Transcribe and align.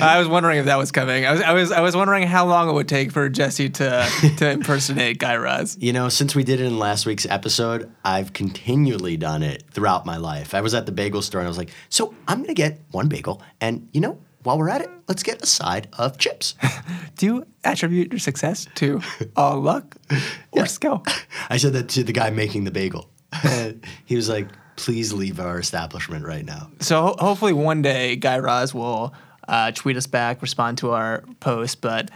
I 0.00 0.16
was 0.18 0.28
wondering 0.28 0.58
if 0.58 0.64
that 0.66 0.78
was 0.78 0.92
coming. 0.92 1.24
I 1.26 1.32
was, 1.32 1.40
I 1.42 1.52
was, 1.52 1.72
I 1.72 1.80
was 1.80 1.96
wondering 1.96 2.26
how 2.26 2.46
long 2.46 2.68
it 2.68 2.72
would 2.72 2.88
take 2.88 3.12
for 3.12 3.28
Jesse 3.28 3.70
to 3.70 4.08
to 4.38 4.50
impersonate 4.50 5.18
Guy 5.18 5.36
Raz. 5.36 5.76
You 5.82 5.92
know, 5.92 6.08
since 6.08 6.34
we 6.34 6.44
did 6.44 6.60
it 6.60 6.66
in 6.66 6.78
last 6.78 7.06
week's 7.06 7.26
episode, 7.26 7.90
I've 8.04 8.32
continually 8.32 9.16
done 9.16 9.42
it 9.42 9.64
throughout 9.70 10.06
my 10.06 10.16
life. 10.16 10.54
I 10.54 10.60
was 10.60 10.74
at 10.74 10.86
the 10.86 10.92
bagel 10.92 11.22
store 11.22 11.40
and 11.40 11.46
I 11.46 11.50
was 11.50 11.58
like, 11.58 11.70
so 11.88 12.14
I'm 12.28 12.44
to 12.44 12.54
get 12.54 12.80
one 12.90 13.08
bagel. 13.08 13.42
And, 13.60 13.88
you 13.92 14.00
know, 14.00 14.18
while 14.42 14.58
we're 14.58 14.68
at 14.68 14.80
it, 14.80 14.90
let's 15.08 15.22
get 15.22 15.42
a 15.42 15.46
side 15.46 15.88
of 15.98 16.18
chips. 16.18 16.54
Do 17.16 17.26
you 17.26 17.46
attribute 17.64 18.12
your 18.12 18.18
success 18.18 18.66
to 18.76 19.00
all 19.36 19.60
luck 19.60 19.96
or 20.52 20.66
skill? 20.66 21.04
I 21.48 21.56
said 21.56 21.72
that 21.74 21.88
to 21.90 22.04
the 22.04 22.12
guy 22.12 22.30
making 22.30 22.64
the 22.64 22.70
bagel. 22.70 23.08
he 24.04 24.16
was 24.16 24.28
like, 24.28 24.48
please 24.76 25.12
leave 25.12 25.38
our 25.40 25.58
establishment 25.58 26.24
right 26.26 26.44
now. 26.44 26.70
So 26.80 27.02
ho- 27.02 27.16
hopefully 27.18 27.52
one 27.52 27.82
day 27.82 28.16
Guy 28.16 28.38
Raz 28.38 28.74
will 28.74 29.14
uh, 29.46 29.70
tweet 29.72 29.96
us 29.96 30.06
back, 30.06 30.42
respond 30.42 30.78
to 30.78 30.90
our 30.92 31.22
post, 31.40 31.80
but. 31.80 32.10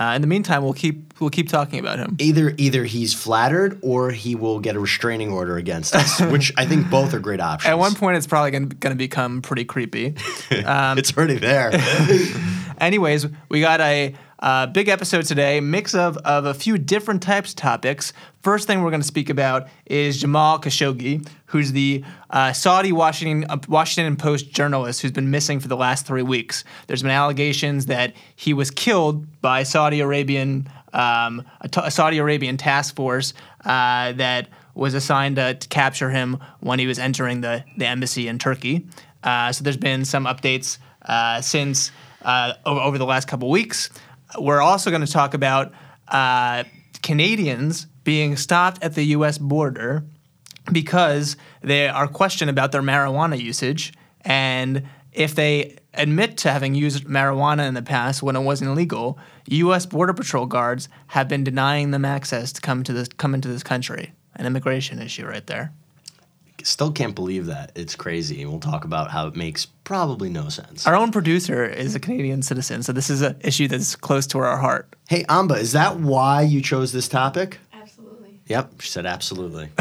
Uh, 0.00 0.14
in 0.14 0.22
the 0.22 0.26
meantime, 0.26 0.64
we'll 0.64 0.72
keep 0.72 1.12
we'll 1.20 1.28
keep 1.28 1.50
talking 1.50 1.78
about 1.78 1.98
him. 1.98 2.16
Either 2.18 2.54
either 2.56 2.84
he's 2.84 3.12
flattered 3.12 3.78
or 3.82 4.10
he 4.10 4.34
will 4.34 4.58
get 4.58 4.74
a 4.74 4.80
restraining 4.80 5.30
order 5.30 5.58
against 5.58 5.94
us, 5.94 6.20
which 6.32 6.54
I 6.56 6.64
think 6.64 6.88
both 6.88 7.12
are 7.12 7.18
great 7.18 7.40
options. 7.40 7.68
At 7.68 7.78
one 7.78 7.94
point, 7.94 8.16
it's 8.16 8.26
probably 8.26 8.50
going 8.50 8.70
to 8.70 8.94
become 8.94 9.42
pretty 9.42 9.66
creepy. 9.66 10.14
it's 10.50 11.14
already 11.14 11.36
there. 11.36 11.70
Anyways, 12.80 13.26
we 13.50 13.60
got 13.60 13.82
a 13.82 14.14
uh, 14.38 14.66
big 14.68 14.88
episode 14.88 15.26
today, 15.26 15.60
mix 15.60 15.94
of, 15.94 16.16
of 16.18 16.46
a 16.46 16.54
few 16.54 16.78
different 16.78 17.22
types 17.22 17.50
of 17.50 17.56
topics. 17.56 18.14
First 18.42 18.66
thing 18.66 18.82
we're 18.82 18.90
going 18.90 19.02
to 19.02 19.06
speak 19.06 19.28
about 19.28 19.68
is 19.84 20.18
Jamal 20.18 20.58
Khashoggi, 20.58 21.28
who's 21.46 21.72
the 21.72 22.02
uh, 22.30 22.54
Saudi 22.54 22.90
Washington 22.90 23.50
uh, 23.50 23.58
Washington 23.68 24.16
Post 24.16 24.50
journalist 24.50 25.02
who's 25.02 25.12
been 25.12 25.30
missing 25.30 25.60
for 25.60 25.68
the 25.68 25.76
last 25.76 26.06
three 26.06 26.22
weeks. 26.22 26.64
There's 26.86 27.02
been 27.02 27.10
allegations 27.10 27.86
that 27.86 28.14
he 28.34 28.54
was 28.54 28.70
killed 28.70 29.26
by 29.42 29.62
Saudi 29.64 30.00
Arabian 30.00 30.70
um, 30.94 31.44
a, 31.60 31.68
t- 31.68 31.82
a 31.84 31.90
Saudi 31.90 32.16
Arabian 32.16 32.56
task 32.56 32.96
force 32.96 33.34
uh, 33.66 34.12
that 34.12 34.48
was 34.74 34.94
assigned 34.94 35.36
to, 35.36 35.54
to 35.54 35.68
capture 35.68 36.08
him 36.08 36.38
when 36.60 36.78
he 36.78 36.86
was 36.86 36.98
entering 36.98 37.42
the, 37.42 37.62
the 37.76 37.86
embassy 37.86 38.26
in 38.26 38.38
Turkey. 38.38 38.86
Uh, 39.22 39.52
so 39.52 39.62
there's 39.62 39.76
been 39.76 40.06
some 40.06 40.24
updates 40.24 40.78
uh, 41.02 41.42
since 41.42 41.92
uh, 42.22 42.54
over, 42.64 42.96
the 42.96 43.04
last 43.04 43.28
couple 43.28 43.50
weeks. 43.50 43.90
We're 44.38 44.62
also 44.62 44.90
going 44.90 45.04
to 45.04 45.12
talk 45.12 45.34
about 45.34 45.72
Canadians 47.02 47.86
being 48.10 48.34
stopped 48.34 48.82
at 48.82 48.96
the 48.96 49.04
U.S. 49.16 49.38
border 49.38 50.02
because 50.72 51.36
they 51.62 51.86
are 51.86 52.08
questioned 52.08 52.50
about 52.50 52.72
their 52.72 52.82
marijuana 52.82 53.40
usage 53.40 53.92
and 54.22 54.82
if 55.12 55.36
they 55.36 55.76
admit 55.94 56.36
to 56.38 56.50
having 56.50 56.74
used 56.74 57.04
marijuana 57.04 57.68
in 57.68 57.74
the 57.74 57.82
past 57.82 58.20
when 58.20 58.34
it 58.34 58.40
wasn't 58.40 58.68
illegal, 58.68 59.16
U.S. 59.46 59.86
Border 59.86 60.12
Patrol 60.12 60.46
guards 60.46 60.88
have 61.06 61.28
been 61.28 61.44
denying 61.44 61.92
them 61.92 62.04
access 62.04 62.50
to 62.50 62.60
come 62.60 62.82
to 62.82 62.92
this 62.92 63.06
come 63.16 63.32
into 63.32 63.46
this 63.46 63.62
country. 63.62 64.10
An 64.34 64.44
immigration 64.44 64.98
issue 65.00 65.24
right 65.24 65.46
there. 65.46 65.72
Still 66.64 66.90
can't 66.90 67.14
believe 67.14 67.46
that. 67.46 67.70
It's 67.76 67.94
crazy. 67.94 68.44
We'll 68.44 68.58
talk 68.58 68.84
about 68.84 69.12
how 69.12 69.28
it 69.28 69.36
makes 69.36 69.66
probably 69.84 70.30
no 70.30 70.48
sense. 70.48 70.84
Our 70.84 70.96
own 70.96 71.12
producer 71.12 71.64
is 71.64 71.94
a 71.94 72.00
Canadian 72.00 72.42
citizen, 72.42 72.82
so 72.82 72.92
this 72.92 73.08
is 73.08 73.22
an 73.22 73.36
issue 73.40 73.68
that's 73.68 73.94
close 73.94 74.26
to 74.28 74.38
our 74.40 74.56
heart. 74.56 74.96
Hey, 75.08 75.24
Amba, 75.28 75.54
is 75.54 75.72
that 75.72 75.98
why 76.00 76.42
you 76.42 76.60
chose 76.60 76.92
this 76.92 77.08
topic? 77.08 77.58
Yep, 78.50 78.80
she 78.80 78.90
said 78.90 79.06
absolutely. 79.06 79.70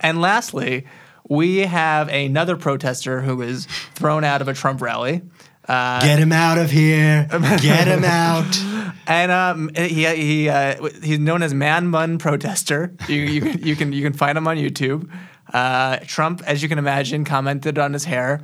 And 0.00 0.20
lastly, 0.20 0.86
we 1.28 1.60
have 1.60 2.08
another 2.08 2.56
protester 2.56 3.22
who 3.22 3.36
was 3.36 3.66
thrown 3.94 4.22
out 4.22 4.42
of 4.42 4.48
a 4.48 4.54
Trump 4.54 4.82
rally. 4.82 5.22
Get 5.66 6.18
him 6.18 6.30
out 6.30 6.58
of 6.58 6.70
here. 6.70 7.26
Get 7.30 7.88
him 7.88 8.04
out. 8.04 8.62
And 9.08 9.30
um, 9.30 9.70
he 9.76 10.04
he 10.04 10.48
uh, 10.48 10.84
he's 11.00 11.20
known 11.20 11.40
as 11.44 11.54
Man 11.54 11.92
Bun 11.92 12.18
Protester. 12.18 12.92
You 13.08 13.20
you 13.20 13.40
can 13.40 13.62
you 13.62 13.76
can 13.76 13.92
you 13.92 14.02
can 14.02 14.12
find 14.12 14.36
him 14.36 14.48
on 14.48 14.56
YouTube. 14.56 15.08
Uh, 15.52 15.98
Trump, 15.98 16.42
as 16.44 16.60
you 16.60 16.68
can 16.68 16.76
imagine, 16.76 17.24
commented 17.24 17.78
on 17.78 17.92
his 17.92 18.04
hair. 18.04 18.40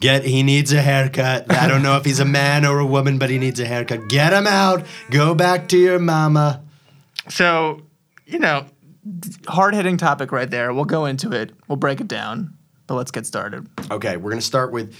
Get 0.00 0.26
he 0.26 0.42
needs 0.42 0.74
a 0.74 0.82
haircut. 0.82 1.50
I 1.50 1.68
don't 1.68 1.82
know 1.82 1.96
if 1.96 2.04
he's 2.04 2.20
a 2.20 2.26
man 2.26 2.66
or 2.66 2.80
a 2.80 2.86
woman, 2.86 3.18
but 3.18 3.30
he 3.30 3.38
needs 3.38 3.58
a 3.60 3.64
haircut. 3.64 4.10
Get 4.10 4.34
him 4.34 4.46
out. 4.46 4.84
Go 5.10 5.34
back 5.34 5.68
to 5.68 5.78
your 5.78 5.98
mama. 5.98 6.62
So 7.30 7.80
you 8.28 8.38
know, 8.38 8.66
hard 9.48 9.74
hitting 9.74 9.96
topic 9.96 10.30
right 10.30 10.50
there. 10.50 10.72
We'll 10.72 10.84
go 10.84 11.06
into 11.06 11.32
it. 11.32 11.52
We'll 11.66 11.76
break 11.76 12.00
it 12.00 12.08
down. 12.08 12.54
But 12.86 12.94
let's 12.94 13.10
get 13.10 13.26
started. 13.26 13.68
Okay, 13.90 14.16
we're 14.16 14.30
going 14.30 14.40
to 14.40 14.46
start 14.46 14.72
with 14.72 14.96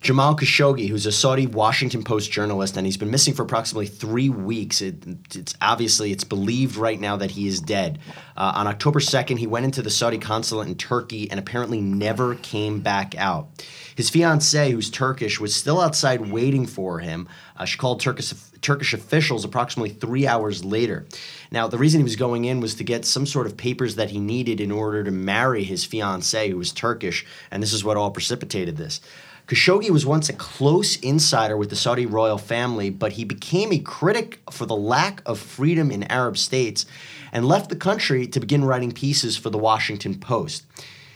Jamal 0.00 0.36
Khashoggi, 0.36 0.88
who's 0.88 1.04
a 1.04 1.10
Saudi 1.10 1.48
Washington 1.48 2.04
Post 2.04 2.30
journalist, 2.30 2.76
and 2.76 2.86
he's 2.86 2.96
been 2.96 3.10
missing 3.10 3.34
for 3.34 3.42
approximately 3.42 3.88
three 3.88 4.28
weeks. 4.28 4.80
It, 4.80 5.04
it's 5.34 5.52
obviously 5.60 6.12
it's 6.12 6.22
believed 6.22 6.76
right 6.76 7.00
now 7.00 7.16
that 7.16 7.32
he 7.32 7.48
is 7.48 7.60
dead. 7.60 7.98
Uh, 8.36 8.52
on 8.54 8.68
October 8.68 9.00
second, 9.00 9.38
he 9.38 9.48
went 9.48 9.64
into 9.64 9.82
the 9.82 9.90
Saudi 9.90 10.18
consulate 10.18 10.68
in 10.68 10.76
Turkey 10.76 11.28
and 11.28 11.40
apparently 11.40 11.80
never 11.80 12.36
came 12.36 12.78
back 12.78 13.16
out. 13.16 13.48
His 13.96 14.10
fiancee, 14.10 14.70
who's 14.70 14.90
Turkish, 14.90 15.40
was 15.40 15.56
still 15.56 15.80
outside 15.80 16.30
waiting 16.30 16.66
for 16.66 17.00
him. 17.00 17.28
Uh, 17.56 17.64
she 17.64 17.78
called 17.78 18.00
Turkish 18.00 18.32
Turkish 18.60 18.94
officials 18.94 19.44
approximately 19.44 19.90
three 19.90 20.26
hours 20.26 20.64
later. 20.64 21.06
Now, 21.54 21.68
the 21.68 21.78
reason 21.78 22.00
he 22.00 22.04
was 22.04 22.16
going 22.16 22.46
in 22.46 22.58
was 22.58 22.74
to 22.74 22.82
get 22.82 23.04
some 23.04 23.26
sort 23.26 23.46
of 23.46 23.56
papers 23.56 23.94
that 23.94 24.10
he 24.10 24.18
needed 24.18 24.60
in 24.60 24.72
order 24.72 25.04
to 25.04 25.12
marry 25.12 25.62
his 25.62 25.84
fiancee, 25.84 26.50
who 26.50 26.56
was 26.56 26.72
Turkish, 26.72 27.24
and 27.48 27.62
this 27.62 27.72
is 27.72 27.84
what 27.84 27.96
all 27.96 28.10
precipitated 28.10 28.76
this. 28.76 29.00
Khashoggi 29.46 29.90
was 29.90 30.04
once 30.04 30.28
a 30.28 30.32
close 30.32 30.96
insider 30.96 31.56
with 31.56 31.70
the 31.70 31.76
Saudi 31.76 32.06
royal 32.06 32.38
family, 32.38 32.90
but 32.90 33.12
he 33.12 33.24
became 33.24 33.72
a 33.72 33.78
critic 33.78 34.40
for 34.50 34.66
the 34.66 34.74
lack 34.74 35.22
of 35.26 35.38
freedom 35.38 35.92
in 35.92 36.02
Arab 36.10 36.38
states 36.38 36.86
and 37.32 37.46
left 37.46 37.70
the 37.70 37.76
country 37.76 38.26
to 38.26 38.40
begin 38.40 38.64
writing 38.64 38.90
pieces 38.90 39.36
for 39.36 39.50
the 39.50 39.56
Washington 39.56 40.16
Post. 40.16 40.64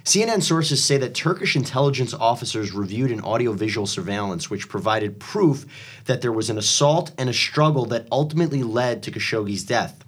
CNN 0.04 0.44
sources 0.44 0.84
say 0.84 0.98
that 0.98 1.14
Turkish 1.14 1.56
intelligence 1.56 2.14
officers 2.14 2.72
reviewed 2.72 3.10
an 3.10 3.22
audiovisual 3.22 3.88
surveillance 3.88 4.48
which 4.48 4.68
provided 4.68 5.18
proof 5.18 5.66
that 6.04 6.20
there 6.20 6.30
was 6.30 6.48
an 6.48 6.58
assault 6.58 7.10
and 7.18 7.28
a 7.28 7.34
struggle 7.34 7.86
that 7.86 8.06
ultimately 8.12 8.62
led 8.62 9.02
to 9.02 9.10
Khashoggi's 9.10 9.64
death. 9.64 10.04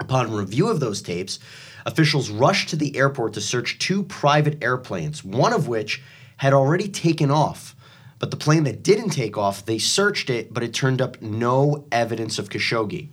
Upon 0.00 0.32
review 0.32 0.68
of 0.68 0.80
those 0.80 1.02
tapes, 1.02 1.38
officials 1.86 2.30
rushed 2.30 2.68
to 2.70 2.76
the 2.76 2.96
airport 2.96 3.34
to 3.34 3.40
search 3.40 3.78
two 3.78 4.02
private 4.02 4.62
airplanes, 4.62 5.24
one 5.24 5.52
of 5.52 5.68
which 5.68 6.02
had 6.38 6.52
already 6.52 6.88
taken 6.88 7.30
off. 7.30 7.76
But 8.18 8.30
the 8.30 8.36
plane 8.36 8.64
that 8.64 8.82
didn't 8.82 9.10
take 9.10 9.36
off, 9.36 9.64
they 9.64 9.78
searched 9.78 10.30
it, 10.30 10.52
but 10.52 10.62
it 10.62 10.74
turned 10.74 11.00
up 11.00 11.20
no 11.20 11.86
evidence 11.92 12.38
of 12.38 12.48
Khashoggi. 12.48 13.08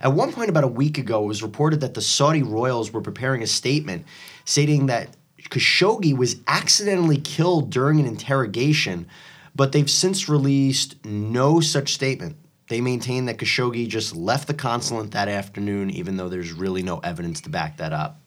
At 0.00 0.12
one 0.12 0.32
point, 0.32 0.50
about 0.50 0.64
a 0.64 0.68
week 0.68 0.98
ago, 0.98 1.24
it 1.24 1.28
was 1.28 1.42
reported 1.42 1.80
that 1.80 1.94
the 1.94 2.02
Saudi 2.02 2.42
royals 2.42 2.92
were 2.92 3.00
preparing 3.00 3.42
a 3.42 3.46
statement 3.46 4.04
stating 4.44 4.86
that 4.86 5.16
Khashoggi 5.50 6.16
was 6.16 6.36
accidentally 6.46 7.18
killed 7.18 7.70
during 7.70 8.00
an 8.00 8.06
interrogation, 8.06 9.06
but 9.54 9.72
they've 9.72 9.90
since 9.90 10.28
released 10.28 11.04
no 11.04 11.60
such 11.60 11.94
statement. 11.94 12.36
They 12.68 12.80
maintain 12.80 13.26
that 13.26 13.38
Khashoggi 13.38 13.88
just 13.88 14.16
left 14.16 14.48
the 14.48 14.54
consulate 14.54 15.10
that 15.10 15.28
afternoon, 15.28 15.90
even 15.90 16.16
though 16.16 16.28
there's 16.28 16.52
really 16.52 16.82
no 16.82 16.98
evidence 16.98 17.40
to 17.42 17.50
back 17.50 17.76
that 17.76 17.92
up. 17.92 18.20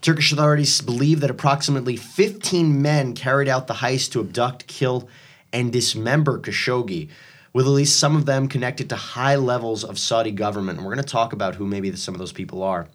Turkish 0.00 0.32
authorities 0.32 0.80
believe 0.80 1.20
that 1.20 1.30
approximately 1.30 1.96
15 1.96 2.80
men 2.80 3.14
carried 3.14 3.48
out 3.48 3.66
the 3.66 3.74
heist 3.74 4.12
to 4.12 4.20
abduct, 4.20 4.66
kill, 4.66 5.08
and 5.52 5.72
dismember 5.72 6.38
Khashoggi, 6.38 7.08
with 7.52 7.66
at 7.66 7.70
least 7.70 7.98
some 7.98 8.14
of 8.14 8.26
them 8.26 8.48
connected 8.48 8.88
to 8.90 8.96
high 8.96 9.36
levels 9.36 9.82
of 9.82 9.98
Saudi 9.98 10.30
government. 10.30 10.78
And 10.78 10.86
we're 10.86 10.94
going 10.94 11.04
to 11.04 11.10
talk 11.10 11.32
about 11.32 11.56
who 11.56 11.66
maybe 11.66 11.94
some 11.96 12.14
of 12.14 12.18
those 12.18 12.32
people 12.32 12.62
are. 12.62 12.86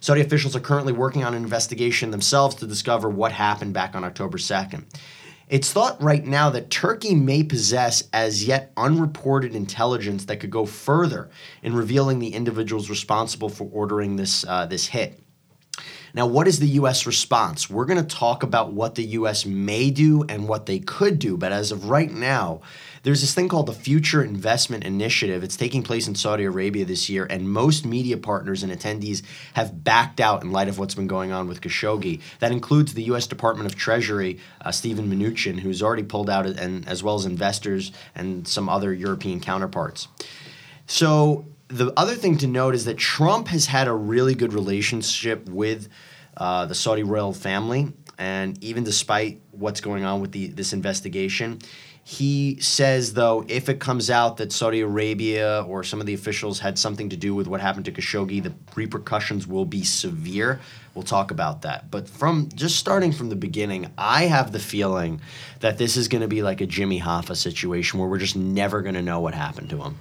Saudi 0.00 0.22
officials 0.22 0.56
are 0.56 0.60
currently 0.60 0.94
working 0.94 1.24
on 1.24 1.34
an 1.34 1.42
investigation 1.42 2.10
themselves 2.10 2.56
to 2.56 2.66
discover 2.66 3.08
what 3.08 3.32
happened 3.32 3.74
back 3.74 3.94
on 3.94 4.02
October 4.02 4.38
2nd. 4.38 4.84
It's 5.50 5.72
thought 5.72 6.00
right 6.00 6.24
now 6.24 6.50
that 6.50 6.70
Turkey 6.70 7.16
may 7.16 7.42
possess 7.42 8.04
as 8.12 8.44
yet 8.44 8.70
unreported 8.76 9.56
intelligence 9.56 10.26
that 10.26 10.36
could 10.36 10.52
go 10.52 10.64
further 10.64 11.28
in 11.64 11.74
revealing 11.74 12.20
the 12.20 12.34
individuals 12.34 12.88
responsible 12.88 13.48
for 13.48 13.68
ordering 13.72 14.14
this, 14.14 14.44
uh, 14.46 14.66
this 14.66 14.86
hit. 14.86 15.20
Now, 16.14 16.26
what 16.26 16.46
is 16.46 16.60
the 16.60 16.68
U.S. 16.68 17.04
response? 17.04 17.68
We're 17.68 17.84
going 17.84 18.04
to 18.04 18.16
talk 18.16 18.44
about 18.44 18.72
what 18.72 18.94
the 18.94 19.04
U.S. 19.04 19.44
may 19.44 19.90
do 19.90 20.24
and 20.28 20.46
what 20.46 20.66
they 20.66 20.78
could 20.78 21.18
do, 21.18 21.36
but 21.36 21.50
as 21.50 21.72
of 21.72 21.90
right 21.90 22.10
now, 22.10 22.60
there's 23.02 23.22
this 23.22 23.34
thing 23.34 23.48
called 23.48 23.66
the 23.66 23.72
Future 23.72 24.22
Investment 24.22 24.84
Initiative. 24.84 25.42
It's 25.42 25.56
taking 25.56 25.82
place 25.82 26.06
in 26.06 26.14
Saudi 26.14 26.44
Arabia 26.44 26.84
this 26.84 27.08
year, 27.08 27.26
and 27.28 27.50
most 27.50 27.86
media 27.86 28.18
partners 28.18 28.62
and 28.62 28.70
attendees 28.70 29.22
have 29.54 29.82
backed 29.82 30.20
out 30.20 30.42
in 30.42 30.52
light 30.52 30.68
of 30.68 30.78
what's 30.78 30.94
been 30.94 31.06
going 31.06 31.32
on 31.32 31.48
with 31.48 31.60
Khashoggi. 31.62 32.20
That 32.40 32.52
includes 32.52 32.92
the 32.92 33.04
U.S. 33.04 33.26
Department 33.26 33.66
of 33.66 33.76
Treasury, 33.76 34.38
uh, 34.60 34.70
Steven 34.70 35.10
Mnuchin, 35.10 35.60
who's 35.60 35.82
already 35.82 36.02
pulled 36.02 36.28
out, 36.28 36.44
and 36.46 36.86
as 36.86 37.02
well 37.02 37.14
as 37.14 37.24
investors 37.24 37.90
and 38.14 38.46
some 38.46 38.68
other 38.68 38.92
European 38.92 39.40
counterparts. 39.40 40.08
So 40.86 41.46
the 41.68 41.92
other 41.96 42.14
thing 42.14 42.36
to 42.38 42.46
note 42.46 42.74
is 42.74 42.84
that 42.84 42.98
Trump 42.98 43.48
has 43.48 43.66
had 43.66 43.88
a 43.88 43.94
really 43.94 44.34
good 44.34 44.52
relationship 44.52 45.48
with 45.48 45.88
uh, 46.36 46.66
the 46.66 46.74
Saudi 46.74 47.02
royal 47.02 47.32
family, 47.32 47.92
and 48.18 48.62
even 48.62 48.84
despite 48.84 49.40
what's 49.52 49.80
going 49.80 50.04
on 50.04 50.20
with 50.20 50.32
the 50.32 50.48
this 50.48 50.72
investigation, 50.72 51.60
he 52.10 52.58
says 52.60 53.14
though 53.14 53.44
if 53.46 53.68
it 53.68 53.78
comes 53.78 54.10
out 54.10 54.38
that 54.38 54.50
Saudi 54.50 54.80
Arabia 54.80 55.64
or 55.68 55.84
some 55.84 56.00
of 56.00 56.06
the 56.06 56.14
officials 56.14 56.58
had 56.58 56.76
something 56.76 57.08
to 57.08 57.16
do 57.16 57.36
with 57.36 57.46
what 57.46 57.60
happened 57.60 57.84
to 57.84 57.92
Khashoggi, 57.92 58.42
the 58.42 58.52
repercussions 58.74 59.46
will 59.46 59.64
be 59.64 59.84
severe. 59.84 60.58
We'll 60.92 61.04
talk 61.04 61.30
about 61.30 61.62
that. 61.62 61.88
But 61.88 62.08
from 62.08 62.48
just 62.52 62.80
starting 62.80 63.12
from 63.12 63.28
the 63.28 63.36
beginning, 63.36 63.92
I 63.96 64.24
have 64.24 64.50
the 64.50 64.58
feeling 64.58 65.20
that 65.60 65.78
this 65.78 65.96
is 65.96 66.08
going 66.08 66.22
to 66.22 66.28
be 66.28 66.42
like 66.42 66.60
a 66.60 66.66
Jimmy 66.66 67.00
Hoffa 67.00 67.36
situation 67.36 68.00
where 68.00 68.08
we're 68.08 68.18
just 68.18 68.34
never 68.34 68.82
going 68.82 68.96
to 68.96 69.02
know 69.02 69.20
what 69.20 69.34
happened 69.34 69.70
to 69.70 69.80
him. 69.80 70.00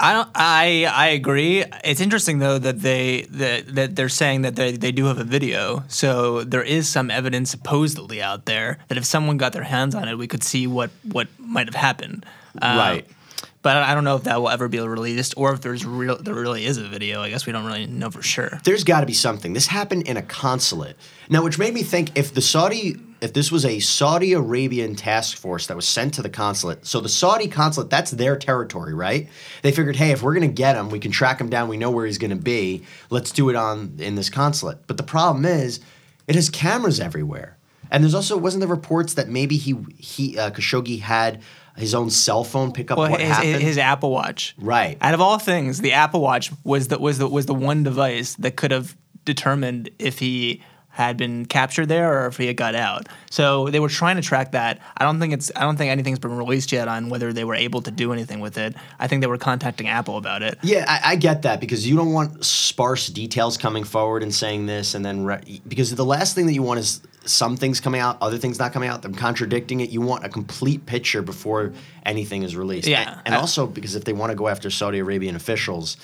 I 0.00 0.12
don't. 0.14 0.28
I 0.34 0.86
I 0.90 1.08
agree. 1.08 1.62
It's 1.84 2.00
interesting 2.00 2.38
though 2.38 2.58
that 2.58 2.80
they 2.80 3.22
that, 3.30 3.74
that 3.74 3.96
they're 3.96 4.08
saying 4.08 4.42
that 4.42 4.56
they, 4.56 4.72
they 4.72 4.92
do 4.92 5.04
have 5.04 5.18
a 5.18 5.24
video. 5.24 5.84
So 5.88 6.42
there 6.42 6.62
is 6.62 6.88
some 6.88 7.10
evidence 7.10 7.50
supposedly 7.50 8.22
out 8.22 8.46
there 8.46 8.78
that 8.88 8.96
if 8.96 9.04
someone 9.04 9.36
got 9.36 9.52
their 9.52 9.64
hands 9.64 9.94
on 9.94 10.08
it, 10.08 10.16
we 10.16 10.26
could 10.26 10.42
see 10.42 10.66
what 10.66 10.90
what 11.04 11.28
might 11.38 11.66
have 11.68 11.74
happened. 11.74 12.24
Uh, 12.60 12.76
Right. 12.78 13.06
But 13.62 13.76
I 13.76 13.94
don't 13.94 14.04
know 14.04 14.16
if 14.16 14.24
that 14.24 14.40
will 14.40 14.48
ever 14.48 14.68
be 14.68 14.80
released, 14.80 15.34
or 15.36 15.52
if 15.52 15.60
there's 15.60 15.84
real 15.84 16.16
there 16.16 16.34
really 16.34 16.64
is 16.64 16.78
a 16.78 16.88
video. 16.88 17.20
I 17.20 17.28
guess 17.28 17.44
we 17.44 17.52
don't 17.52 17.66
really 17.66 17.86
know 17.86 18.10
for 18.10 18.22
sure. 18.22 18.58
there's 18.64 18.84
got 18.84 19.00
to 19.00 19.06
be 19.06 19.12
something. 19.12 19.52
This 19.52 19.66
happened 19.66 20.08
in 20.08 20.16
a 20.16 20.22
consulate. 20.22 20.96
Now, 21.28 21.44
which 21.44 21.58
made 21.58 21.74
me 21.74 21.82
think 21.82 22.16
if 22.16 22.32
the 22.32 22.40
Saudi, 22.40 22.96
if 23.20 23.34
this 23.34 23.52
was 23.52 23.66
a 23.66 23.78
Saudi 23.80 24.32
Arabian 24.32 24.94
task 24.94 25.36
force 25.36 25.66
that 25.66 25.76
was 25.76 25.86
sent 25.86 26.14
to 26.14 26.22
the 26.22 26.30
consulate, 26.30 26.86
so 26.86 27.00
the 27.00 27.08
Saudi 27.10 27.48
consulate, 27.48 27.90
that's 27.90 28.10
their 28.12 28.34
territory, 28.34 28.94
right? 28.94 29.28
They 29.60 29.72
figured, 29.72 29.96
hey, 29.96 30.12
if 30.12 30.22
we're 30.22 30.34
going 30.34 30.48
to 30.48 30.54
get 30.54 30.76
him, 30.76 30.88
we 30.88 30.98
can 30.98 31.10
track 31.10 31.38
him 31.38 31.50
down, 31.50 31.68
we 31.68 31.76
know 31.76 31.90
where 31.90 32.06
he's 32.06 32.18
going 32.18 32.30
to 32.30 32.36
be. 32.36 32.84
Let's 33.10 33.30
do 33.30 33.50
it 33.50 33.56
on 33.56 33.96
in 33.98 34.14
this 34.14 34.30
consulate. 34.30 34.86
But 34.86 34.96
the 34.96 35.02
problem 35.02 35.44
is, 35.44 35.80
it 36.26 36.34
has 36.34 36.48
cameras 36.48 36.98
everywhere. 36.98 37.58
And 37.90 38.04
there's 38.04 38.14
also 38.14 38.36
wasn't 38.36 38.60
there 38.60 38.68
reports 38.68 39.14
that 39.14 39.28
maybe 39.28 39.56
he 39.56 39.76
he 39.98 40.38
uh, 40.38 40.50
Khashoggi 40.50 41.00
had 41.00 41.42
his 41.76 41.94
own 41.94 42.10
cell 42.10 42.44
phone 42.44 42.72
pick 42.72 42.90
up 42.90 42.98
Well, 42.98 43.10
what 43.10 43.20
his, 43.20 43.28
happened. 43.30 43.62
his 43.62 43.78
Apple 43.78 44.10
Watch, 44.10 44.54
Right. 44.58 44.96
Out 45.00 45.14
of 45.14 45.20
all 45.20 45.38
things, 45.38 45.80
the 45.80 45.92
Apple 45.92 46.20
Watch 46.20 46.50
was 46.64 46.88
the 46.88 46.98
was 46.98 47.18
the 47.18 47.28
was 47.28 47.46
the 47.46 47.54
one 47.54 47.82
device 47.84 48.34
that 48.36 48.56
could 48.56 48.70
have 48.70 48.96
determined 49.24 49.90
if 49.98 50.18
he 50.18 50.62
had 50.92 51.16
been 51.16 51.46
captured 51.46 51.86
there 51.86 52.24
or 52.24 52.26
if 52.26 52.36
he 52.36 52.46
had 52.48 52.56
got 52.56 52.74
out. 52.74 53.08
So 53.30 53.68
they 53.70 53.78
were 53.78 53.88
trying 53.88 54.16
to 54.16 54.22
track 54.22 54.52
that. 54.52 54.80
I 54.96 55.04
don't 55.04 55.20
think 55.20 55.32
it's 55.32 55.50
I 55.54 55.60
don't 55.60 55.76
think 55.76 55.90
anything's 55.90 56.18
been 56.18 56.36
released 56.36 56.72
yet 56.72 56.88
on 56.88 57.08
whether 57.10 57.32
they 57.32 57.44
were 57.44 57.54
able 57.54 57.80
to 57.82 57.90
do 57.92 58.12
anything 58.12 58.40
with 58.40 58.58
it. 58.58 58.74
I 58.98 59.06
think 59.06 59.20
they 59.20 59.28
were 59.28 59.38
contacting 59.38 59.86
Apple 59.88 60.16
about 60.16 60.42
it. 60.42 60.58
Yeah, 60.62 60.84
I, 60.88 61.12
I 61.12 61.16
get 61.16 61.42
that 61.42 61.60
because 61.60 61.86
you 61.86 61.96
don't 61.96 62.12
want 62.12 62.44
sparse 62.44 63.06
details 63.06 63.56
coming 63.56 63.84
forward 63.84 64.22
and 64.24 64.34
saying 64.34 64.66
this, 64.66 64.94
and 64.94 65.04
then 65.04 65.24
re- 65.24 65.62
because 65.66 65.94
the 65.94 66.04
last 66.04 66.34
thing 66.34 66.46
that 66.46 66.54
you 66.54 66.62
want 66.62 66.80
is 66.80 67.00
some 67.30 67.56
things 67.56 67.80
coming 67.80 68.00
out, 68.00 68.18
other 68.20 68.38
things 68.38 68.58
not 68.58 68.72
coming 68.72 68.88
out, 68.88 69.02
them 69.02 69.14
contradicting 69.14 69.80
it. 69.80 69.90
You 69.90 70.00
want 70.00 70.24
a 70.24 70.28
complete 70.28 70.86
picture 70.86 71.22
before 71.22 71.72
anything 72.04 72.42
is 72.42 72.56
released. 72.56 72.88
Yeah. 72.88 73.18
and, 73.18 73.20
and 73.26 73.34
also 73.34 73.66
because 73.66 73.94
if 73.94 74.04
they 74.04 74.12
want 74.12 74.30
to 74.30 74.36
go 74.36 74.48
after 74.48 74.70
Saudi 74.70 74.98
Arabian 74.98 75.36
officials, 75.36 75.96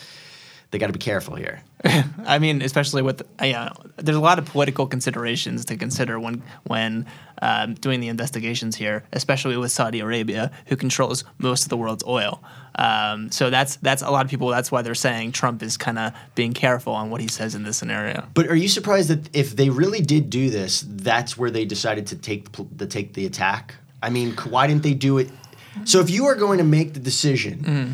they 0.77 0.81
got 0.81 0.89
to 0.89 0.93
be 0.93 0.99
careful 0.99 1.37
here. 1.37 1.63
I 2.27 2.39
mean, 2.39 2.61
especially 2.61 3.01
with 3.01 3.23
yeah, 3.41 3.71
there's 3.97 4.17
a 4.17 4.21
lot 4.21 4.39
of 4.39 4.45
political 4.45 4.87
considerations 4.87 5.65
to 5.67 5.77
consider 5.79 6.21
when 6.21 6.43
when 6.65 7.07
um, 7.41 7.73
doing 7.75 8.01
the 8.01 8.09
investigations 8.09 8.77
here, 8.77 9.03
especially 9.15 9.57
with 9.57 9.73
Saudi 9.73 10.01
Arabia, 10.01 10.51
who 10.67 10.77
controls 10.77 11.25
most 11.39 11.63
of 11.63 11.71
the 11.71 11.79
world's 11.79 12.05
oil. 12.05 12.43
Um, 12.75 13.31
so 13.31 13.49
that's 13.49 13.77
that's 13.77 14.03
a 14.03 14.11
lot 14.11 14.27
of 14.27 14.31
people. 14.31 14.49
That's 14.49 14.71
why 14.71 14.83
they're 14.83 14.95
saying 14.95 15.33
Trump 15.33 15.63
is 15.63 15.79
kind 15.79 15.99
of 15.99 16.13
being 16.35 16.53
careful 16.53 16.93
on 16.93 17.09
what 17.09 17.23
he 17.23 17.29
says 17.29 17.55
in 17.55 17.63
this 17.63 17.79
scenario. 17.79 18.27
But 18.35 18.49
are 18.49 18.57
you 18.57 18.69
surprised 18.69 19.09
that 19.09 19.35
if 19.35 19.57
they 19.57 19.71
really 19.71 20.03
did 20.03 20.29
do 20.29 20.51
this, 20.51 20.85
that's 20.87 21.39
where 21.39 21.51
they 21.51 21.65
decided 21.65 22.07
to 22.09 22.17
take 22.17 22.53
the, 22.77 22.87
take 22.87 23.15
the 23.15 23.25
attack? 23.25 23.77
I 24.03 24.11
mean, 24.11 24.33
why 24.51 24.67
didn't 24.67 24.83
they 24.83 24.93
do 24.93 25.17
it? 25.17 25.31
So 25.85 26.01
if 26.01 26.11
you 26.11 26.27
are 26.27 26.35
going 26.35 26.59
to 26.59 26.65
make 26.65 26.93
the 26.93 27.01
decision 27.01 27.59
Mm-hmm. 27.63 27.93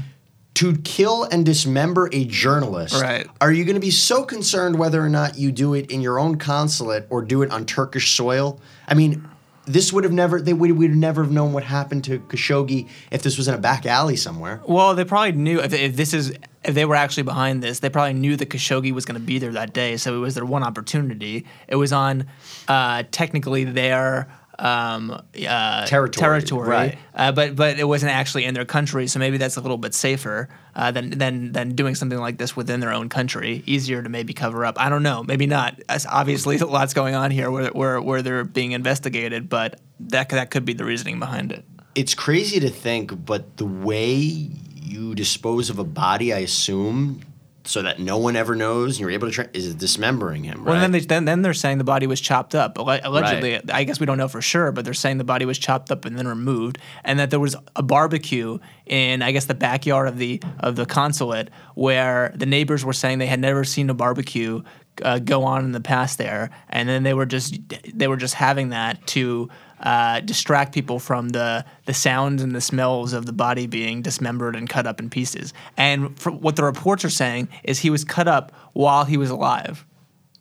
To 0.55 0.77
kill 0.79 1.25
and 1.25 1.47
dismember 1.47 2.09
a 2.13 2.25
journalist, 2.25 3.01
Right. 3.01 3.27
are 3.41 3.51
you 3.53 3.65
going 3.65 3.75
to 3.75 3.81
be 3.81 3.91
so 3.91 4.23
concerned 4.25 4.79
whether 4.79 5.03
or 5.03 5.09
not 5.09 5.39
you 5.39 5.51
do 5.51 5.75
it 5.75 5.91
in 5.91 6.01
your 6.01 6.19
own 6.19 6.37
consulate 6.37 7.07
or 7.11 7.23
do 7.23 7.43
it 7.43 7.51
on 7.51 7.65
Turkish 7.65 8.15
soil? 8.15 8.61
I 8.87 8.95
mean, 8.95 9.27
this 9.65 9.93
would 9.93 10.03
have 10.05 10.13
never 10.13 10.41
they 10.43 10.53
would 10.53 10.73
would 10.73 10.91
never 10.97 11.23
have 11.23 11.33
known 11.33 11.53
what 11.53 11.63
happened 11.63 12.03
to 12.05 12.19
Khashoggi 12.19 12.89
if 13.13 13.23
this 13.23 13.39
was 13.39 13.47
in 13.47 13.55
a 13.55 13.59
back 13.59 13.87
alley 13.87 14.17
somewhere. 14.17 14.61
Well, 14.67 14.95
they 14.95 15.05
probably 15.05 15.33
knew 15.33 15.61
if, 15.61 15.73
if 15.73 15.95
this 15.97 16.13
is 16.13 16.33
if 16.65 16.75
they 16.75 16.85
were 16.85 16.97
actually 16.97 17.23
behind 17.23 17.63
this, 17.63 17.79
they 17.79 17.89
probably 17.89 18.15
knew 18.15 18.37
that 18.37 18.49
Khashoggi 18.49 18.93
was 18.93 19.05
going 19.05 19.19
to 19.21 19.25
be 19.25 19.39
there 19.39 19.53
that 19.53 19.73
day. 19.73 19.97
So 19.97 20.17
it 20.17 20.19
was 20.19 20.35
their 20.35 20.45
one 20.45 20.63
opportunity. 20.65 21.47
It 21.69 21.77
was 21.77 21.93
on 21.93 22.27
uh, 22.69 23.05
technically 23.13 23.65
their 23.65 24.29
um, 24.63 25.11
uh, 25.11 25.87
Territory, 25.87 26.11
territory, 26.11 26.69
right. 26.69 26.99
uh, 27.17 27.33
but 27.33 27.57
but 27.57 27.81
it 27.81 27.85
wasn't 27.85 28.13
actually 28.13 28.45
in 28.45 28.55
their 28.55 28.65
country. 28.65 29.09
So 29.09 29.19
maybe 29.19 29.37
that's 29.37 29.57
a 29.57 29.61
little 29.61 29.77
bit 29.77 29.93
safer 29.93 30.49
uh, 30.77 30.93
than 30.93 31.19
than 31.19 31.51
than 31.51 31.75
doing 31.75 31.97
something 31.97 32.19
like 32.19 32.39
this 32.39 32.55
within 32.55 32.79
their 32.79 32.93
own 32.93 33.09
country. 33.09 33.65
Easier 33.67 34.03
to 34.03 34.09
maybe 34.09 34.33
cover 34.33 34.65
up. 34.65 34.81
I 34.81 34.89
don't 34.89 35.03
know. 35.03 35.25
Maybe 35.25 35.47
not. 35.47 35.81
As 35.89 36.07
obviously, 36.07 36.59
lot's 36.77 36.95
going 36.95 37.17
on 37.17 37.33
here 37.33 37.51
where 37.51 37.71
where, 37.71 38.01
where 38.01 38.23
they're 38.23 38.45
being 38.45 38.71
investigated, 38.71 39.49
but 39.49 39.81
that 39.99 40.29
that 40.29 40.53
could 40.53 40.65
be 40.65 40.75
the 40.75 40.85
reasoning 40.85 41.19
behind 41.19 41.51
it. 41.51 41.65
it's 41.97 42.15
crazy 42.15 42.61
to 42.61 42.71
think, 42.71 43.25
but 43.27 43.57
the 43.57 43.67
way 43.67 44.15
you 44.15 45.15
dispose 45.17 45.71
of 45.71 45.79
a 45.81 45.85
body, 45.85 46.33
I 46.33 46.39
assume, 46.39 47.21
so 47.65 47.83
that 47.83 48.01
no 48.01 48.19
one 48.19 48.35
ever 48.37 48.55
knows, 48.57 48.97
and 48.97 49.01
you're 49.01 49.11
able 49.11 49.29
to 49.29 49.33
tra- 49.33 49.49
is 49.53 49.75
dismembering 49.75 50.45
him, 50.45 50.59
right? 50.65 50.73
Well, 50.73 50.81
then, 50.81 50.93
they, 50.93 51.01
then 51.01 51.25
then 51.25 51.43
they're 51.43 51.55
saying 51.55 51.79
the 51.79 51.85
body 51.85 52.07
was 52.07 52.21
chopped 52.21 52.55
up. 52.55 52.79
Alle- 52.79 53.01
Allegedly, 53.05 53.61
I 53.73 53.85
guess 53.85 54.01
we 54.01 54.07
don't 54.07 54.19
know 54.19 54.29
for 54.29 54.43
sure, 54.43 54.73
but 54.73 54.85
they're 54.85 54.95
saying 54.95 55.19
the 55.19 55.25
body 55.25 55.45
was 55.45 55.59
chopped 55.59 55.91
up 55.91 56.05
and 56.05 56.19
then 56.19 56.27
removed, 56.27 56.79
and 57.05 57.19
that 57.19 57.31
there 57.31 57.41
was 57.41 57.55
a 57.77 57.83
barbecue 57.83 58.59
in 58.87 59.23
I 59.23 59.33
guess 59.33 59.45
the 59.47 59.55
backyard 59.55 60.09
of 60.09 60.19
the 60.19 60.43
of 60.61 60.77
the 60.77 60.87
consulate 60.87 61.51
where 61.75 62.33
the 62.37 62.47
neighbors 62.47 62.85
were 62.85 62.93
saying 62.93 63.19
they 63.19 63.27
had 63.27 63.41
never 63.41 63.65
seen 63.65 63.89
a 63.91 63.95
barbecue 63.95 64.63
uh, 65.03 65.19
go 65.19 65.45
on 65.45 65.65
in 65.65 65.73
the 65.73 65.81
past 65.81 66.19
there, 66.19 66.51
and 66.69 66.89
then 66.89 67.03
they 67.03 67.15
were 67.15 67.27
just 67.27 67.59
they 67.95 68.09
were 68.09 68.17
just 68.17 68.35
having 68.35 68.71
that 68.71 69.07
to. 69.09 69.49
Uh, 69.83 70.21
distract 70.21 70.73
people 70.73 71.01
from 71.01 71.31
the 71.31 71.65
the 71.87 71.95
sounds 71.95 72.41
and 72.41 72.55
the 72.55 72.61
smells 72.61 73.13
of 73.13 73.27
the 73.27 73.33
body 73.33 73.67
being 73.67 74.01
dismembered 74.01 74.55
and 74.55 74.69
cut 74.69 74.87
up 74.87 75.01
in 75.01 75.11
pieces. 75.11 75.53
And 75.77 76.17
what 76.25 76.55
the 76.55 76.63
reports 76.63 77.05
are 77.05 77.11
saying 77.11 77.49
is 77.65 77.81
he 77.81 77.91
was 77.91 78.05
cut 78.05 78.29
up 78.29 78.53
while 78.75 79.05
he 79.05 79.17
was 79.17 79.29
alive. 79.31 79.85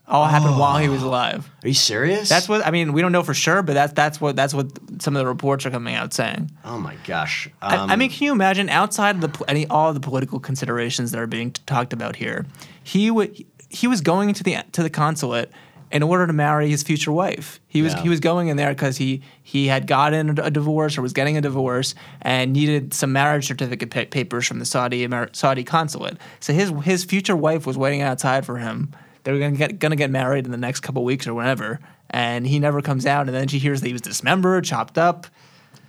All 0.07 0.25
happened 0.25 0.59
while 0.59 0.77
he 0.77 0.89
was 0.89 1.01
alive. 1.03 1.49
Are 1.63 1.67
you 1.67 1.73
serious? 1.73 2.27
That's 2.29 2.47
what 2.49 2.63
I 2.65 2.69
mean. 2.71 2.91
We 2.93 3.01
don't 3.01 3.11
know 3.13 3.23
for 3.23 3.33
sure, 3.33 3.63
but 3.63 3.73
that's 3.73 3.93
that's 3.93 4.21
what 4.21 4.35
that's 4.35 4.53
what 4.53 4.67
some 5.01 5.15
of 5.15 5.21
the 5.21 5.25
reports 5.27 5.65
are 5.65 5.71
coming 5.71 5.95
out 5.95 6.13
saying. 6.13 6.51
Oh 6.65 6.77
my 6.77 6.95
gosh. 7.07 7.49
I- 7.61 7.77
Um, 7.77 7.89
I, 7.89 7.95
mean, 7.95 8.11
can 8.11 8.25
you 8.25 8.31
imagine 8.33 8.69
outside 8.69 9.15
of 9.15 9.21
the 9.21 9.45
any 9.47 9.65
all 9.67 9.87
of 9.89 9.95
the 9.95 10.01
political 10.01 10.39
considerations 10.39 11.11
that 11.11 11.19
are 11.19 11.27
being 11.27 11.51
t- 11.51 11.61
talked 11.65 11.93
about 11.93 12.17
here? 12.17 12.45
He 12.83 13.09
would 13.09 13.43
he 13.69 13.87
was 13.87 14.01
going 14.01 14.33
to 14.33 14.43
the 14.43 14.57
to 14.73 14.83
the 14.83 14.89
consulate 14.89 15.49
in 15.91 16.03
order 16.03 16.25
to 16.27 16.33
marry 16.33 16.69
his 16.69 16.83
future 16.83 17.11
wife. 17.11 17.59
He 17.67 17.81
was 17.81 17.93
Yeah. 17.93 18.01
he 18.03 18.09
was 18.09 18.19
going 18.19 18.47
in 18.47 18.57
there 18.57 18.69
because 18.69 18.97
he 18.97 19.21
he 19.43 19.67
had 19.67 19.87
gotten 19.87 20.37
a 20.39 20.49
divorce 20.49 20.97
or 20.97 21.01
was 21.01 21.13
getting 21.13 21.37
a 21.37 21.41
divorce 21.41 21.95
and 22.21 22.53
needed 22.53 22.93
some 22.93 23.11
marriage 23.11 23.47
certificate 23.47 23.89
pa- 23.89 24.05
papers 24.09 24.47
from 24.47 24.59
the 24.59 24.65
Saudi 24.65 25.03
Amer- 25.03 25.29
Saudi 25.33 25.63
consulate. 25.63 26.17
So 26.39 26.53
his 26.53 26.71
his 26.83 27.03
future 27.03 27.35
wife 27.35 27.65
was 27.67 27.77
waiting 27.77 28.01
outside 28.01 28.45
for 28.45 28.57
him. 28.57 28.91
They 29.23 29.31
were 29.31 29.39
gonna 29.39 29.55
get 29.57 29.79
gonna 29.79 29.95
get 29.95 30.09
married 30.11 30.45
in 30.45 30.51
the 30.51 30.57
next 30.57 30.79
couple 30.79 31.03
weeks 31.03 31.27
or 31.27 31.33
whenever, 31.33 31.79
and 32.09 32.47
he 32.47 32.57
never 32.59 32.81
comes 32.81 33.05
out. 33.05 33.27
And 33.27 33.35
then 33.35 33.47
she 33.47 33.59
hears 33.59 33.81
that 33.81 33.87
he 33.87 33.93
was 33.93 34.01
dismembered, 34.01 34.63
chopped 34.63 34.97
up. 34.97 35.27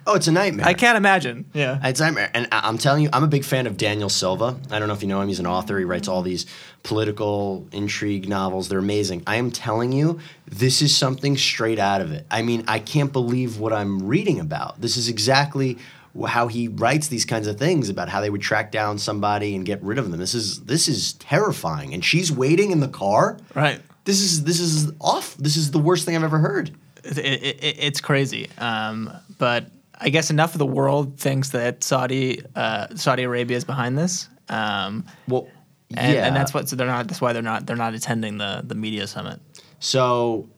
Oh, 0.07 0.15
it's 0.15 0.27
a 0.29 0.33
nightmare. 0.33 0.67
I 0.67 0.75
can't 0.75 0.97
imagine. 0.97 1.45
Yeah. 1.53 1.79
It's 1.83 2.01
a 2.01 2.05
nightmare. 2.05 2.31
And 2.35 2.49
I- 2.53 2.69
I'm 2.69 2.79
telling 2.79 3.03
you, 3.03 3.11
I'm 3.13 3.25
a 3.25 3.29
big 3.29 3.45
fan 3.45 3.67
of 3.67 3.77
Daniel 3.77 4.09
Silva. 4.09 4.57
I 4.71 4.79
don't 4.79 4.89
know 4.89 4.95
if 4.95 5.03
you 5.03 5.09
know 5.09 5.21
him. 5.21 5.29
He's 5.29 5.39
an 5.41 5.47
author. 5.47 5.79
He 5.79 5.85
writes 5.85 6.09
all 6.09 6.23
these 6.23 6.47
political 6.83 7.67
intrigue 7.73 8.29
novels. 8.29 8.69
They're 8.69 8.79
amazing. 8.79 9.23
I 9.27 9.37
am 9.37 9.51
telling 9.51 9.93
you, 9.93 10.21
this 10.47 10.83
is 10.83 10.95
something 10.97 11.37
straight 11.37 11.79
out 11.79 12.01
of 12.01 12.13
it. 12.13 12.27
I 12.31 12.43
mean, 12.43 12.65
I 12.69 12.79
can't 12.79 13.13
believe 13.13 13.59
what 13.59 13.73
I'm 13.73 14.07
reading 14.07 14.39
about. 14.41 14.81
This 14.81 14.97
is 14.97 15.09
exactly 15.09 15.79
how 16.27 16.47
he 16.49 16.69
writes 16.69 17.09
these 17.09 17.25
kinds 17.25 17.47
of 17.47 17.59
things 17.59 17.89
about 17.89 18.11
how 18.11 18.21
they 18.21 18.29
would 18.29 18.43
track 18.43 18.71
down 18.71 18.99
somebody 18.99 19.55
and 19.57 19.65
get 19.65 19.83
rid 19.83 19.97
of 19.99 20.11
them. 20.11 20.21
This 20.21 20.35
is 20.35 20.61
this 20.65 20.87
is 20.87 21.15
terrifying. 21.15 21.95
And 21.95 22.05
she's 22.05 22.31
waiting 22.31 22.71
in 22.71 22.81
the 22.81 22.89
car. 22.89 23.39
Right. 23.55 23.81
This 24.05 24.21
is 24.21 24.45
this 24.45 24.61
is 24.61 24.93
off. 25.01 25.35
This 25.39 25.57
is 25.57 25.71
the 25.71 25.79
worst 25.79 26.05
thing 26.05 26.15
I've 26.15 26.23
ever 26.25 26.39
heard. 26.39 26.71
it, 27.05 27.17
it, 27.19 27.43
it- 27.65 27.77
it's 27.79 28.01
crazy. 28.03 28.49
Um, 28.59 29.11
but 29.39 29.71
I 30.03 30.09
guess 30.09 30.31
enough 30.31 30.55
of 30.55 30.59
the 30.59 30.67
world 30.67 31.19
thinks 31.19 31.51
that 31.51 31.85
Saudi 31.85 32.43
uh, 32.55 32.89
Saudi 32.97 33.23
Arabia 33.23 33.57
is 33.57 33.65
behind 33.65 33.97
this. 33.97 34.29
Um, 34.49 35.05
Well, 35.29 35.49
and, 35.95 36.15
yeah. 36.15 36.27
and 36.27 36.35
that's 36.35 36.53
what 36.53 36.69
so 36.69 36.77
they're 36.77 36.87
not. 36.87 37.07
That's 37.09 37.21
why 37.21 37.33
they're 37.33 37.43
not. 37.43 37.67
They're 37.67 37.77
not 37.77 37.95
attending 37.95 38.39
the 38.39 38.63
the 38.65 38.75
media 38.75 39.07
summit. 39.07 39.41
So 39.79 40.49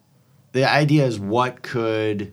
the 0.53 0.65
idea 0.71 1.05
is 1.07 1.19
what 1.19 1.63
could. 1.63 2.33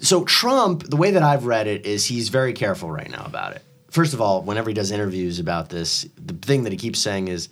So 0.00 0.24
Trump, 0.24 0.82
the 0.90 0.96
way 0.96 1.12
that 1.12 1.22
I've 1.22 1.46
read 1.46 1.66
it 1.66 1.86
is 1.86 2.06
he's 2.06 2.28
very 2.28 2.52
careful 2.52 2.90
right 2.90 3.10
now 3.10 3.24
about 3.24 3.54
it. 3.56 3.62
first 3.90 4.12
of 4.12 4.20
all, 4.20 4.42
whenever 4.42 4.68
he 4.70 4.74
does 4.74 4.90
interviews 4.90 5.38
about 5.38 5.68
this, 5.68 6.06
the 6.16 6.34
thing 6.34 6.64
that 6.64 6.72
he 6.72 6.78
keeps 6.78 6.98
saying 6.98 7.28
is 7.28 7.48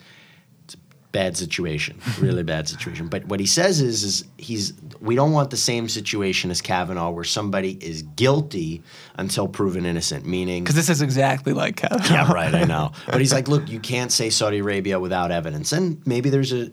bad 1.13 1.37
situation, 1.37 1.99
really 2.21 2.43
bad 2.43 2.69
situation. 2.69 3.07
But 3.09 3.27
what 3.27 3.39
he 3.39 3.47
says 3.47 3.81
is, 3.81 4.03
is 4.03 4.25
he's 4.39 4.73
we 5.01 5.15
don't 5.15 5.33
want 5.33 5.51
the 5.51 5.57
same 5.57 5.89
situation 5.89 6.51
as 6.51 6.61
Kavanaugh, 6.63 7.11
where 7.11 7.25
somebody 7.25 7.73
is 7.81 8.03
guilty 8.17 8.83
until 9.17 9.47
proven 9.49 9.85
innocent, 9.85 10.25
meaning 10.27 10.65
Because 10.65 10.75
this 10.77 10.89
is 10.89 11.03
exactly 11.03 11.53
like 11.53 11.77
Kavanaugh. 11.77 12.09
yeah, 12.11 12.33
right. 12.33 12.55
I 12.55 12.65
know, 12.65 12.93
but 13.07 13.21
he's 13.21 13.33
like, 13.33 13.49
look, 13.49 13.69
you 13.69 13.79
can't 13.81 14.11
say 14.11 14.31
Saudi 14.31 14.59
Arabia 14.59 14.99
without 14.99 15.31
evidence, 15.31 15.73
and 15.73 16.01
maybe 16.07 16.31
there's 16.31 16.53
a, 16.53 16.71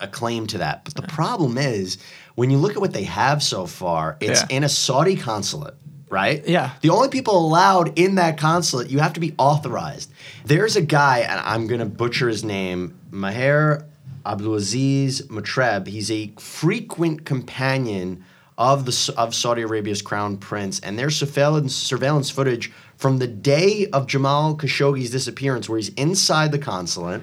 a, 0.00 0.04
a 0.04 0.08
claim 0.08 0.46
to 0.48 0.58
that. 0.58 0.84
But 0.84 0.94
the 0.94 1.02
problem 1.02 1.56
is, 1.56 1.98
when 2.34 2.50
you 2.50 2.58
look 2.58 2.72
at 2.72 2.78
what 2.80 2.92
they 2.92 3.04
have 3.04 3.42
so 3.42 3.66
far, 3.66 4.16
it's 4.20 4.40
Yeah. 4.42 4.56
in 4.56 4.64
a 4.64 4.68
Saudi 4.68 5.16
consulate, 5.16 5.74
right? 6.10 6.46
Yeah. 6.46 6.72
The 6.82 6.90
only 6.90 7.08
people 7.08 7.38
allowed 7.38 7.98
in 7.98 8.16
that 8.16 8.36
consulate, 8.38 8.90
you 8.90 8.98
have 8.98 9.14
to 9.14 9.20
be 9.20 9.34
authorized. 9.38 10.10
There's 10.44 10.76
a 10.76 10.82
guy, 10.82 11.20
and 11.20 11.40
I'm 11.40 11.66
gonna 11.68 11.86
butcher 11.86 12.28
his 12.28 12.42
name, 12.44 12.98
Maher 13.12 13.86
Abdulaziz 14.24 15.22
Matreb. 15.28 15.86
He's 15.86 16.10
a 16.10 16.32
frequent 16.38 17.24
companion 17.24 18.24
of 18.58 18.84
the 18.84 19.14
of 19.16 19.34
Saudi 19.34 19.62
Arabia's 19.62 20.02
crown 20.02 20.36
prince, 20.36 20.80
and 20.80 20.98
there's 20.98 21.16
surveillance 21.16 21.74
surveillance 21.74 22.30
footage 22.30 22.72
from 22.96 23.18
the 23.18 23.26
day 23.26 23.86
of 23.92 24.06
Jamal 24.06 24.56
Khashoggi's 24.56 25.10
disappearance, 25.10 25.68
where 25.68 25.78
he's 25.78 25.90
inside 25.90 26.52
the 26.52 26.58
consulate, 26.58 27.22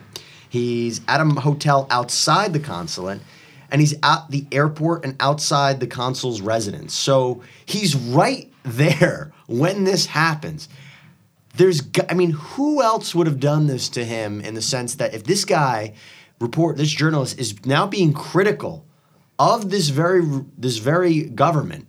he's 0.50 1.01
at 1.08 1.22
a 1.22 1.25
hotel 1.25 1.88
outside 1.89 2.53
the 2.53 2.60
consulate, 2.60 3.22
and 3.72 3.81
he's 3.81 3.96
at 4.03 4.29
the 4.29 4.46
airport 4.51 5.05
and 5.05 5.15
outside 5.19 5.79
the 5.79 5.88
consul's 5.88 6.41
residence. 6.41 6.93
So 6.93 7.41
he's 7.65 7.96
right 7.96 8.51
there 8.63 9.31
when 9.48 9.86
this 9.86 10.05
happens 10.05 10.69
there's 11.56 11.82
i 12.10 12.13
mean 12.13 12.32
who 12.32 12.82
else 12.82 13.13
would 13.15 13.27
have 13.27 13.39
done 13.39 13.68
this 13.68 13.89
to 13.89 14.03
him 14.06 14.41
in 14.41 14.53
the 14.53 14.62
sense 14.62 14.96
that 14.96 15.13
if 15.13 15.24
this 15.24 15.46
guy 15.46 15.94
report 16.39 16.77
this 16.77 16.89
journalist 16.89 17.39
is 17.39 17.65
now 17.65 17.88
being 17.88 18.13
critical 18.13 18.86
of 19.38 19.70
this 19.70 19.89
very 19.89 20.22
this 20.58 20.77
very 20.77 21.24
government 21.24 21.88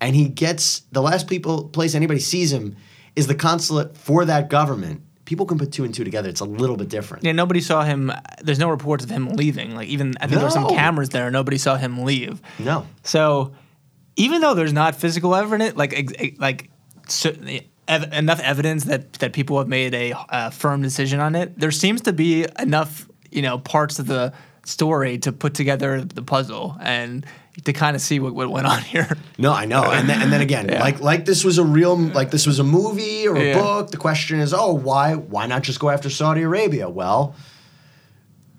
and 0.00 0.16
he 0.16 0.28
gets 0.28 0.80
the 0.92 1.02
last 1.02 1.28
people 1.28 1.68
place 1.68 1.94
anybody 1.94 2.20
sees 2.20 2.52
him 2.52 2.76
is 3.16 3.26
the 3.26 3.34
consulate 3.34 3.96
for 3.96 4.24
that 4.24 4.48
government 4.48 5.02
people 5.24 5.46
can 5.46 5.58
put 5.58 5.72
two 5.72 5.84
and 5.84 5.94
two 5.94 6.04
together 6.04 6.28
it's 6.28 6.40
a 6.40 6.44
little 6.44 6.76
bit 6.76 6.88
different 6.88 7.24
Yeah, 7.24 7.32
nobody 7.32 7.60
saw 7.60 7.84
him. 7.84 8.12
There's 8.42 8.58
no 8.58 8.68
reports 8.68 9.04
of 9.04 9.10
him 9.10 9.28
leaving. 9.30 9.74
Like 9.74 9.88
even 9.88 10.14
I 10.20 10.26
think 10.26 10.32
there 10.32 10.44
were 10.44 10.50
some 10.50 10.68
cameras 10.68 11.10
there. 11.10 11.30
Nobody 11.30 11.58
saw 11.58 11.76
him 11.76 12.04
leave. 12.04 12.42
no 12.58 12.86
So 13.04 13.52
even 14.16 14.40
though 14.40 14.54
there's 14.54 14.72
not 14.72 14.94
physical 14.94 15.34
evidence, 15.34 15.76
like 15.76 16.36
like 16.38 16.70
so, 17.08 17.32
ev- 17.88 18.12
enough 18.12 18.40
evidence 18.40 18.84
that 18.84 19.12
that 19.14 19.32
people 19.32 19.58
have 19.58 19.68
made 19.68 19.94
a 19.94 20.12
uh, 20.12 20.50
firm 20.50 20.82
decision 20.82 21.20
on 21.20 21.34
it, 21.34 21.58
there 21.58 21.70
seems 21.70 22.00
to 22.02 22.12
be 22.12 22.46
enough 22.58 23.08
you 23.30 23.42
know 23.42 23.58
parts 23.58 23.98
of 23.98 24.06
the 24.06 24.32
story 24.64 25.18
to 25.18 25.32
put 25.32 25.54
together 25.54 26.02
the 26.04 26.22
puzzle 26.22 26.76
and 26.80 27.26
to 27.64 27.72
kind 27.72 27.94
of 27.96 28.00
see 28.00 28.18
what, 28.20 28.34
what 28.34 28.48
went 28.50 28.66
on 28.66 28.80
here. 28.94 29.08
No, 29.36 29.52
I 29.52 29.64
know. 29.66 29.82
And 29.90 30.08
then, 30.08 30.22
and 30.22 30.32
then 30.32 30.40
again, 30.40 30.68
Yeah. 30.68 30.80
like 30.80 31.00
like 31.00 31.24
this 31.24 31.44
was 31.44 31.58
a 31.58 31.64
real 31.64 31.96
like 31.96 32.30
this 32.30 32.46
was 32.46 32.58
a 32.60 32.64
movie 32.64 33.26
or 33.28 33.36
a 33.36 33.44
Yeah. 33.48 33.60
book. 33.60 33.90
The 33.90 33.96
question 33.98 34.40
is, 34.40 34.54
oh, 34.54 34.72
why 34.72 35.14
why 35.16 35.46
not 35.46 35.62
just 35.62 35.78
go 35.80 35.90
after 35.90 36.08
Saudi 36.08 36.42
Arabia? 36.42 36.88
Well, 36.88 37.34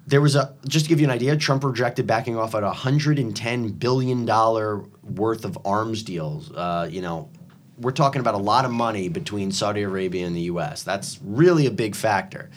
there 0.05 0.19
was 0.21 0.35
a 0.35 0.53
just 0.67 0.85
to 0.85 0.89
give 0.89 0.99
you 0.99 1.05
an 1.07 1.11
idea, 1.11 1.35
Trump 1.37 1.63
rejected 1.63 2.05
backing 2.05 2.37
off 2.37 2.53
at 2.55 2.63
a 2.63 2.71
hundred 2.71 3.17
and 3.17 3.35
ten 3.35 3.69
billion 3.69 4.25
dollar 4.25 4.83
worth 5.01 5.45
of 5.45 5.57
arms 5.65 6.03
deals. 6.03 6.51
Uh, 6.51 6.87
you 6.91 7.01
know, 7.01 7.29
we're 7.77 7.91
talking 7.91 8.19
about 8.19 8.35
a 8.35 8.39
lot 8.39 8.65
of 8.65 8.71
money 8.71 9.09
between 9.09 9.51
Saudi 9.51 9.81
Arabia 9.81 10.25
and 10.25 10.35
the 10.35 10.41
U.S. 10.41 10.83
That's 10.83 11.19
really 11.23 11.65
a 11.65 11.71
big 11.71 11.95
factor. 11.95 12.49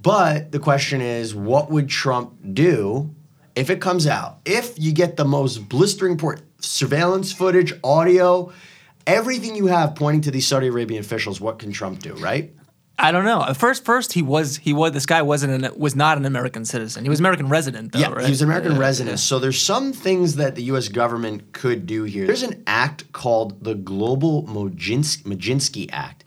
But 0.00 0.52
the 0.52 0.58
question 0.58 1.00
is, 1.00 1.34
what 1.34 1.70
would 1.70 1.88
Trump 1.88 2.34
do 2.52 3.14
if 3.56 3.70
it 3.70 3.80
comes 3.80 4.06
out? 4.06 4.38
If 4.44 4.78
you 4.78 4.92
get 4.92 5.16
the 5.16 5.24
most 5.24 5.68
blistering 5.68 6.12
report, 6.12 6.42
surveillance 6.60 7.32
footage, 7.32 7.72
audio, 7.82 8.52
everything 9.06 9.56
you 9.56 9.66
have 9.66 9.94
pointing 9.94 10.22
to 10.22 10.30
these 10.30 10.46
Saudi 10.46 10.66
Arabian 10.68 11.00
officials, 11.00 11.40
what 11.40 11.58
can 11.58 11.72
Trump 11.72 12.00
do, 12.00 12.14
right? 12.14 12.52
I 12.96 13.10
don't 13.10 13.24
know. 13.24 13.42
At 13.42 13.56
first, 13.56 13.84
first 13.84 14.12
he 14.12 14.22
was 14.22 14.56
he 14.58 14.72
was 14.72 14.92
this 14.92 15.04
guy 15.06 15.20
wasn't 15.22 15.64
an, 15.64 15.78
was 15.78 15.96
not 15.96 16.16
an 16.16 16.24
American 16.24 16.64
citizen. 16.64 17.02
He 17.04 17.10
was 17.10 17.18
American 17.18 17.48
resident 17.48 17.92
though. 17.92 17.98
Yeah, 17.98 18.12
right? 18.12 18.24
he 18.24 18.30
was 18.30 18.40
an 18.40 18.48
American 18.48 18.72
Yeah. 18.72 18.78
resident. 18.78 19.18
So 19.18 19.38
there's 19.40 19.60
some 19.60 19.92
things 19.92 20.36
that 20.36 20.54
the 20.54 20.62
U.S. 20.64 20.88
government 20.88 21.52
could 21.52 21.86
do 21.86 22.04
here. 22.04 22.24
There's 22.26 22.44
an 22.44 22.62
act 22.68 23.12
called 23.12 23.64
the 23.64 23.74
Global 23.74 24.44
Mojins- 24.44 25.22
Majinsky 25.24 25.88
Act, 25.92 26.22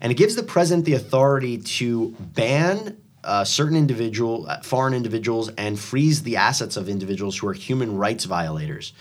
and 0.00 0.12
it 0.12 0.16
gives 0.16 0.34
the 0.36 0.42
president 0.42 0.84
the 0.84 0.94
authority 0.94 1.56
to 1.58 2.14
ban 2.20 2.98
uh, 3.24 3.44
certain 3.44 3.76
individual, 3.76 4.46
uh, 4.48 4.60
foreign 4.60 4.94
individuals, 4.94 5.50
and 5.56 5.78
freeze 5.78 6.22
the 6.22 6.36
assets 6.36 6.76
of 6.76 6.88
individuals 6.88 7.38
who 7.38 7.48
are 7.48 7.52
human 7.54 7.96
rights 7.96 8.24
violators. 8.24 8.92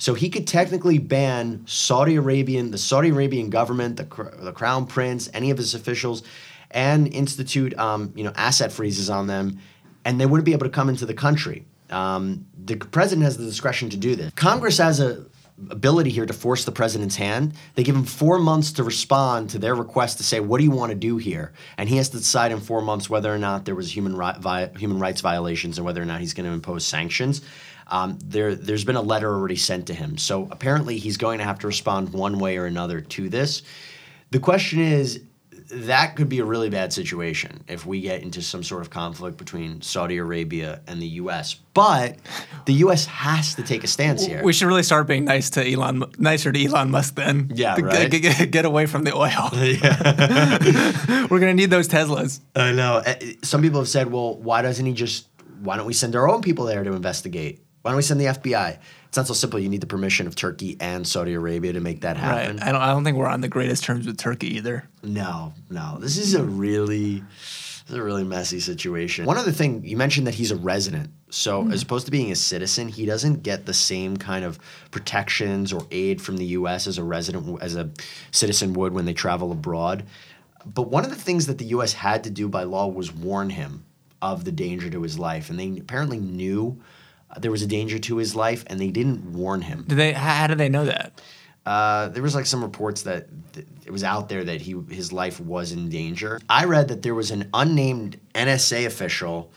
So 0.00 0.14
he 0.14 0.30
could 0.30 0.46
technically 0.46 0.98
ban 0.98 1.64
Saudi 1.66 2.14
Arabian, 2.14 2.70
the 2.70 2.78
Saudi 2.78 3.08
Arabian 3.08 3.50
government, 3.50 3.96
the, 3.96 4.04
the 4.38 4.52
crown 4.52 4.86
prince, 4.86 5.28
any 5.34 5.50
of 5.50 5.58
his 5.58 5.74
officials, 5.74 6.22
and 6.70 7.12
institute, 7.12 7.76
um, 7.78 8.12
you 8.14 8.24
know, 8.24 8.32
asset 8.34 8.72
freezes 8.72 9.10
on 9.10 9.26
them, 9.26 9.58
and 10.04 10.20
they 10.20 10.26
wouldn't 10.26 10.44
be 10.44 10.52
able 10.52 10.66
to 10.66 10.72
come 10.72 10.88
into 10.88 11.06
the 11.06 11.14
country. 11.14 11.64
Um, 11.90 12.46
the 12.62 12.76
president 12.76 13.24
has 13.24 13.38
the 13.38 13.44
discretion 13.44 13.90
to 13.90 13.96
do 13.96 14.14
this. 14.14 14.32
Congress 14.34 14.78
has 14.78 15.00
a 15.00 15.26
ability 15.70 16.10
here 16.10 16.26
to 16.26 16.32
force 16.32 16.64
the 16.64 16.72
president's 16.72 17.16
hand. 17.16 17.52
They 17.74 17.82
give 17.82 17.96
him 17.96 18.04
four 18.04 18.38
months 18.38 18.72
to 18.72 18.84
respond 18.84 19.50
to 19.50 19.58
their 19.58 19.74
request 19.74 20.18
to 20.18 20.22
say, 20.24 20.40
"What 20.40 20.58
do 20.58 20.64
you 20.64 20.70
want 20.70 20.90
to 20.90 20.96
do 20.96 21.16
here?" 21.16 21.52
And 21.76 21.88
he 21.88 21.96
has 21.96 22.10
to 22.10 22.18
decide 22.18 22.52
in 22.52 22.60
four 22.60 22.80
months 22.80 23.10
whether 23.10 23.34
or 23.34 23.38
not 23.38 23.64
there 23.64 23.74
was 23.74 23.94
human 23.94 24.16
ri- 24.16 24.38
vi- 24.38 24.70
human 24.78 24.98
rights 24.98 25.20
violations 25.20 25.78
and 25.78 25.84
whether 25.84 26.00
or 26.00 26.04
not 26.04 26.20
he's 26.20 26.34
going 26.34 26.46
to 26.46 26.52
impose 26.52 26.86
sanctions. 26.86 27.42
Um, 27.88 28.18
there, 28.22 28.54
there's 28.54 28.84
been 28.84 28.96
a 28.96 29.02
letter 29.02 29.32
already 29.32 29.56
sent 29.56 29.86
to 29.86 29.94
him, 29.94 30.18
so 30.18 30.46
apparently 30.50 30.98
he's 30.98 31.16
going 31.16 31.38
to 31.38 31.44
have 31.44 31.58
to 31.60 31.66
respond 31.66 32.12
one 32.12 32.38
way 32.38 32.58
or 32.58 32.66
another 32.66 33.00
to 33.00 33.28
this. 33.28 33.62
The 34.30 34.38
question 34.38 34.80
is, 34.80 35.22
that 35.70 36.16
could 36.16 36.28
be 36.28 36.38
a 36.38 36.44
really 36.44 36.70
bad 36.70 36.92
situation 36.92 37.62
if 37.68 37.84
we 37.84 38.00
get 38.00 38.22
into 38.22 38.40
some 38.42 38.62
sort 38.62 38.82
of 38.82 38.90
conflict 38.90 39.36
between 39.36 39.82
Saudi 39.82 40.16
Arabia 40.16 40.80
and 40.86 41.00
the 41.00 41.06
U.S. 41.06 41.54
But 41.74 42.16
the 42.66 42.72
U.S. 42.74 43.04
has 43.06 43.54
to 43.56 43.62
take 43.62 43.84
a 43.84 43.86
stance 43.86 44.24
here. 44.24 44.42
We 44.42 44.52
should 44.52 44.66
really 44.66 44.82
start 44.82 45.06
being 45.06 45.24
nice 45.24 45.50
to 45.50 45.70
Elon, 45.70 46.04
nicer 46.18 46.50
to 46.52 46.64
Elon 46.64 46.90
Musk 46.90 47.14
then. 47.16 47.52
Yeah, 47.54 47.74
To 47.74 47.82
right. 47.82 48.10
Get, 48.10 48.22
get, 48.22 48.50
get 48.50 48.64
away 48.64 48.86
from 48.86 49.04
the 49.04 49.14
oil. 49.14 49.50
We're 51.30 51.38
gonna 51.40 51.54
need 51.54 51.70
those 51.70 51.88
Teslas. 51.88 52.40
I 52.56 52.72
know. 52.72 53.02
Uh, 53.06 53.14
Some 53.42 53.62
people 53.62 53.80
have 53.80 53.88
said, 53.88 54.10
well, 54.10 54.36
why 54.36 54.62
doesn't 54.62 54.84
he 54.84 54.92
just, 54.92 55.28
why 55.60 55.76
don't 55.76 55.86
we 55.86 55.92
send 55.92 56.16
our 56.16 56.28
own 56.28 56.40
people 56.42 56.64
there 56.64 56.82
to 56.82 56.92
investigate? 56.92 57.62
Why 57.88 57.92
don't 57.92 57.96
we 57.96 58.02
send 58.02 58.20
the 58.20 58.26
FBI? 58.26 58.76
It's 59.06 59.16
not 59.16 59.26
so 59.26 59.32
simple. 59.32 59.58
You 59.58 59.70
need 59.70 59.80
the 59.80 59.86
permission 59.86 60.26
of 60.26 60.36
Turkey 60.36 60.76
and 60.78 61.08
Saudi 61.08 61.32
Arabia 61.32 61.72
to 61.72 61.80
make 61.80 62.02
that 62.02 62.18
happen. 62.18 62.58
Right. 62.58 62.66
I 62.66 62.70
don't. 62.70 62.82
I 62.82 62.88
don't 62.88 63.02
think 63.02 63.16
we're 63.16 63.26
on 63.26 63.40
the 63.40 63.48
greatest 63.48 63.82
terms 63.82 64.06
with 64.06 64.18
Turkey 64.18 64.56
either. 64.56 64.86
No, 65.02 65.54
no. 65.70 65.96
This 65.98 66.18
is 66.18 66.34
a 66.34 66.44
really, 66.44 67.20
this 67.20 67.84
is 67.88 67.94
a 67.94 68.02
really 68.02 68.24
messy 68.24 68.60
situation. 68.60 69.24
One 69.24 69.38
other 69.38 69.52
thing, 69.52 69.86
you 69.86 69.96
mentioned 69.96 70.26
that 70.26 70.34
he's 70.34 70.50
a 70.50 70.56
resident. 70.56 71.08
So 71.30 71.62
hmm. 71.62 71.72
as 71.72 71.80
opposed 71.80 72.04
to 72.04 72.10
being 72.10 72.30
a 72.30 72.36
citizen, 72.36 72.88
he 72.88 73.06
doesn't 73.06 73.42
get 73.42 73.64
the 73.64 73.72
same 73.72 74.18
kind 74.18 74.44
of 74.44 74.58
protections 74.90 75.72
or 75.72 75.86
aid 75.90 76.20
from 76.20 76.36
the 76.36 76.44
U.S. 76.44 76.86
as 76.86 76.98
a 76.98 77.02
resident, 77.02 77.62
as 77.62 77.74
a 77.74 77.88
citizen 78.32 78.74
would 78.74 78.92
when 78.92 79.06
they 79.06 79.14
travel 79.14 79.50
abroad. 79.50 80.04
But 80.66 80.90
one 80.90 81.04
of 81.04 81.10
the 81.10 81.16
things 81.16 81.46
that 81.46 81.56
the 81.56 81.64
U.S. 81.68 81.94
had 81.94 82.24
to 82.24 82.30
do 82.30 82.50
by 82.50 82.64
law 82.64 82.86
was 82.86 83.10
warn 83.10 83.48
him 83.48 83.86
of 84.20 84.44
the 84.44 84.52
danger 84.52 84.90
to 84.90 85.00
his 85.00 85.18
life, 85.18 85.48
and 85.48 85.58
they 85.58 85.78
apparently 85.80 86.18
knew 86.18 86.78
there 87.36 87.50
was 87.50 87.62
a 87.62 87.66
danger 87.66 87.98
to 87.98 88.16
his 88.16 88.34
life, 88.34 88.64
and 88.68 88.80
they 88.80 88.90
didn't 88.90 89.32
warn 89.32 89.62
him. 89.62 89.84
Did 89.86 89.98
they? 89.98 90.12
How, 90.12 90.34
how 90.34 90.46
did 90.46 90.58
they 90.58 90.68
know 90.68 90.86
that? 90.86 91.20
Uh, 91.66 92.08
there 92.08 92.22
was 92.22 92.34
like 92.34 92.46
some 92.46 92.62
reports 92.62 93.02
that 93.02 93.28
th- 93.52 93.66
it 93.84 93.90
was 93.90 94.02
out 94.02 94.28
there 94.28 94.42
that 94.44 94.60
he 94.62 94.74
his 94.88 95.12
life 95.12 95.38
was 95.38 95.72
in 95.72 95.90
danger. 95.90 96.40
I 96.48 96.64
read 96.64 96.88
that 96.88 97.02
there 97.02 97.14
was 97.14 97.30
an 97.30 97.50
unnamed 97.52 98.18
NSA 98.34 98.86
official 98.86 99.52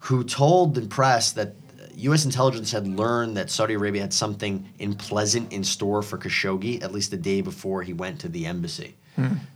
who 0.00 0.24
told 0.24 0.74
the 0.74 0.82
press 0.86 1.32
that 1.32 1.54
U.S. 1.96 2.24
intelligence 2.24 2.72
had 2.72 2.86
learned 2.88 3.36
that 3.36 3.50
Saudi 3.50 3.74
Arabia 3.74 4.00
had 4.02 4.14
something 4.14 4.66
unpleasant 4.80 5.52
in 5.52 5.62
store 5.62 6.00
for 6.02 6.16
Khashoggi 6.16 6.82
at 6.82 6.92
least 6.92 7.10
the 7.10 7.18
day 7.18 7.42
before 7.42 7.82
he 7.82 7.92
went 7.92 8.20
to 8.20 8.28
the 8.28 8.46
embassy. 8.46 8.96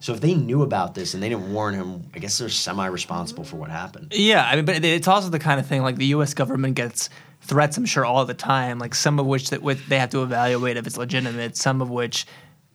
So 0.01 0.13
if 0.13 0.21
they 0.21 0.35
knew 0.35 0.61
about 0.61 0.95
this 0.95 1.15
and 1.15 1.23
they 1.23 1.31
didn't 1.31 1.51
warn 1.51 1.73
him, 1.73 2.03
I 2.15 2.19
guess 2.19 2.37
they're 2.37 2.51
semi-responsible 2.51 3.45
for 3.45 3.57
what 3.57 3.71
happened. 3.71 4.13
Yeah, 4.15 4.45
I 4.45 4.57
mean, 4.57 4.67
but 4.67 4.85
it's 4.85 5.09
also 5.09 5.31
the 5.31 5.39
kind 5.39 5.59
of 5.59 5.67
thing 5.67 5.81
like 5.81 5.97
the 5.97 6.05
U.S. 6.07 6.35
government 6.35 6.75
gets 6.75 7.09
threats, 7.45 7.77
I'm 7.77 7.85
sure, 7.87 8.05
all 8.05 8.25
the 8.25 8.35
time. 8.35 8.79
Like 8.79 8.95
some 8.95 9.19
of 9.19 9.27
which 9.27 9.51
that 9.51 9.63
with, 9.63 9.87
they 9.89 9.99
have 9.99 10.11
to 10.11 10.23
evaluate 10.23 10.77
if 10.77 10.87
it's 10.87 10.97
legitimate. 10.97 11.57
Some 11.57 11.81
of 11.81 11.91
which, 11.91 12.27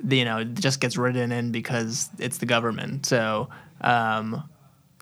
you 0.08 0.24
know, 0.26 0.44
just 0.44 0.80
gets 0.80 0.98
written 0.98 1.32
in 1.32 1.52
because 1.52 2.10
it's 2.20 2.38
the 2.38 2.46
government. 2.46 3.06
So 3.06 3.50
um, 3.82 4.48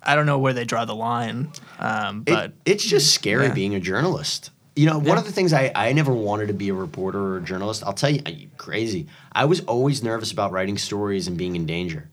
I 0.03 0.15
don't 0.15 0.25
know 0.25 0.39
where 0.39 0.53
they 0.53 0.65
draw 0.65 0.85
the 0.85 0.95
line, 0.95 1.51
um, 1.79 2.23
It- 2.25 2.31
but 2.31 2.53
it's 2.65 2.83
just 2.85 3.13
scary 3.13 3.47
yeah. 3.47 3.53
being 3.53 3.75
a 3.75 3.79
journalist. 3.79 4.51
You 4.75 4.85
know, 4.85 4.97
one 4.99 5.07
Yeah. 5.07 5.17
of 5.17 5.25
the 5.25 5.31
things 5.31 5.53
I, 5.53 5.71
I 5.73 5.91
never 5.93 6.13
wanted 6.13 6.47
to 6.49 6.53
be 6.53 6.69
a 6.69 6.73
reporter 6.73 7.19
or 7.19 7.37
a 7.37 7.41
journalist. 7.41 7.83
I'll 7.83 7.93
tell 7.93 8.11
you, 8.11 8.21
crazy. 8.57 9.07
I 9.33 9.45
was 9.45 9.61
always 9.61 10.03
nervous 10.03 10.31
about 10.31 10.51
writing 10.51 10.77
stories 10.77 11.27
and 11.27 11.35
being 11.35 11.55
in 11.55 11.65
danger. 11.65 12.09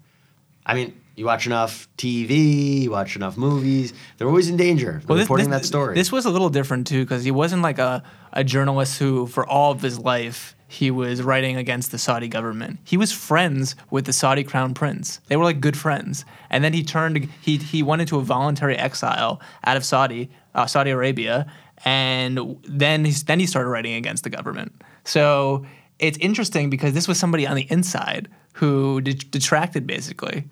I 0.64 0.73
mean, 0.75 0.99
You 1.16 1.26
watch 1.26 1.47
enough 1.47 1.88
TV, 1.97 2.83
you 2.83 2.90
watch 2.90 3.16
enough 3.16 3.37
movies, 3.37 3.92
they're 4.18 4.28
always 4.28 4.49
in 4.49 4.56
danger. 4.56 5.00
They're 5.06 5.16
reporting 5.16 5.50
that 5.50 5.64
story. 5.64 5.94
This 5.94 6.11
was 6.11 6.26
a 6.26 6.30
little 6.30 6.50
different 6.50 6.87
too 6.87 7.04
because 7.04 7.25
he 7.25 7.30
wasn't 7.30 7.62
like 7.62 7.78
a, 7.78 8.02
a 8.33 8.42
journalist 8.42 8.99
who, 8.99 9.26
for 9.26 9.47
all 9.47 9.71
of 9.73 9.80
his 9.80 9.99
life, 9.99 10.56
he 10.66 10.90
was 10.90 11.23
writing 11.23 11.56
against 11.56 11.92
the 11.92 11.99
Saudi 11.99 12.26
government. 12.26 12.80
He 12.83 12.97
was 12.97 13.12
friends 13.12 13.76
with 13.90 14.06
the 14.06 14.12
Saudi 14.12 14.42
crown 14.42 14.75
prince. 14.75 15.21
They 15.28 15.37
were 15.37 15.44
like 15.44 15.61
good 15.61 15.76
friends. 15.76 16.25
And 16.50 16.64
then 16.64 16.73
he 16.73 16.83
turned. 16.83 17.28
He 17.40 17.59
he 17.59 17.83
went 17.83 18.02
into 18.02 18.18
a 18.18 18.23
voluntary 18.23 18.76
exile 18.76 19.40
out 19.64 19.76
of 19.76 19.85
Saudi 19.85 20.30
uh, 20.54 20.66
Saudi 20.66 20.90
Arabia, 20.90 21.47
and 21.85 22.59
then 22.64 23.04
he's, 23.04 23.25
then 23.25 23.40
he 23.40 23.47
started 23.47 23.68
writing 23.68 23.94
against 23.94 24.25
the 24.25 24.30
government. 24.30 24.73
So 25.04 25.66
it's 25.99 26.18
interesting 26.18 26.71
because 26.71 26.92
this 26.94 27.09
was 27.09 27.18
somebody 27.18 27.47
on 27.47 27.56
the 27.56 27.66
inside 27.71 28.28
who 28.54 29.00
de- 29.00 29.14
detracted 29.14 29.87
basically. 29.87 30.44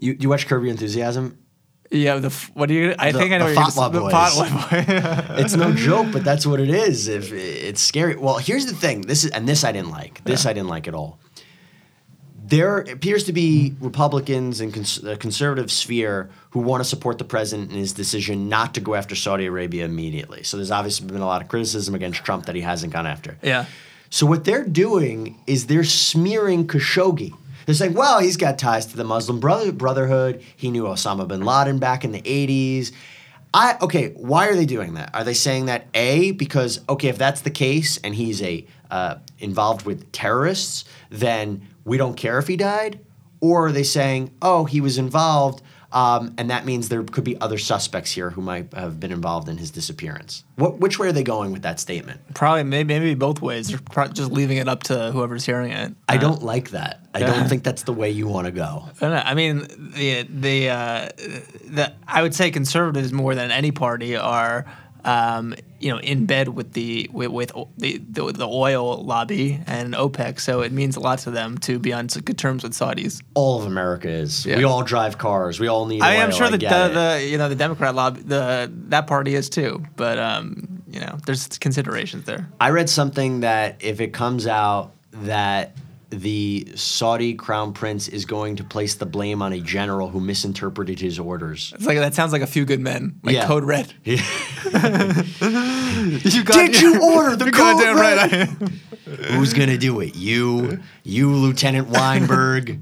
You, 0.00 0.16
you 0.18 0.28
watch 0.28 0.46
Curb 0.46 0.62
Your 0.62 0.70
Enthusiasm? 0.72 1.38
Yeah, 1.92 2.16
the 2.18 2.30
what 2.54 2.66
do 2.68 2.74
you? 2.74 2.94
I 2.98 3.10
The- 3.12 3.18
think 3.18 3.32
I 3.32 3.38
know 3.38 3.48
the 3.52 3.56
what 3.60 3.74
you're 3.76 3.90
the 3.90 4.00
boys. 4.00 4.12
Fatwa 4.12 4.70
boy. 4.70 5.34
it's 5.42 5.54
no 5.54 5.72
joke, 5.72 6.08
but 6.12 6.22
that's 6.24 6.46
what 6.46 6.60
it 6.60 6.70
is. 6.70 7.08
If 7.08 7.32
it's 7.32 7.80
scary. 7.80 8.14
Well, 8.16 8.38
here's 8.38 8.66
the 8.66 8.74
thing. 8.76 9.00
This 9.02 9.24
is 9.24 9.30
and 9.32 9.48
this 9.48 9.64
I 9.64 9.72
didn't 9.72 9.90
like. 9.90 10.22
This 10.24 10.46
I 10.46 10.52
didn't 10.52 10.68
like 10.68 10.86
at 10.86 10.94
all. 10.94 11.18
There 12.42 12.78
appears 12.78 13.24
to 13.24 13.32
be 13.32 13.74
Republicans 13.80 14.60
and 14.60 14.72
cons- 14.74 15.00
the 15.00 15.16
conservative 15.16 15.70
sphere 15.70 16.30
who 16.50 16.60
want 16.60 16.80
to 16.82 16.88
support 16.88 17.18
the 17.18 17.24
president 17.24 17.70
in 17.70 17.76
his 17.78 17.92
decision 17.92 18.48
not 18.48 18.74
to 18.74 18.80
go 18.80 18.94
after 18.94 19.14
Saudi 19.14 19.46
Arabia 19.46 19.84
immediately. 19.84 20.42
So 20.42 20.56
there's 20.56 20.70
obviously 20.72 21.06
been 21.06 21.20
a 21.20 21.26
lot 21.26 21.42
of 21.42 21.48
criticism 21.48 21.94
against 21.94 22.24
Trump 22.24 22.46
that 22.46 22.54
he 22.56 22.60
hasn't 22.62 22.92
gone 22.92 23.06
after. 23.06 23.36
yeah. 23.42 23.66
So 24.12 24.26
what 24.26 24.44
they're 24.44 24.66
doing 24.66 25.40
is 25.46 25.66
they're 25.68 25.84
smearing 25.84 26.66
Khashoggi. 26.66 27.32
They're 27.70 27.76
saying, 27.76 27.94
well, 27.94 28.18
he's 28.18 28.36
got 28.36 28.58
ties 28.58 28.86
to 28.86 28.96
the 28.96 29.04
Muslim 29.04 29.38
brother- 29.38 29.70
Brotherhood. 29.70 30.42
He 30.56 30.72
knew 30.72 30.86
Osama 30.86 31.28
bin 31.28 31.42
Laden 31.44 31.78
back 31.78 32.04
in 32.04 32.10
the 32.10 32.20
80s. 32.20 32.90
I 33.54 33.76
okay, 33.80 34.08
why 34.16 34.48
are 34.48 34.56
they 34.56 34.66
doing 34.66 34.94
that? 34.94 35.14
Are 35.14 35.22
they 35.22 35.34
saying 35.34 35.66
that 35.66 35.86
A 35.94 36.32
because 36.32 36.80
okay, 36.88 37.06
if 37.06 37.16
that's 37.16 37.42
the 37.42 37.50
case 37.50 37.96
and 37.98 38.12
he's 38.12 38.42
a 38.42 38.66
uh, 38.90 39.18
involved 39.38 39.86
with 39.86 40.10
terrorists, 40.10 40.84
then 41.10 41.68
we 41.84 41.96
don't 41.96 42.16
care 42.16 42.38
if 42.38 42.48
he 42.48 42.56
died? 42.56 42.98
Or 43.40 43.66
are 43.68 43.72
they 43.72 43.84
saying, 43.84 44.32
oh, 44.42 44.64
he 44.64 44.80
was 44.80 44.98
involved, 44.98 45.62
um, 45.92 46.34
and 46.38 46.50
that 46.50 46.64
means 46.66 46.88
there 46.88 47.02
could 47.02 47.24
be 47.24 47.40
other 47.40 47.58
suspects 47.58 48.12
here 48.12 48.30
who 48.30 48.40
might 48.42 48.72
have 48.74 49.00
been 49.00 49.10
involved 49.12 49.48
in 49.48 49.58
his 49.58 49.70
disappearance? 49.70 50.44
What, 50.56 50.78
which 50.78 50.98
way 50.98 51.08
are 51.08 51.12
they 51.12 51.22
going 51.22 51.52
with 51.52 51.62
that 51.62 51.80
statement? 51.80 52.20
Probably 52.34 52.62
maybe, 52.64 52.98
maybe 52.98 53.14
both 53.14 53.42
ways. 53.42 53.68
They're 53.68 54.08
just 54.08 54.30
leaving 54.30 54.58
it 54.58 54.68
up 54.68 54.84
to 54.84 55.10
whoever's 55.12 55.44
hearing 55.46 55.72
it. 55.72 55.94
I 56.08 56.16
Uh, 56.16 56.20
don't 56.20 56.42
like 56.42 56.70
that. 56.70 57.06
I 57.14 57.20
Yeah. 57.20 57.26
don't 57.26 57.48
think 57.48 57.64
that's 57.64 57.82
the 57.82 57.92
way 57.92 58.10
you 58.10 58.28
want 58.28 58.46
to 58.46 58.52
go. 58.52 58.84
I. 59.00 59.06
I 59.30 59.34
mean, 59.34 59.66
the 59.96 60.22
the 60.28 60.68
uh, 60.70 61.08
the 61.68 61.92
I 62.06 62.22
would 62.22 62.34
say 62.34 62.50
conservatives 62.50 63.12
more 63.12 63.34
than 63.34 63.50
any 63.50 63.72
party 63.72 64.16
are. 64.16 64.66
Um, 65.04 65.54
you 65.78 65.90
know, 65.90 65.98
in 65.98 66.26
bed 66.26 66.48
with 66.48 66.74
the 66.74 67.08
with, 67.12 67.30
with 67.30 67.52
the, 67.78 67.98
the 67.98 68.32
the 68.32 68.46
oil 68.46 69.02
lobby 69.02 69.60
and 69.66 69.94
OPEC, 69.94 70.38
so 70.38 70.60
it 70.60 70.72
means 70.72 70.96
a 70.96 71.00
lot 71.00 71.20
to 71.20 71.30
them 71.30 71.56
to 71.58 71.78
be 71.78 71.92
on 71.92 72.06
good 72.08 72.36
terms 72.36 72.62
with 72.62 72.72
Saudis. 72.72 73.22
All 73.34 73.58
of 73.58 73.66
America 73.66 74.08
is. 74.08 74.44
Yeah. 74.44 74.58
We 74.58 74.64
all 74.64 74.82
drive 74.82 75.16
cars. 75.16 75.58
We 75.58 75.68
all 75.68 75.86
need. 75.86 76.02
I 76.02 76.22
I'm 76.22 76.32
sure 76.32 76.46
I 76.46 76.50
that 76.50 76.60
the, 76.60 77.00
the 77.00 77.26
you 77.26 77.38
know 77.38 77.48
the 77.48 77.54
Democrat 77.54 77.94
lobby 77.94 78.20
the 78.20 78.70
that 78.88 79.06
party 79.06 79.34
is 79.34 79.48
too, 79.48 79.82
but 79.96 80.18
um, 80.18 80.80
you 80.90 81.00
know, 81.00 81.18
there's 81.24 81.46
considerations 81.58 82.24
there. 82.24 82.48
I 82.60 82.70
read 82.70 82.90
something 82.90 83.40
that 83.40 83.76
if 83.80 84.00
it 84.00 84.12
comes 84.12 84.46
out 84.46 84.92
that 85.12 85.76
the 86.10 86.68
Saudi 86.74 87.34
crown 87.34 87.72
prince 87.72 88.08
is 88.08 88.24
going 88.24 88.56
to 88.56 88.64
place 88.64 88.94
the 88.96 89.06
blame 89.06 89.42
on 89.42 89.52
a 89.52 89.60
general 89.60 90.08
who 90.08 90.20
misinterpreted 90.20 90.98
his 91.00 91.18
orders. 91.18 91.72
It's 91.76 91.86
like 91.86 91.98
that 91.98 92.14
sounds 92.14 92.32
like 92.32 92.42
a 92.42 92.46
few 92.48 92.64
good 92.64 92.80
men, 92.80 93.20
like 93.22 93.34
Yeah. 93.36 93.46
Code 93.46 93.64
Red. 93.64 93.92
you 94.04 94.16
got, 96.44 96.54
Did 96.54 96.80
you 96.80 97.00
order 97.14 97.36
the 97.36 97.50
Code 97.52 97.96
Red? 97.96 98.18
right. 98.18 98.48
Who's 99.30 99.52
gonna 99.54 99.78
do 99.78 100.00
it? 100.00 100.14
You, 100.16 100.80
you, 101.02 101.32
Lieutenant 101.34 101.88
Weinberg. 101.88 102.78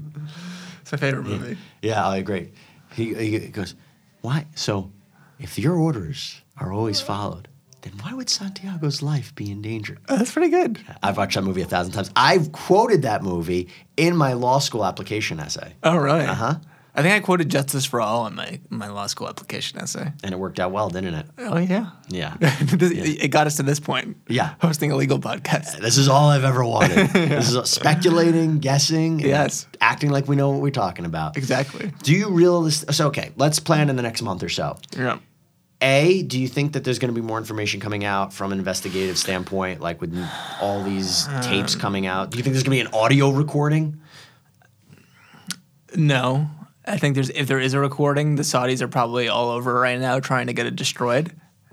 it's 0.81 0.91
my 0.91 0.97
favorite 0.97 1.23
movie. 1.25 1.57
Yeah, 1.81 2.07
I 2.07 2.17
agree. 2.17 2.51
He, 2.93 3.13
he 3.13 3.39
goes, 3.49 3.75
why? 4.21 4.45
So, 4.55 4.91
if 5.39 5.57
your 5.57 5.75
orders 5.75 6.41
are 6.57 6.71
always 6.73 6.99
followed, 7.01 7.47
then 7.81 7.93
why 8.01 8.13
would 8.13 8.29
Santiago's 8.29 9.01
life 9.01 9.33
be 9.35 9.49
in 9.51 9.61
danger? 9.61 9.97
Oh, 10.09 10.17
that's 10.17 10.31
pretty 10.33 10.49
good. 10.49 10.79
I've 11.03 11.17
watched 11.17 11.35
that 11.35 11.43
movie 11.43 11.61
a 11.61 11.65
thousand 11.65 11.93
times. 11.93 12.11
I've 12.15 12.51
quoted 12.51 13.01
that 13.03 13.23
movie 13.23 13.69
in 13.97 14.15
my 14.15 14.33
law 14.33 14.59
school 14.59 14.85
application 14.85 15.39
essay, 15.39 15.73
Oh, 15.83 15.97
really? 15.97 16.25
Uh 16.25 16.33
huh. 16.33 16.55
I 16.95 17.01
think 17.03 17.13
I 17.13 17.19
quoted 17.21 17.49
Justice 17.49 17.85
for 17.85 18.01
All 18.01 18.27
in 18.27 18.35
my 18.35 18.59
my 18.69 18.87
law 18.89 19.05
school 19.07 19.29
application 19.29 19.79
essay. 19.79 20.11
and 20.23 20.33
it 20.33 20.37
worked 20.39 20.59
out 20.59 20.71
well, 20.71 20.89
didn't 20.89 21.13
it? 21.13 21.25
Oh 21.37 21.57
yeah, 21.57 21.91
Yeah. 22.09 22.35
It 22.41 23.31
got 23.31 23.47
us 23.47 23.55
to 23.57 23.63
this 23.63 23.79
point. 23.79 24.17
Yeah. 24.27 24.55
hosting 24.59 24.91
a 24.91 24.95
legal 24.97 25.19
podcast. 25.19 25.79
This 25.79 25.97
is 25.97 26.09
all 26.09 26.29
I've 26.29 26.43
ever 26.43 26.65
wanted. 26.65 27.09
This 27.13 27.53
is 27.53 27.69
speculating, 27.69 28.59
guessing, 28.59 29.13
and 29.21 29.29
Yes. 29.29 29.67
acting 29.79 30.09
like 30.09 30.27
we 30.27 30.35
know 30.35 30.49
what 30.49 30.61
we're 30.61 30.71
talking 30.71 31.05
about. 31.05 31.37
Exactly. 31.37 31.93
Do 32.03 32.11
you 32.13 32.31
realize? 32.31 32.83
So, 32.93 33.07
okay, 33.07 33.31
let's 33.37 33.59
plan 33.59 33.89
in 33.89 33.95
the 33.95 34.03
next 34.03 34.21
month 34.21 34.43
or 34.43 34.49
so. 34.49 34.77
Yeah. 34.97 35.19
A, 35.81 36.23
do 36.23 36.39
you 36.39 36.47
think 36.49 36.73
that 36.73 36.83
there's 36.83 36.99
going 36.99 37.13
to 37.13 37.19
be 37.21 37.25
more 37.25 37.37
information 37.37 37.79
coming 37.79 38.03
out 38.03 38.33
from 38.33 38.51
an 38.51 38.57
investigative 38.59 39.17
standpoint, 39.17 39.79
like 39.79 40.01
with 40.01 40.13
all 40.59 40.83
these 40.83 41.25
tapes 41.41 41.75
Um, 41.75 41.81
coming 41.81 42.05
out? 42.05 42.31
Do 42.31 42.37
you 42.37 42.43
think 42.43 42.53
there's 42.53 42.63
going 42.63 42.77
to 42.77 42.83
be 42.83 42.89
an 42.89 42.93
audio 43.01 43.29
recording? 43.29 44.01
No, 45.95 46.49
I 46.85 46.97
think 46.97 47.15
there's 47.15 47.29
if 47.29 47.47
there 47.47 47.59
is 47.59 47.73
a 47.73 47.79
recording, 47.79 48.35
the 48.35 48.43
Saudis 48.43 48.81
are 48.81 48.87
probably 48.87 49.27
all 49.27 49.49
over 49.49 49.73
right 49.73 49.99
now 49.99 50.19
trying 50.19 50.47
to 50.47 50.53
get 50.53 50.65
it 50.65 50.75
destroyed. 50.75 51.31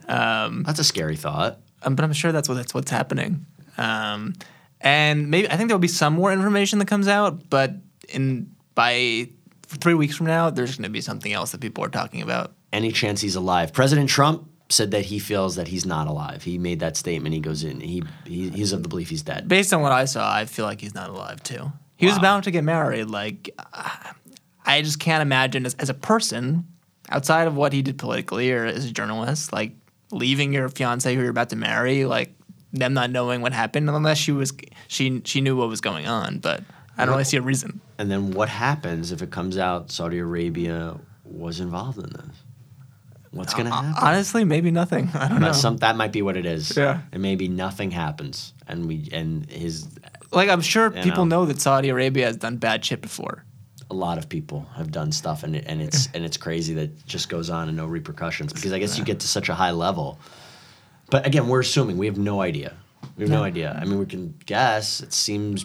Um, 0.09 0.63
That's 0.63 0.79
a 0.79 0.85
scary 0.85 1.17
thought. 1.17 1.59
um, 1.83 1.97
but 1.97 2.05
I'm 2.05 2.13
sure 2.13 2.33
that's 2.33 2.49
what 2.49 2.55
that's 2.55 2.73
what's 2.73 2.91
happening. 2.91 3.45
Um, 3.77 4.35
and 4.81 5.31
maybe 5.31 5.51
I 5.51 5.57
think 5.57 5.69
there'll 5.69 5.79
be 5.81 5.89
some 5.89 6.15
more 6.15 6.33
information 6.33 6.79
that 6.79 6.87
comes 6.87 7.09
out, 7.09 7.51
but 7.51 7.75
in 8.09 8.55
by 8.75 9.29
three 9.67 9.95
weeks 9.95 10.17
from 10.17 10.27
now, 10.27 10.49
there's 10.51 10.77
going 10.77 10.85
to 10.85 10.91
be 10.91 11.01
something 11.01 11.33
else 11.33 11.51
that 11.53 11.61
people 11.61 11.85
are 11.85 11.89
talking 11.89 12.23
about. 12.23 12.53
Any 12.77 12.93
chance 12.93 13.23
he's 13.23 13.37
alive? 13.37 13.73
President 13.73 14.11
Trump 14.11 14.51
said 14.69 14.91
that 14.91 15.07
he 15.07 15.19
feels 15.19 15.57
that 15.57 15.67
he's 15.69 15.87
not 15.87 16.09
alive. 16.09 16.43
He 16.43 16.59
made 16.59 16.81
that 16.81 16.95
statement. 16.95 17.35
He 17.35 17.41
goes 17.41 17.65
in. 17.65 17.81
He, 17.81 18.03
he 18.27 18.51
he's 18.51 18.73
of 18.73 18.83
the 18.83 18.89
belief 18.91 19.09
he's 19.09 19.23
dead. 19.23 19.49
Based 19.49 19.73
on 19.73 19.81
what 19.81 19.93
I 19.93 20.05
saw, 20.05 20.31
I 20.31 20.45
feel 20.45 20.67
like 20.67 20.83
he's 20.83 20.95
not 20.95 21.09
alive 21.09 21.43
too. 21.43 21.73
He 21.97 22.05
was 22.05 22.19
about 22.19 22.45
to 22.45 22.51
get 22.51 22.65
married. 22.65 23.07
Like, 23.07 23.59
I 24.67 24.83
just 24.83 25.01
can't 25.01 25.23
imagine 25.23 25.65
as, 25.65 25.75
as 25.77 25.89
a 25.89 25.95
person, 25.95 26.67
outside 27.09 27.47
of 27.47 27.57
what 27.57 27.73
he 27.73 27.81
did 27.81 27.97
politically 27.97 28.53
or 28.53 28.67
as 28.67 28.85
a 28.85 28.93
journalist, 28.93 29.55
like 29.55 29.73
leaving 30.11 30.53
your 30.53 30.69
fiance 30.69 31.15
who 31.15 31.23
you're 31.23 31.31
about 31.31 31.49
to 31.51 31.57
marry, 31.57 32.05
like 32.05 32.35
them 32.75 32.93
not 32.93 33.11
knowing 33.11 33.41
what 33.41 33.55
happened, 33.55 33.89
unless 33.89 34.19
she 34.19 34.33
was 34.33 34.53
she 34.89 35.23
she 35.25 35.41
knew 35.41 35.57
what 35.57 35.71
was 35.71 35.81
going 35.81 36.07
on. 36.07 36.41
But 36.41 36.63
I 36.99 37.07
don't 37.07 37.15
really 37.15 37.25
see 37.25 37.39
a 37.39 37.43
reason. 37.43 37.81
And 37.97 38.11
then 38.11 38.33
what 38.33 38.51
happens 38.51 39.13
if 39.13 39.23
it 39.23 39.31
comes 39.31 39.57
out 39.57 39.91
Saudi 39.91 40.19
Arabia 40.19 40.99
was 41.25 41.61
involved 41.61 41.97
in 41.97 42.11
this? 42.11 42.37
What's 43.37 43.55
to 43.55 43.65
happen? 43.65 43.95
Honestly, 44.01 44.45
maybe 44.45 44.71
nothing. 44.71 45.09
I 45.15 45.29
don't 45.29 45.41
know. 45.41 45.53
Some, 45.53 45.77
that 45.79 45.97
might 45.97 46.13
be 46.13 46.23
what 46.23 46.37
it 46.37 46.47
is. 46.47 46.77
Yeah. 46.77 47.01
And 47.13 47.23
maybe 47.23 47.49
nothing 47.49 47.91
happens, 47.91 48.55
and 48.67 48.87
we 48.87 49.09
and 49.13 49.49
his 49.51 49.87
like 50.33 50.49
I'm 50.49 50.61
sure 50.63 50.87
You 50.95 51.03
people 51.03 51.25
know. 51.27 51.41
know 51.41 51.47
that 51.47 51.61
Saudi 51.61 51.89
Arabia 51.91 52.27
has 52.27 52.37
done 52.37 52.57
bad 52.57 52.85
shit 52.85 53.01
before. 53.01 53.45
a 53.91 53.95
lot 53.95 54.19
of 54.19 54.29
people 54.29 54.67
have 54.77 54.91
done 54.91 55.13
stuff, 55.13 55.45
and 55.45 55.55
it, 55.57 55.65
and 55.69 55.81
it's 55.81 56.09
and 56.15 56.25
it's 56.25 56.37
crazy 56.37 56.75
that 56.75 56.83
it 56.91 57.07
just 57.07 57.29
goes 57.29 57.51
on 57.51 57.69
and 57.69 57.77
no 57.77 57.87
repercussions 57.87 58.53
because 58.53 58.73
I 58.73 58.79
guess 58.81 58.99
you 58.99 59.05
get 59.05 59.21
to 59.21 59.29
such 59.29 59.49
a 59.49 59.55
high 59.55 59.71
level. 59.73 60.19
But 61.11 61.25
again, 61.27 61.47
we're 61.49 61.61
assuming 61.61 61.97
we 61.99 62.07
have 62.07 62.19
no 62.19 62.41
idea. 62.41 62.75
We 63.17 63.23
have 63.23 63.31
no 63.31 63.45
idea. 63.45 63.79
I 63.81 63.85
mean, 63.85 63.99
we 64.01 64.07
can 64.07 64.35
guess. 64.45 65.01
It 65.01 65.13
seems 65.13 65.65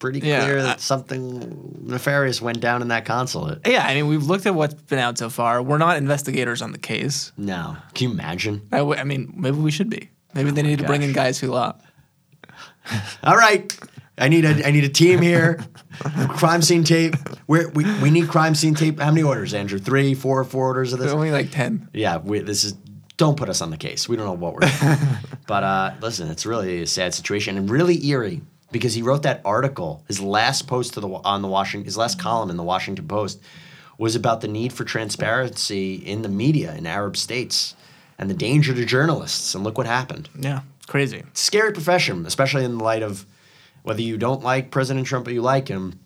pretty 0.00 0.18
Yeah, 0.20 0.44
clear 0.44 0.58
I- 0.58 0.62
that 0.62 0.80
something 0.80 1.78
nefarious 1.84 2.42
went 2.42 2.58
down 2.60 2.82
in 2.82 2.88
that 2.88 3.04
consulate. 3.04 3.60
Yeah, 3.66 3.84
I 3.86 3.94
mean 3.94 4.08
we've 4.08 4.24
looked 4.24 4.46
at 4.46 4.54
what's 4.56 4.74
been 4.74 4.98
out 4.98 5.16
so 5.18 5.30
far. 5.30 5.62
We're 5.62 5.78
not 5.78 5.96
investigators 5.98 6.60
on 6.62 6.72
the 6.72 6.78
case. 6.78 7.30
No, 7.36 7.76
can 7.94 8.08
you 8.08 8.14
imagine? 8.14 8.66
I, 8.72 8.78
w- 8.78 8.98
I 8.98 9.04
mean, 9.04 9.32
maybe 9.36 9.58
we 9.58 9.70
should 9.70 9.88
be. 9.90 10.10
Maybe 10.34 10.50
they 10.50 10.62
need 10.62 10.78
to 10.80 10.84
bring 10.84 11.02
in 11.02 11.12
guys 11.12 11.38
who 11.38 11.48
law. 11.48 11.76
All 13.22 13.36
right. 13.36 13.76
I 14.18 14.28
need 14.28 14.44
a 14.44 14.66
I 14.66 14.70
need 14.70 14.84
a 14.84 14.88
team 14.88 15.22
here. 15.22 15.64
crime 16.36 16.60
scene 16.60 16.84
tape. 16.84 17.14
We're, 17.46 17.70
we 17.70 17.84
we 18.02 18.10
need 18.10 18.28
crime 18.28 18.54
scene 18.54 18.74
tape. 18.74 19.00
How 19.00 19.10
many 19.10 19.22
orders, 19.22 19.54
Andrew? 19.54 19.78
Three, 19.78 20.14
four, 20.14 20.44
four 20.44 20.66
orders 20.66 20.92
of 20.92 20.98
There's 20.98 21.10
this. 21.12 21.14
only 21.16 21.30
like 21.30 21.50
ten. 21.50 21.88
Yeah, 21.94 22.18
we, 22.18 22.40
this 22.40 22.64
is. 22.64 22.74
Don't 23.16 23.36
put 23.36 23.48
us 23.50 23.60
on 23.60 23.70
the 23.70 23.76
case. 23.76 24.08
We 24.08 24.16
don't 24.16 24.26
know 24.26 24.32
what 24.32 24.54
we're 24.54 24.60
doing. 24.60 24.98
but 25.46 25.62
uh, 25.62 25.94
listen, 26.00 26.28
it's 26.30 26.44
really 26.46 26.82
a 26.82 26.86
sad 26.86 27.12
situation 27.14 27.56
and 27.58 27.68
really 27.70 28.04
eerie 28.06 28.40
because 28.72 28.94
he 28.94 29.02
wrote 29.02 29.22
that 29.22 29.40
article. 29.44 30.02
His 30.08 30.20
last 30.20 30.66
post 30.66 30.94
to 30.94 31.00
the 31.00 31.08
on 31.08 31.42
the 31.42 31.48
Washington, 31.48 31.84
his 31.84 31.96
last 31.96 32.18
column 32.18 32.50
in 32.50 32.56
the 32.56 32.62
Washington 32.62 33.06
Post 33.06 33.40
was 33.98 34.16
about 34.16 34.40
the 34.40 34.48
need 34.48 34.72
for 34.72 34.84
transparency 34.84 35.94
in 35.94 36.22
the 36.22 36.28
media 36.28 36.74
in 36.74 36.86
Arab 36.86 37.16
states 37.16 37.74
and 38.18 38.30
the 38.30 38.34
danger 38.34 38.74
to 38.74 38.84
journalists. 38.84 39.54
And 39.54 39.62
look 39.62 39.76
what 39.76 39.86
happened. 39.86 40.28
Yeah, 40.38 40.62
it's 40.78 40.86
crazy. 40.86 41.22
scary 41.34 41.72
profession, 41.72 42.24
especially 42.26 42.64
in 42.64 42.78
the 42.78 42.84
light 42.84 43.02
of 43.02 43.26
whether 43.82 44.02
you 44.02 44.16
don't 44.16 44.42
like 44.42 44.70
President 44.70 45.06
Trump 45.06 45.26
or 45.26 45.32
you 45.32 45.42
like 45.42 45.68
him. 45.68 45.99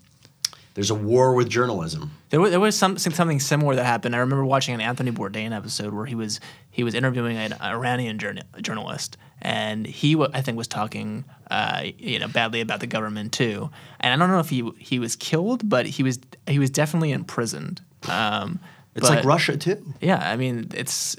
There's 0.74 0.90
a 0.90 0.94
war 0.94 1.34
with 1.34 1.48
journalism. 1.48 2.10
There 2.30 2.40
was, 2.40 2.50
there 2.50 2.58
was 2.58 2.76
some, 2.76 2.98
something 2.98 3.38
similar 3.38 3.76
that 3.76 3.84
happened. 3.84 4.16
I 4.16 4.18
remember 4.18 4.44
watching 4.44 4.74
an 4.74 4.80
Anthony 4.80 5.12
Bourdain 5.12 5.52
episode 5.52 5.94
where 5.94 6.04
he 6.04 6.16
was 6.16 6.40
he 6.70 6.82
was 6.82 6.94
interviewing 6.94 7.36
an 7.36 7.54
Iranian 7.60 8.18
journal, 8.18 8.42
journalist, 8.60 9.16
and 9.40 9.86
he 9.86 10.20
I 10.32 10.40
think 10.40 10.58
was 10.58 10.66
talking 10.66 11.24
uh, 11.48 11.84
you 11.96 12.18
know 12.18 12.26
badly 12.26 12.60
about 12.60 12.80
the 12.80 12.88
government 12.88 13.32
too. 13.32 13.70
And 14.00 14.12
I 14.12 14.16
don't 14.16 14.34
know 14.34 14.40
if 14.40 14.50
he 14.50 14.68
he 14.78 14.98
was 14.98 15.14
killed, 15.14 15.68
but 15.68 15.86
he 15.86 16.02
was 16.02 16.18
he 16.48 16.58
was 16.58 16.70
definitely 16.70 17.12
imprisoned. 17.12 17.80
Um, 18.08 18.58
it's 18.96 19.08
but, 19.08 19.16
like 19.16 19.24
Russia 19.24 19.56
too. 19.56 19.94
Yeah, 20.00 20.18
I 20.18 20.36
mean, 20.36 20.70
it's 20.74 21.16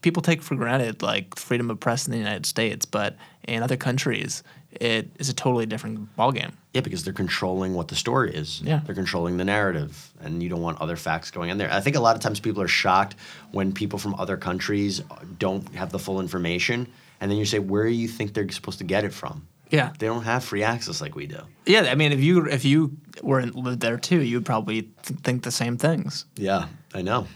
people 0.00 0.22
take 0.22 0.42
for 0.42 0.54
granted 0.54 1.02
like 1.02 1.38
freedom 1.38 1.70
of 1.70 1.80
press 1.80 2.06
in 2.06 2.12
the 2.12 2.18
United 2.18 2.46
States, 2.46 2.86
but 2.86 3.16
in 3.46 3.62
other 3.62 3.76
countries, 3.76 4.42
it 4.72 5.10
is 5.18 5.28
a 5.28 5.34
totally 5.34 5.66
different 5.66 6.16
ballgame. 6.16 6.52
Yeah, 6.72 6.82
because 6.82 7.02
they're 7.02 7.12
controlling 7.12 7.74
what 7.74 7.88
the 7.88 7.96
story 7.96 8.32
is. 8.34 8.60
Yeah. 8.62 8.80
They're 8.84 8.94
controlling 8.94 9.36
the 9.36 9.44
narrative, 9.44 10.12
and 10.20 10.42
you 10.42 10.48
don't 10.48 10.62
want 10.62 10.80
other 10.80 10.96
facts 10.96 11.30
going 11.30 11.50
in 11.50 11.58
there. 11.58 11.72
I 11.72 11.80
think 11.80 11.96
a 11.96 12.00
lot 12.00 12.14
of 12.14 12.22
times 12.22 12.38
people 12.38 12.62
are 12.62 12.68
shocked 12.68 13.16
when 13.50 13.72
people 13.72 13.98
from 13.98 14.14
other 14.14 14.36
countries 14.36 15.02
don't 15.38 15.74
have 15.74 15.90
the 15.90 15.98
full 15.98 16.20
information, 16.20 16.86
and 17.20 17.30
then 17.30 17.38
you 17.38 17.44
say, 17.44 17.58
where 17.58 17.84
do 17.86 17.90
you 17.92 18.06
think 18.08 18.34
they're 18.34 18.48
supposed 18.50 18.78
to 18.78 18.84
get 18.84 19.04
it 19.04 19.12
from? 19.12 19.46
Yeah. 19.70 19.92
They 19.98 20.06
don't 20.06 20.24
have 20.24 20.44
free 20.44 20.62
access 20.62 21.00
like 21.00 21.14
we 21.14 21.26
do. 21.26 21.40
Yeah, 21.66 21.82
I 21.82 21.94
mean, 21.94 22.12
if 22.12 22.20
you 22.20 22.46
if 22.46 22.64
you 22.64 22.96
were 23.22 23.40
in, 23.40 23.52
lived 23.52 23.80
there 23.80 23.98
too, 23.98 24.20
you'd 24.20 24.44
probably 24.44 24.82
th- 24.82 25.20
think 25.20 25.42
the 25.44 25.52
same 25.52 25.76
things. 25.76 26.24
Yeah, 26.36 26.66
I 26.92 27.02
know. 27.02 27.26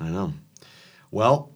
I 0.00 0.08
know. 0.08 0.32
Well, 1.10 1.50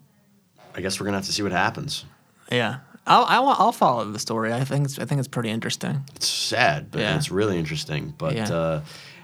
I 0.75 0.81
guess 0.81 1.01
we're 1.01 1.07
gonna 1.07 1.19
have 1.19 1.27
to 1.27 1.33
see 1.33 1.43
what 1.43 1.53
happens. 1.53 2.05
Yeah, 2.51 2.79
I'll, 3.11 3.25
I'll, 3.29 3.49
I'll 3.59 3.73
follow 3.73 4.05
the 4.11 4.18
story. 4.18 4.53
I 4.53 4.64
think 4.64 4.85
it's, 4.87 4.99
I 4.99 5.05
think 5.05 5.18
it's 5.18 5.29
pretty 5.29 5.51
interesting. 5.51 6.05
It's 6.16 6.27
sad, 6.29 6.90
but 6.90 7.01
Yeah. 7.01 7.16
it's 7.16 7.31
really 7.31 7.59
interesting. 7.59 8.14
But 8.16 8.35
Yeah. 8.37 8.53
uh, 8.53 8.81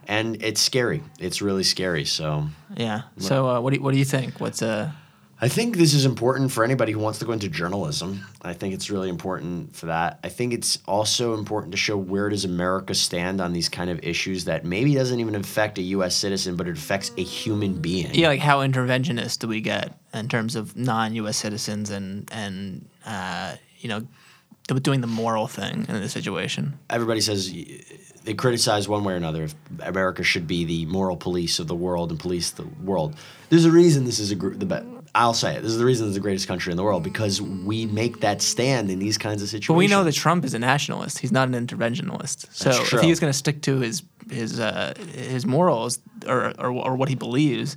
and 0.08 0.42
it's 0.42 0.60
scary. 0.60 1.02
It's 1.18 1.40
really 1.42 1.64
scary. 1.64 2.04
So 2.04 2.46
Yeah. 2.76 3.02
So 3.18 3.48
uh, 3.48 3.60
what 3.60 3.70
do 3.72 3.76
you, 3.78 3.82
what 3.82 3.92
do 3.92 3.98
you 3.98 4.04
think? 4.04 4.40
What's 4.40 4.62
uh 4.62 4.90
I 5.38 5.48
think 5.48 5.76
this 5.76 5.92
is 5.92 6.06
important 6.06 6.50
for 6.50 6.64
anybody 6.64 6.92
who 6.92 6.98
wants 6.98 7.18
to 7.18 7.26
go 7.26 7.32
into 7.32 7.50
journalism. 7.50 8.24
I 8.40 8.54
think 8.54 8.72
it's 8.72 8.88
really 8.88 9.10
important 9.10 9.76
for 9.76 9.84
that. 9.86 10.18
I 10.24 10.30
think 10.30 10.54
it's 10.54 10.78
also 10.86 11.34
important 11.34 11.72
to 11.72 11.76
show 11.76 11.98
where 11.98 12.30
does 12.30 12.46
America 12.46 12.94
stand 12.94 13.38
on 13.42 13.52
these 13.52 13.68
kind 13.68 13.90
of 13.90 14.00
issues 14.02 14.46
that 14.46 14.64
maybe 14.64 14.94
doesn't 14.94 15.20
even 15.20 15.34
affect 15.34 15.76
a 15.76 15.82
U.S. 15.82 16.16
citizen, 16.16 16.56
but 16.56 16.66
it 16.68 16.78
affects 16.78 17.10
a 17.18 17.22
human 17.22 17.74
being. 17.82 18.14
yeah 18.14 18.28
like 18.28 18.40
how 18.40 18.60
interventionist 18.66 19.40
do 19.40 19.48
we 19.48 19.60
get 19.60 19.92
in 20.14 20.26
terms 20.28 20.56
of 20.56 20.74
non-U.S. 20.74 21.36
citizens 21.36 21.90
and 21.90 22.30
and 22.32 22.88
uh, 23.04 23.56
you 23.78 23.88
know 23.88 24.06
doing 24.82 25.00
the 25.00 25.06
moral 25.06 25.46
thing 25.46 25.86
in 25.88 26.00
the 26.00 26.08
situation? 26.08 26.78
Everybody 26.90 27.20
says 27.20 27.52
they 28.24 28.34
criticize 28.34 28.88
one 28.88 29.04
way 29.04 29.14
or 29.14 29.16
another 29.16 29.44
if 29.44 29.54
America 29.80 30.22
should 30.22 30.46
be 30.46 30.64
the 30.64 30.86
moral 30.86 31.16
police 31.16 31.58
of 31.58 31.68
the 31.68 31.76
world 31.76 32.10
and 32.10 32.18
police 32.18 32.50
the 32.50 32.66
world. 32.82 33.14
There's 33.48 33.64
a 33.64 33.70
reason 33.70 34.04
this 34.04 34.18
is 34.18 34.32
a 34.32 34.34
gr- 34.34 34.54
the 34.54 34.66
be- 34.66 34.96
I'll 35.14 35.32
say 35.32 35.56
it. 35.56 35.62
This 35.62 35.72
is 35.72 35.78
the 35.78 35.84
reason 35.84 36.08
it's 36.08 36.14
the 36.14 36.20
greatest 36.20 36.46
country 36.46 36.72
in 36.72 36.76
the 36.76 36.82
world 36.82 37.02
because 37.02 37.40
we 37.40 37.86
make 37.86 38.20
that 38.20 38.42
stand 38.42 38.90
in 38.90 38.98
these 38.98 39.16
kinds 39.16 39.40
of 39.42 39.48
situations. 39.48 39.68
But 39.68 39.78
we 39.78 39.86
know 39.86 40.04
that 40.04 40.12
Trump 40.12 40.44
is 40.44 40.52
a 40.52 40.58
nationalist. 40.58 41.20
He's 41.20 41.32
not 41.32 41.48
an 41.48 41.54
interventionist. 41.66 42.48
So 42.52 42.70
if 42.70 43.02
he's 43.02 43.18
going 43.18 43.32
to 43.32 43.38
stick 43.38 43.62
to 43.62 43.78
his 43.78 44.02
his 44.30 44.60
uh, 44.60 44.92
his 45.14 45.46
morals 45.46 46.00
or, 46.26 46.52
or 46.58 46.70
or 46.70 46.96
what 46.96 47.08
he 47.08 47.14
believes, 47.14 47.76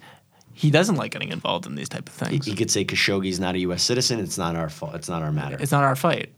he 0.59 0.69
doesn't 0.71 0.95
like 0.95 1.11
getting 1.11 1.31
involved 1.31 1.65
in 1.65 1.75
these 1.75 1.87
type 1.89 2.09
of 2.09 2.13
things. 2.15 2.45
he 2.45 2.53
could 2.53 2.69
say 2.69 2.83
Khashoggi's 2.83 3.39
not 3.39 3.55
a 3.55 3.59
U.S. 3.59 3.81
citizen. 3.83 4.19
It's 4.19 4.37
not 4.37 4.55
our 4.57 4.67
fault. 4.69 4.93
It's 4.95 5.07
not 5.07 5.21
our 5.21 5.31
matter. 5.31 5.57
it's 5.59 5.71
not 5.71 5.83
our 5.83 5.95
fight. 5.95 6.33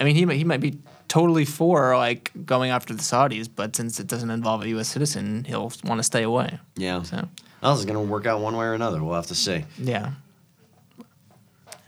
I 0.00 0.04
mean, 0.04 0.16
he 0.16 0.24
might, 0.24 0.36
he 0.36 0.44
might 0.44 0.60
be 0.60 0.78
totally 1.08 1.44
for 1.44 1.96
like 1.96 2.32
going 2.44 2.70
after 2.70 2.92
the 2.94 3.02
Saudis, 3.02 3.48
but 3.54 3.76
since 3.76 4.00
it 4.00 4.06
doesn't 4.08 4.30
involve 4.30 4.62
a 4.62 4.68
U.S. 4.70 4.88
citizen, 4.88 5.44
he'll 5.44 5.70
want 5.84 5.98
to 6.00 6.02
stay 6.02 6.22
away. 6.24 6.58
yeah. 6.76 7.02
So 7.02 7.28
Well, 7.62 7.72
this 7.74 7.80
is 7.80 7.86
going 7.86 8.04
to 8.04 8.10
work 8.12 8.26
out 8.26 8.40
one 8.40 8.56
way 8.56 8.64
or 8.66 8.74
another. 8.74 9.02
We'll 9.04 9.14
have 9.14 9.26
to 9.28 9.34
see. 9.36 9.64
yeah. 9.78 10.12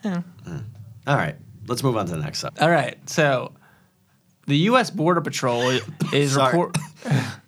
Yeah. 0.04 0.22
Hmm. 0.44 0.58
All 1.06 1.16
right, 1.16 1.36
let's 1.68 1.82
move 1.82 1.96
on 1.96 2.06
to 2.06 2.12
the 2.12 2.18
next 2.22 2.44
up. 2.44 2.60
All 2.60 2.70
right. 2.70 2.96
So 3.08 3.52
the 4.46 4.56
U.S. 4.70 4.90
Border 4.90 5.20
Patrol 5.20 5.70
is 6.12 6.36
report. 6.36 6.76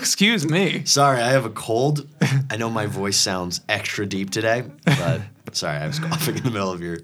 Excuse 0.00 0.48
me. 0.48 0.82
Sorry, 0.86 1.20
I 1.20 1.28
have 1.28 1.44
a 1.44 1.50
cold. 1.50 2.08
I 2.50 2.56
know 2.56 2.70
my 2.70 2.86
voice 2.86 3.18
sounds 3.18 3.60
extra 3.68 4.06
deep 4.06 4.30
today, 4.30 4.64
but 4.86 5.20
sorry, 5.52 5.76
I 5.76 5.86
was 5.86 5.98
coughing 5.98 6.38
in 6.38 6.42
the 6.42 6.50
middle 6.50 6.72
of 6.72 6.80
your 6.80 7.00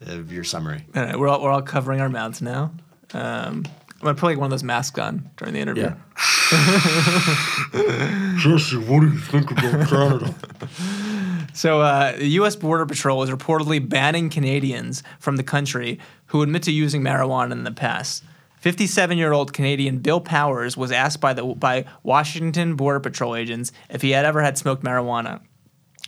of 0.00 0.32
your 0.32 0.44
summary. 0.44 0.86
All 0.96 1.02
right, 1.02 1.18
we're 1.18 1.28
all 1.28 1.42
we're 1.42 1.50
all 1.50 1.60
covering 1.60 2.00
our 2.00 2.08
mouths 2.08 2.40
now. 2.40 2.72
Um, 3.12 3.66
I'm 4.00 4.00
gonna 4.00 4.14
put 4.14 4.26
like 4.26 4.38
one 4.38 4.46
of 4.46 4.50
those 4.50 4.64
masks 4.64 4.98
on 4.98 5.28
during 5.36 5.52
the 5.52 5.60
interview. 5.60 5.90
Jesse, 8.38 8.76
what 8.78 9.00
do 9.00 9.08
you 9.08 9.18
think 9.18 9.50
about 9.50 9.88
Canada? 9.88 10.34
So, 11.52 11.80
uh, 11.80 12.16
the 12.16 12.28
U.S. 12.28 12.56
Border 12.56 12.86
Patrol 12.86 13.22
is 13.24 13.30
reportedly 13.30 13.86
banning 13.86 14.30
Canadians 14.30 15.02
from 15.18 15.36
the 15.36 15.42
country 15.42 15.98
who 16.26 16.42
admit 16.42 16.62
to 16.62 16.72
using 16.72 17.02
marijuana 17.02 17.52
in 17.52 17.64
the 17.64 17.72
past. 17.72 18.22
57-year-old 18.62 19.52
Canadian 19.52 19.98
Bill 19.98 20.20
Powers 20.20 20.76
was 20.76 20.90
asked 20.90 21.20
by 21.20 21.32
the 21.32 21.44
by 21.44 21.84
Washington 22.02 22.74
Border 22.74 23.00
Patrol 23.00 23.36
agents 23.36 23.72
if 23.88 24.02
he 24.02 24.10
had 24.10 24.24
ever 24.24 24.42
had 24.42 24.58
smoked 24.58 24.82
marijuana. 24.82 25.40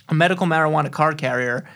A 0.09 0.13
medical 0.13 0.45
marijuana 0.45 0.91
car 0.91 1.13
carrier, 1.13 1.67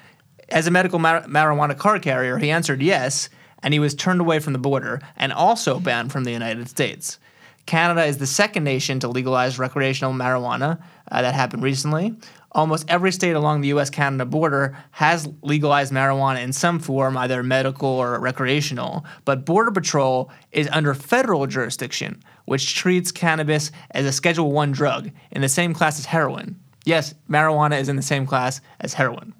as 0.49 0.67
a 0.67 0.71
medical 0.71 0.99
mar- 0.99 1.23
marijuana 1.23 1.77
car 1.77 1.99
carrier, 1.99 2.37
he 2.37 2.51
answered 2.51 2.81
yes, 2.81 3.29
and 3.63 3.73
he 3.73 3.79
was 3.79 3.95
turned 3.95 4.19
away 4.19 4.39
from 4.39 4.53
the 4.53 4.59
border 4.59 4.99
and 5.15 5.31
also 5.31 5.79
banned 5.79 6.11
from 6.11 6.25
the 6.25 6.31
United 6.31 6.69
States. 6.69 7.19
Canada 7.65 8.05
is 8.05 8.17
the 8.17 8.27
second 8.27 8.63
nation 8.63 8.99
to 8.99 9.07
legalize 9.07 9.57
recreational 9.57 10.13
marijuana. 10.13 10.81
Uh, 11.11 11.21
that 11.21 11.33
happened 11.33 11.63
recently. 11.63 12.15
Almost 12.51 12.85
every 12.87 13.11
state 13.11 13.35
along 13.35 13.61
the 13.61 13.67
US 13.69 13.89
Canada 13.89 14.25
border 14.25 14.77
has 14.91 15.27
legalized 15.41 15.91
marijuana 15.91 16.41
in 16.41 16.53
some 16.53 16.79
form, 16.79 17.17
either 17.17 17.43
medical 17.43 17.89
or 17.89 18.19
recreational. 18.19 19.05
But 19.25 19.45
Border 19.45 19.71
Patrol 19.71 20.31
is 20.51 20.69
under 20.71 20.93
federal 20.93 21.47
jurisdiction, 21.47 22.23
which 22.45 22.75
treats 22.75 23.11
cannabis 23.11 23.71
as 23.91 24.05
a 24.05 24.11
Schedule 24.11 24.51
1 24.51 24.71
drug 24.71 25.11
in 25.31 25.41
the 25.41 25.49
same 25.49 25.73
class 25.73 25.99
as 25.99 26.05
heroin. 26.05 26.59
Yes, 26.85 27.13
marijuana 27.29 27.79
is 27.79 27.89
in 27.89 27.95
the 27.95 28.01
same 28.01 28.25
class 28.25 28.61
as 28.79 28.93
heroin. 28.93 29.33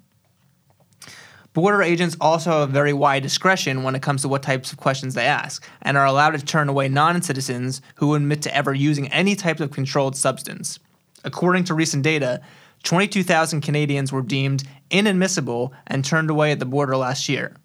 Border 1.56 1.80
agents 1.80 2.18
also 2.20 2.50
have 2.60 2.68
very 2.68 2.92
wide 2.92 3.22
discretion 3.22 3.82
when 3.82 3.94
it 3.94 4.02
comes 4.02 4.20
to 4.20 4.28
what 4.28 4.42
types 4.42 4.72
of 4.72 4.76
questions 4.76 5.14
they 5.14 5.24
ask, 5.24 5.66
and 5.80 5.96
are 5.96 6.04
allowed 6.04 6.32
to 6.32 6.44
turn 6.44 6.68
away 6.68 6.86
non 6.86 7.22
citizens 7.22 7.80
who 7.94 8.14
admit 8.14 8.42
to 8.42 8.54
ever 8.54 8.74
using 8.74 9.10
any 9.10 9.34
type 9.34 9.58
of 9.60 9.70
controlled 9.70 10.16
substance. 10.16 10.78
According 11.24 11.64
to 11.64 11.72
recent 11.72 12.02
data, 12.02 12.42
22,000 12.82 13.62
Canadians 13.62 14.12
were 14.12 14.20
deemed 14.20 14.64
inadmissible 14.90 15.72
and 15.86 16.04
turned 16.04 16.28
away 16.28 16.52
at 16.52 16.58
the 16.58 16.66
border 16.66 16.94
last 16.94 17.26
year. 17.26 17.56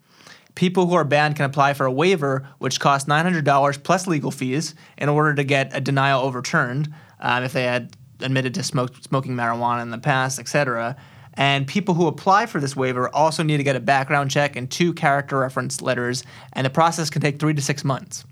People 0.54 0.86
who 0.86 0.94
are 0.94 1.04
banned 1.04 1.36
can 1.36 1.44
apply 1.44 1.74
for 1.74 1.84
a 1.84 1.92
waiver, 1.92 2.48
which 2.60 2.80
costs 2.80 3.06
$900 3.06 3.82
plus 3.82 4.06
legal 4.06 4.30
fees, 4.30 4.74
in 4.96 5.10
order 5.10 5.34
to 5.34 5.44
get 5.44 5.76
a 5.76 5.82
denial 5.82 6.22
overturned 6.22 6.90
um, 7.20 7.44
if 7.44 7.52
they 7.52 7.64
had 7.64 7.94
admitted 8.20 8.54
to 8.54 8.62
smoke, 8.62 8.94
smoking 9.02 9.36
marijuana 9.36 9.82
in 9.82 9.90
the 9.90 9.98
past, 9.98 10.38
etc. 10.38 10.96
And 11.34 11.66
people 11.66 11.94
who 11.94 12.06
apply 12.06 12.46
for 12.46 12.60
this 12.60 12.76
waiver 12.76 13.08
also 13.14 13.42
need 13.42 13.56
to 13.56 13.62
get 13.62 13.76
a 13.76 13.80
background 13.80 14.30
check 14.30 14.56
and 14.56 14.70
two 14.70 14.92
character 14.92 15.38
reference 15.38 15.80
letters, 15.80 16.24
and 16.52 16.66
the 16.66 16.70
process 16.70 17.10
can 17.10 17.22
take 17.22 17.38
three 17.38 17.54
to 17.54 17.62
six 17.62 17.84
months. 17.84 18.24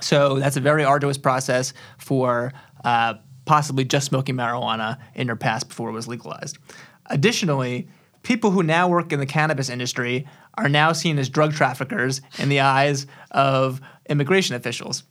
So 0.00 0.38
that's 0.38 0.56
a 0.56 0.60
very 0.60 0.84
arduous 0.84 1.18
process 1.18 1.72
for 1.98 2.52
uh, 2.84 3.14
possibly 3.44 3.84
just 3.84 4.06
smoking 4.06 4.36
marijuana 4.36 4.98
in 5.14 5.26
your 5.26 5.36
past 5.36 5.68
before 5.68 5.90
it 5.90 5.92
was 5.92 6.08
legalized. 6.08 6.58
Additionally, 7.06 7.88
people 8.22 8.50
who 8.50 8.62
now 8.62 8.88
work 8.88 9.12
in 9.12 9.20
the 9.20 9.26
cannabis 9.26 9.68
industry 9.68 10.26
are 10.54 10.68
now 10.68 10.92
seen 10.92 11.18
as 11.18 11.28
drug 11.28 11.52
traffickers 11.52 12.20
in 12.38 12.48
the 12.48 12.60
eyes 12.60 13.06
of 13.30 13.80
immigration 14.08 14.54
officials. 14.56 15.04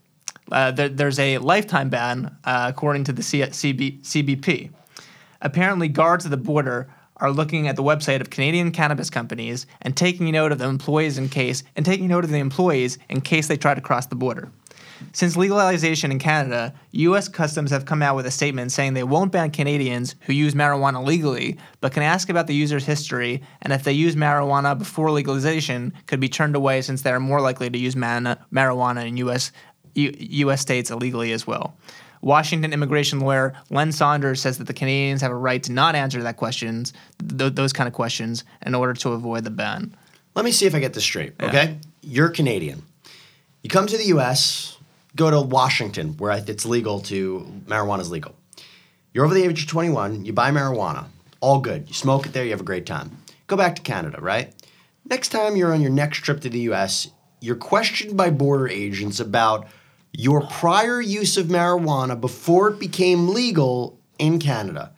Uh, 0.51 0.71
there, 0.71 0.89
there's 0.89 1.19
a 1.19 1.38
lifetime 1.38 1.89
ban, 1.89 2.35
uh, 2.43 2.65
according 2.69 3.03
to 3.05 3.13
the 3.13 3.23
C- 3.23 3.41
CB- 3.41 4.01
CBP. 4.01 4.71
Apparently, 5.41 5.88
guards 5.88 6.25
at 6.25 6.32
the 6.32 6.38
border 6.38 6.93
are 7.17 7.32
looking 7.32 7.67
at 7.67 7.75
the 7.75 7.84
website 7.84 8.21
of 8.21 8.30
Canadian 8.30 8.71
cannabis 8.71 9.10
companies 9.10 9.65
and 9.82 9.95
taking 9.95 10.32
note 10.32 10.52
of 10.52 10.58
the 10.58 10.65
employees 10.67 11.17
in 11.17 11.30
case 11.30 11.63
and 11.75 11.86
taking 11.86 12.08
note 12.08 12.23
of 12.23 12.30
the 12.30 12.38
employees 12.38 12.97
in 13.10 13.21
case 13.21 13.47
they 13.47 13.58
try 13.58 13.73
to 13.73 13.82
cross 13.82 14.06
the 14.06 14.15
border. 14.15 14.52
Since 15.13 15.38
legalization 15.38 16.12
in 16.12 16.19
Canada, 16.19 16.73
U.S. 16.91 17.30
Customs 17.30 17.71
have 17.71 17.86
come 17.86 18.02
out 18.02 18.17
with 18.17 18.25
a 18.25 18.32
statement 18.32 18.71
saying 18.71 18.93
they 18.93 19.04
won't 19.04 19.32
ban 19.32 19.52
Canadians 19.52 20.15
who 20.21 20.34
use 20.34 20.54
marijuana 20.54 21.06
legally, 21.06 21.58
but 21.80 21.93
can 21.93 22.04
ask 22.04 22.30
about 22.30 22.47
the 22.47 22.56
user's 22.56 22.86
history 22.86 23.41
and 23.62 23.71
if 23.71 23.84
they 23.84 23.93
use 23.93 24.15
marijuana 24.15 24.78
before 24.78 25.12
legalization, 25.12 25.93
could 26.06 26.19
be 26.19 26.28
turned 26.28 26.56
away 26.56 26.82
since 26.82 27.02
they 27.02 27.12
are 27.12 27.19
more 27.19 27.39
likely 27.39 27.69
to 27.69 27.78
use 27.78 27.95
man- 27.95 28.38
marijuana 28.52 29.08
in 29.08 29.15
U.S. 29.17 29.52
U- 29.95 30.15
U.S. 30.17 30.62
states 30.62 30.91
illegally 30.91 31.32
as 31.32 31.47
well. 31.47 31.78
Washington 32.21 32.73
immigration 32.73 33.19
lawyer 33.19 33.53
Len 33.69 33.91
Saunders 33.91 34.41
says 34.41 34.58
that 34.58 34.65
the 34.65 34.73
Canadians 34.73 35.21
have 35.21 35.32
a 35.32 35.36
right 35.36 35.62
to 35.63 35.71
not 35.71 35.95
answer 35.95 36.21
that 36.23 36.38
questions, 36.38 36.93
th- 37.19 37.53
those 37.53 37.73
kind 37.73 37.88
of 37.88 37.93
questions, 37.93 38.43
in 38.65 38.75
order 38.75 38.93
to 38.93 39.12
avoid 39.12 39.43
the 39.43 39.49
ban. 39.51 39.95
Let 40.36 40.45
me 40.45 40.51
see 40.51 40.65
if 40.65 40.75
I 40.75 40.79
get 40.79 40.93
this 40.93 41.03
straight. 41.03 41.34
Okay, 41.41 41.77
you're 42.01 42.29
Canadian. 42.29 42.84
You 43.63 43.69
come 43.69 43.88
to 43.88 43.97
the 43.97 44.05
U.S., 44.05 44.77
go 45.15 45.29
to 45.29 45.41
Washington, 45.41 46.15
where 46.17 46.32
it's 46.47 46.65
legal 46.65 47.01
to 47.01 47.45
marijuana 47.65 48.01
is 48.01 48.12
legal. 48.12 48.36
You're 49.13 49.25
over 49.25 49.34
the 49.34 49.43
age 49.43 49.63
of 49.63 49.67
21, 49.67 50.25
you 50.25 50.34
buy 50.34 50.51
marijuana. 50.51 51.05
All 51.41 51.60
good. 51.60 51.88
You 51.88 51.93
smoke 51.93 52.25
it 52.25 52.34
there, 52.34 52.43
you 52.43 52.51
have 52.51 52.62
a 52.62 52.65
great 52.65 52.86
time. 52.86 53.17
Go 53.47 53.58
back 53.58 53.75
to 53.75 53.82
Canada, 53.82 54.19
right? 54.21 54.53
Next 55.10 55.29
time 55.29 55.55
you're 55.55 55.73
on 55.73 55.82
your 55.82 55.89
next 55.89 56.19
trip 56.19 56.41
to 56.41 56.49
the 56.49 56.60
US, 56.71 57.10
you're 57.41 57.55
questioned 57.55 58.15
by 58.15 58.29
border 58.29 58.67
agents 58.67 59.19
about 59.19 59.67
your 60.13 60.41
prior 60.47 61.01
use 61.01 61.37
of 61.37 61.47
marijuana 61.47 62.19
before 62.19 62.69
it 62.69 62.79
became 62.79 63.29
legal 63.29 63.99
in 64.17 64.39
Canada. 64.39 64.93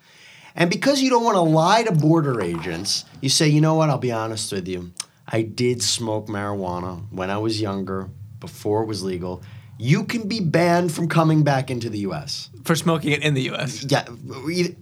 And 0.54 0.70
because 0.70 1.00
you 1.00 1.10
don't 1.10 1.24
want 1.24 1.36
to 1.36 1.40
lie 1.40 1.82
to 1.84 1.92
border 1.92 2.40
agents, 2.40 3.04
you 3.20 3.28
say, 3.28 3.48
you 3.48 3.60
know 3.60 3.74
what, 3.74 3.88
I'll 3.88 3.98
be 3.98 4.12
honest 4.12 4.52
with 4.52 4.68
you. 4.68 4.92
I 5.26 5.42
did 5.42 5.82
smoke 5.82 6.26
marijuana 6.26 7.06
when 7.10 7.30
I 7.30 7.38
was 7.38 7.60
younger, 7.60 8.10
before 8.42 8.82
it 8.82 8.86
was 8.86 9.02
legal. 9.02 9.42
You 9.78 10.04
can 10.04 10.28
be 10.28 10.40
banned 10.40 10.92
from 10.92 11.08
coming 11.08 11.42
back 11.42 11.70
into 11.70 11.88
the 11.88 12.00
US. 12.00 12.50
For 12.64 12.76
smoking 12.76 13.12
it 13.12 13.22
in 13.22 13.34
the 13.34 13.42
U.S. 13.42 13.84
Yeah, 13.88 14.06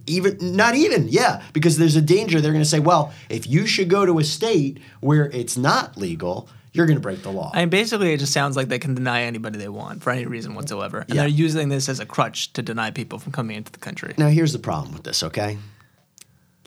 even 0.05 0.37
not 0.55 0.75
even 0.75 1.07
yeah, 1.07 1.41
because 1.53 1.77
there's 1.77 1.95
a 1.95 2.01
danger. 2.01 2.41
They're 2.41 2.51
going 2.51 2.63
to 2.63 2.69
say, 2.69 2.79
well, 2.79 3.13
if 3.29 3.47
you 3.47 3.65
should 3.65 3.89
go 3.89 4.05
to 4.05 4.19
a 4.19 4.23
state 4.23 4.79
where 4.99 5.25
it's 5.27 5.57
not 5.57 5.97
legal, 5.97 6.49
you're 6.73 6.85
going 6.85 6.97
to 6.97 7.01
break 7.01 7.21
the 7.23 7.31
law. 7.31 7.51
I 7.53 7.59
mean, 7.61 7.69
basically, 7.69 8.13
it 8.13 8.17
just 8.19 8.31
sounds 8.33 8.55
like 8.55 8.67
they 8.69 8.79
can 8.79 8.95
deny 8.95 9.23
anybody 9.23 9.57
they 9.59 9.67
want 9.69 10.01
for 10.01 10.11
any 10.11 10.25
reason 10.25 10.55
whatsoever, 10.55 10.99
and 10.99 11.09
Yeah. 11.09 11.21
they're 11.21 11.27
using 11.29 11.69
this 11.69 11.89
as 11.89 11.99
a 11.99 12.05
crutch 12.05 12.53
to 12.53 12.61
deny 12.61 12.91
people 12.91 13.19
from 13.19 13.31
coming 13.33 13.57
into 13.57 13.71
the 13.71 13.79
country. 13.79 14.13
now, 14.17 14.27
here's 14.29 14.53
the 14.53 14.59
problem 14.59 14.93
with 14.93 15.03
this. 15.03 15.21
Okay, 15.23 15.57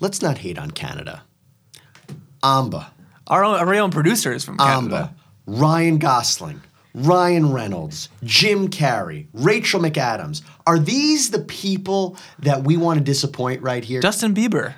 let's 0.01 0.21
not 0.21 0.39
hate 0.39 0.59
on 0.59 0.71
Canada. 0.71 1.23
Amba, 2.43 2.93
Our 3.27 3.43
own, 3.45 3.55
our 3.57 3.75
own 3.77 3.91
producers 3.91 4.45
from 4.45 4.59
Canada. 4.59 4.75
Amba, 4.97 5.15
Ryan 5.47 5.99
Gosling, 5.99 6.61
Ryan 6.93 7.53
Reynolds, 7.53 8.11
Jim 8.23 8.69
Carrey, 8.69 9.27
Rachel 9.33 9.81
McAdams. 9.81 10.43
Are 10.67 10.79
these 10.79 11.31
the 11.31 11.39
people 11.41 12.17
that 12.41 12.63
we 12.65 12.77
want 12.77 12.99
to 12.99 13.05
disappoint 13.05 13.63
right 13.63 13.83
here? 13.83 14.01
Justin 14.03 14.35
Bieber. 14.35 14.75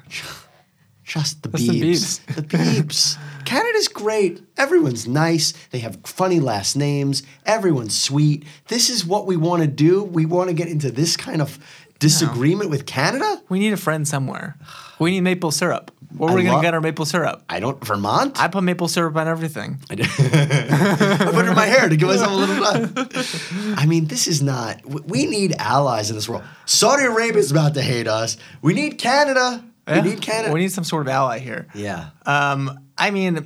Just 1.04 1.42
the 1.42 1.48
beeps. 1.48 2.20
beeps. 2.20 2.34
The 2.36 2.42
beeps. 2.42 3.16
Canada's 3.46 3.88
great. 3.88 4.42
Everyone's 4.58 5.08
nice. 5.08 5.52
They 5.70 5.78
have 5.78 5.98
funny 6.04 6.40
last 6.40 6.76
names. 6.76 7.22
Everyone's 7.46 7.96
sweet. 7.98 8.44
This 8.68 8.90
is 8.90 9.06
what 9.06 9.26
we 9.26 9.36
want 9.36 9.62
to 9.62 9.68
do. 9.68 10.02
We 10.04 10.26
want 10.26 10.48
to 10.50 10.54
get 10.54 10.68
into 10.68 10.90
this 10.90 11.16
kind 11.16 11.40
of 11.40 11.58
disagreement 11.98 12.68
with 12.68 12.84
Canada? 12.84 13.40
We 13.48 13.58
need 13.58 13.72
a 13.72 13.76
friend 13.78 14.06
somewhere. 14.06 14.56
We 14.98 15.12
need 15.12 15.22
maple 15.22 15.50
syrup. 15.50 15.90
Where 16.16 16.30
are 16.30 16.34
we 16.36 16.44
going 16.44 16.56
to 16.56 16.62
get 16.62 16.72
our 16.74 16.80
maple 16.80 17.04
syrup? 17.04 17.42
I 17.48 17.58
don't 17.60 17.82
Vermont? 17.84 18.40
I 18.40 18.48
put 18.48 18.62
maple 18.64 18.88
syrup 18.88 19.16
on 19.16 19.28
everything. 19.28 19.80
I 19.90 19.94
I 19.94 21.30
put 21.32 21.44
it 21.44 21.48
in 21.48 21.54
my 21.54 21.66
hair 21.66 21.88
to 21.88 21.96
give 21.96 22.08
myself 22.08 22.30
a 22.32 22.34
little 22.34 22.56
nut. 22.56 23.78
I 23.78 23.86
mean, 23.86 24.06
this 24.06 24.26
is 24.26 24.42
not. 24.42 24.84
we- 24.86 25.00
We 25.06 25.26
need 25.26 25.54
allies 25.58 26.10
in 26.10 26.16
this 26.16 26.28
world. 26.28 26.44
Saudi 26.64 27.04
Arabia 27.04 27.38
is 27.40 27.50
about 27.50 27.74
to 27.74 27.82
hate 27.82 28.08
us. 28.08 28.36
We 28.62 28.72
need 28.74 28.98
Canada. 28.98 29.64
Yeah. 29.88 30.02
We 30.02 30.10
need 30.10 30.20
Canada. 30.22 30.52
We 30.54 30.60
need 30.60 30.72
some 30.72 30.84
sort 30.84 31.06
of 31.06 31.12
ally 31.12 31.38
here. 31.38 31.66
yeah. 31.74 32.10
Um, 32.24 32.78
I 32.98 33.10
mean, 33.10 33.38
uh, 33.38 33.42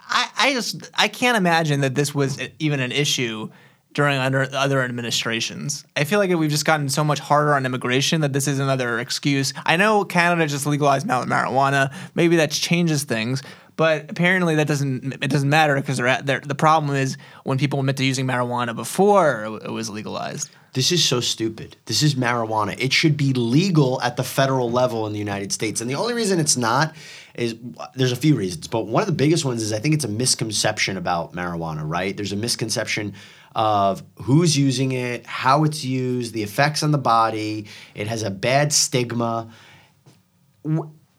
I, 0.00 0.28
I 0.38 0.52
just 0.52 0.90
I 0.94 1.08
can't 1.08 1.36
imagine 1.36 1.80
that 1.82 1.94
this 1.94 2.14
was 2.14 2.40
even 2.58 2.80
an 2.80 2.92
issue 2.92 3.50
during 3.92 4.18
under 4.18 4.48
other 4.52 4.82
administrations. 4.82 5.84
I 5.96 6.04
feel 6.04 6.18
like 6.18 6.30
we've 6.30 6.50
just 6.50 6.64
gotten 6.64 6.88
so 6.88 7.02
much 7.02 7.18
harder 7.18 7.54
on 7.54 7.66
immigration 7.66 8.20
that 8.20 8.32
this 8.32 8.46
is 8.46 8.58
another 8.58 9.00
excuse. 9.00 9.52
I 9.66 9.76
know 9.76 10.04
Canada 10.04 10.46
just 10.46 10.66
legalized 10.66 11.06
mar- 11.06 11.24
marijuana. 11.24 11.92
Maybe 12.14 12.36
that 12.36 12.50
changes 12.50 13.04
things. 13.04 13.42
But 13.78 14.10
apparently 14.10 14.56
that 14.56 14.66
doesn't 14.66 15.22
it 15.22 15.30
doesn't 15.30 15.48
matter 15.48 15.76
because 15.76 15.98
they're 15.98 16.08
at 16.08 16.26
they're, 16.26 16.40
the 16.40 16.56
problem 16.56 16.96
is 16.96 17.16
when 17.44 17.58
people 17.58 17.78
admit 17.78 17.96
to 17.98 18.04
using 18.04 18.26
marijuana 18.26 18.74
before 18.74 19.60
it 19.64 19.70
was 19.70 19.88
legalized. 19.88 20.50
This 20.72 20.90
is 20.90 21.02
so 21.02 21.20
stupid. 21.20 21.76
This 21.86 22.02
is 22.02 22.16
marijuana. 22.16 22.74
It 22.76 22.92
should 22.92 23.16
be 23.16 23.32
legal 23.32 24.02
at 24.02 24.16
the 24.16 24.24
federal 24.24 24.68
level 24.68 25.06
in 25.06 25.12
the 25.12 25.20
United 25.20 25.52
States. 25.52 25.80
And 25.80 25.88
the 25.88 25.94
only 25.94 26.12
reason 26.12 26.40
it's 26.40 26.56
not 26.56 26.96
is 27.36 27.54
there's 27.94 28.10
a 28.10 28.16
few 28.16 28.34
reasons, 28.34 28.66
but 28.66 28.88
one 28.88 29.00
of 29.00 29.06
the 29.06 29.12
biggest 29.12 29.44
ones 29.44 29.62
is 29.62 29.72
I 29.72 29.78
think 29.78 29.94
it's 29.94 30.04
a 30.04 30.08
misconception 30.08 30.96
about 30.96 31.34
marijuana, 31.34 31.88
right? 31.88 32.16
There's 32.16 32.32
a 32.32 32.36
misconception 32.36 33.14
of 33.54 34.02
who's 34.22 34.58
using 34.58 34.90
it, 34.90 35.24
how 35.24 35.62
it's 35.62 35.84
used, 35.84 36.34
the 36.34 36.42
effects 36.42 36.82
on 36.82 36.90
the 36.90 36.98
body. 36.98 37.66
It 37.94 38.08
has 38.08 38.24
a 38.24 38.30
bad 38.30 38.72
stigma. 38.72 39.52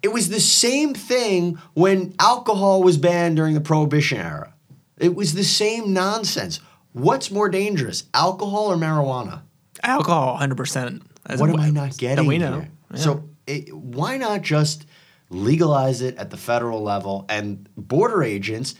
It 0.01 0.13
was 0.13 0.29
the 0.29 0.39
same 0.39 0.93
thing 0.93 1.59
when 1.73 2.15
alcohol 2.19 2.83
was 2.83 2.97
banned 2.97 3.35
during 3.35 3.53
the 3.53 3.61
Prohibition 3.61 4.17
era. 4.17 4.53
It 4.97 5.15
was 5.15 5.33
the 5.33 5.43
same 5.43 5.93
nonsense. 5.93 6.59
What's 6.93 7.31
more 7.31 7.49
dangerous, 7.49 8.03
alcohol 8.13 8.71
or 8.71 8.75
marijuana? 8.75 9.41
Alcohol, 9.83 10.37
hundred 10.37 10.55
percent. 10.55 11.03
What 11.37 11.49
am 11.49 11.59
I 11.59 11.69
not 11.69 11.97
getting? 11.97 12.25
we 12.25 12.37
know. 12.37 12.65
Yeah. 12.91 12.97
So 12.97 13.29
it, 13.45 13.73
why 13.73 14.17
not 14.17 14.41
just 14.41 14.85
legalize 15.29 16.01
it 16.01 16.17
at 16.17 16.31
the 16.31 16.37
federal 16.37 16.81
level 16.81 17.25
and 17.29 17.69
border 17.77 18.23
agents 18.23 18.75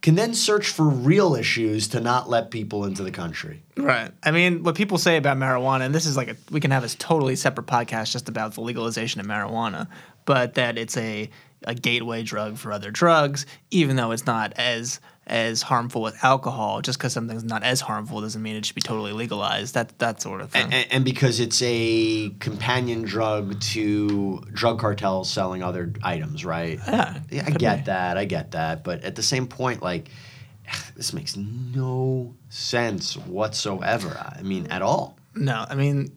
can 0.00 0.14
then 0.14 0.32
search 0.32 0.68
for 0.68 0.84
real 0.84 1.34
issues 1.34 1.88
to 1.88 2.00
not 2.00 2.30
let 2.30 2.52
people 2.52 2.84
into 2.84 3.02
the 3.02 3.10
country? 3.10 3.64
Right. 3.76 4.12
I 4.22 4.30
mean, 4.30 4.62
what 4.62 4.76
people 4.76 4.96
say 4.96 5.16
about 5.16 5.36
marijuana, 5.38 5.80
and 5.86 5.94
this 5.94 6.06
is 6.06 6.16
like 6.16 6.28
a, 6.28 6.36
we 6.50 6.60
can 6.60 6.70
have 6.70 6.84
a 6.84 6.88
totally 6.88 7.34
separate 7.34 7.66
podcast 7.66 8.12
just 8.12 8.28
about 8.28 8.54
the 8.54 8.60
legalization 8.60 9.20
of 9.20 9.26
marijuana, 9.26 9.88
but 10.28 10.52
that 10.56 10.76
it's 10.76 10.94
a, 10.98 11.30
a 11.64 11.74
gateway 11.74 12.22
drug 12.22 12.58
for 12.58 12.70
other 12.70 12.90
drugs, 12.90 13.46
even 13.70 13.96
though 13.96 14.10
it's 14.10 14.26
not 14.26 14.52
as 14.58 15.00
as 15.26 15.62
harmful 15.62 16.02
with 16.02 16.22
alcohol. 16.22 16.82
Just 16.82 16.98
because 16.98 17.14
something's 17.14 17.44
not 17.44 17.62
as 17.62 17.80
harmful 17.80 18.20
doesn't 18.20 18.42
mean 18.42 18.54
it 18.54 18.66
should 18.66 18.74
be 18.74 18.82
totally 18.82 19.12
legalized. 19.12 19.72
That 19.72 19.98
that 20.00 20.20
sort 20.20 20.42
of 20.42 20.50
thing. 20.50 20.70
And, 20.70 20.86
and 20.92 21.04
because 21.04 21.40
it's 21.40 21.62
a 21.64 22.28
companion 22.40 23.04
drug 23.04 23.58
to 23.72 24.40
drug 24.52 24.78
cartels 24.80 25.30
selling 25.30 25.62
other 25.62 25.94
items, 26.02 26.44
right? 26.44 26.78
Yeah, 26.86 27.20
Yeah, 27.30 27.44
I 27.46 27.50
get 27.52 27.76
be. 27.78 27.82
that. 27.84 28.18
I 28.18 28.26
get 28.26 28.50
that. 28.50 28.84
But 28.84 29.04
at 29.04 29.14
the 29.14 29.22
same 29.22 29.46
point, 29.46 29.82
like, 29.82 30.10
this 30.94 31.14
makes 31.14 31.38
no 31.38 32.34
sense 32.50 33.16
whatsoever. 33.16 34.14
I 34.38 34.42
mean, 34.42 34.66
at 34.66 34.82
all. 34.82 35.16
No, 35.34 35.64
I 35.66 35.74
mean, 35.74 36.12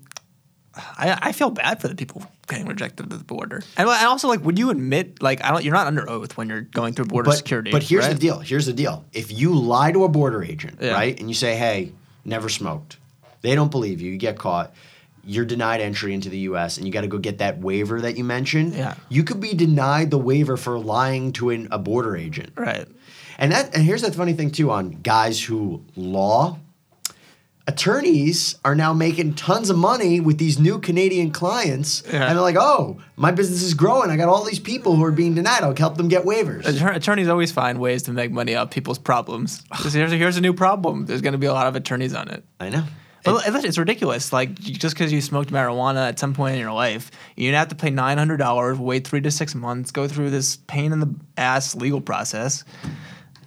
I, 0.76 1.18
I 1.22 1.32
feel 1.34 1.50
bad 1.50 1.82
for 1.82 1.88
the 1.90 1.96
people 1.96 2.24
getting 2.48 2.66
rejected 2.66 3.12
at 3.12 3.18
the 3.18 3.26
border, 3.26 3.62
and, 3.78 3.90
and 3.90 4.08
also 4.08 4.28
like, 4.30 4.44
would 4.46 4.58
you 4.58 4.70
admit 4.70 5.22
like 5.22 5.44
I 5.44 5.52
don't? 5.52 5.64
You're 5.66 5.74
not 5.74 5.88
under 5.88 6.10
oath 6.10 6.38
when 6.38 6.48
you're 6.50 6.62
going 6.62 6.94
through 6.94 7.06
border 7.06 7.30
But, 7.30 7.38
security. 7.38 7.72
but 7.72 7.84
here's 7.84 8.06
right? 8.06 8.14
the 8.14 8.20
deal. 8.20 8.40
Here's 8.40 8.66
the 8.68 8.74
deal. 8.74 9.04
If 9.12 9.32
you 9.38 9.54
lie 9.54 9.92
to 9.92 10.06
a 10.06 10.10
border 10.10 10.44
agent, 10.44 10.78
Yeah. 10.82 10.94
right, 10.94 11.20
and 11.20 11.28
you 11.30 11.34
say, 11.36 11.58
"Hey, 11.58 11.92
never 12.24 12.48
smoked," 12.48 12.98
they 13.42 13.54
don't 13.54 13.70
believe 13.72 14.00
you. 14.02 14.12
You 14.12 14.18
get 14.18 14.38
caught. 14.38 14.74
You're 15.24 15.46
denied 15.46 15.82
entry 15.82 16.14
into 16.16 16.30
the 16.30 16.38
U.S. 16.50 16.78
and 16.78 16.88
you 16.88 16.92
got 16.92 17.02
to 17.02 17.08
go 17.08 17.20
get 17.20 17.38
that 17.40 17.60
waiver 17.60 18.02
that 18.02 18.18
you 18.18 18.24
mentioned. 18.24 18.74
Yeah. 18.74 18.96
You 19.10 19.24
could 19.24 19.40
be 19.40 19.54
denied 19.54 20.10
the 20.10 20.18
waiver 20.18 20.58
for 20.58 20.80
lying 20.80 21.32
to 21.34 21.52
an, 21.52 21.68
a 21.70 21.78
border 21.78 22.18
agent. 22.18 22.54
Right. 22.56 22.88
And 23.38 23.52
that 23.52 23.76
and 23.76 23.84
here's 23.84 24.02
the 24.02 24.12
funny 24.12 24.34
thing 24.34 24.50
too 24.52 24.72
on 24.72 24.92
guys 25.04 25.44
who 25.44 25.84
law 25.96 26.58
attorneys 27.68 28.56
are 28.66 28.76
now 28.76 28.94
making 28.94 29.34
tons 29.36 29.70
of 29.70 29.78
money 29.78 30.20
with 30.20 30.38
these 30.38 30.60
new 30.60 30.80
Canadian 30.80 31.32
clients 31.32 32.04
Yeah. 32.08 32.26
and 32.28 32.36
they're 32.36 32.42
like, 32.42 32.56
"Oh, 32.58 32.98
my 33.16 33.32
business 33.32 33.62
is 33.62 33.74
growing. 33.74 34.10
I 34.12 34.18
got 34.18 34.30
all 34.30 34.44
these 34.44 34.60
people 34.60 34.96
who 34.96 35.04
are 35.04 35.12
being 35.12 35.36
denied. 35.36 35.64
I'll 35.64 35.76
help 35.76 35.98
them 35.98 36.08
get 36.08 36.26
waivers." 36.26 36.64
Attor- 36.64 36.96
Attorneys 36.96 37.28
always 37.28 37.52
find 37.52 37.80
ways 37.80 38.04
to 38.04 38.12
make 38.14 38.32
money 38.32 38.56
out 38.56 38.72
people's 38.72 39.00
problems. 39.00 39.64
Here's 39.82 39.96
a, 40.12 40.18
here's 40.18 40.38
a 40.38 40.42
new 40.42 40.54
problem. 40.54 41.06
There's 41.06 41.22
going 41.22 41.34
to 41.34 41.38
be 41.40 41.48
a 41.48 41.54
lot 41.54 41.68
of 41.68 41.76
attorneys 41.76 42.14
on 42.14 42.28
it. 42.30 42.44
I 42.60 42.70
know. 42.70 42.84
But 43.24 43.48
it's- 43.48 43.64
it's 43.64 43.78
ridiculous. 43.78 44.34
Like 44.34 44.56
just 44.56 44.96
because 44.96 45.14
you 45.14 45.22
smoked 45.22 45.52
marijuana 45.52 46.08
at 46.10 46.18
some 46.18 46.34
point 46.34 46.56
in 46.56 46.60
your 46.60 46.74
life, 46.74 47.12
you 47.36 47.54
have 47.54 47.68
to 47.68 47.76
pay 47.76 47.92
nine 47.92 48.18
hundred 48.18 48.38
dollars, 48.38 48.80
wait 48.80 49.08
three 49.08 49.22
to 49.22 49.30
six 49.30 49.54
months, 49.54 49.92
go 49.92 50.08
through 50.08 50.32
this 50.32 50.56
pain 50.68 50.92
in 50.92 51.00
the 51.00 51.14
ass 51.38 51.76
legal 51.76 52.02
process. 52.02 52.64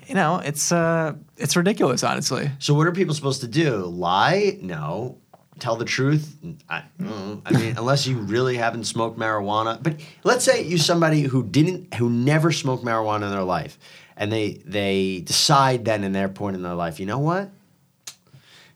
You 0.06 0.14
know, 0.14 0.38
it's 0.38 0.72
uh, 0.72 1.14
it's 1.36 1.56
ridiculous, 1.56 2.02
honestly. 2.02 2.50
So 2.58 2.74
what 2.74 2.86
are 2.86 2.92
people 2.92 3.14
supposed 3.14 3.40
to 3.40 3.48
do? 3.48 3.76
Lie? 3.76 4.58
No. 4.60 5.18
Tell 5.60 5.76
the 5.76 5.84
truth? 5.84 6.36
I, 6.68 6.82
mm, 7.00 7.40
I 7.46 7.52
mean, 7.52 7.74
unless 7.78 8.06
you 8.06 8.18
really 8.18 8.56
haven't 8.56 8.84
smoked 8.84 9.18
marijuana. 9.18 9.80
But 9.80 10.00
let's 10.24 10.44
say 10.44 10.62
you're 10.62 10.78
somebody 10.78 11.22
who 11.22 11.44
didn't, 11.44 11.94
who 11.94 12.10
never 12.10 12.50
smoked 12.50 12.84
marijuana 12.84 13.22
in 13.22 13.30
their 13.30 13.44
life, 13.44 13.78
and 14.16 14.32
they 14.32 14.54
they 14.64 15.22
decide 15.24 15.84
then 15.84 16.02
in 16.02 16.12
their 16.12 16.28
point 16.28 16.56
in 16.56 16.62
their 16.62 16.74
life, 16.74 16.98
you 16.98 17.06
know 17.06 17.20
what? 17.20 17.50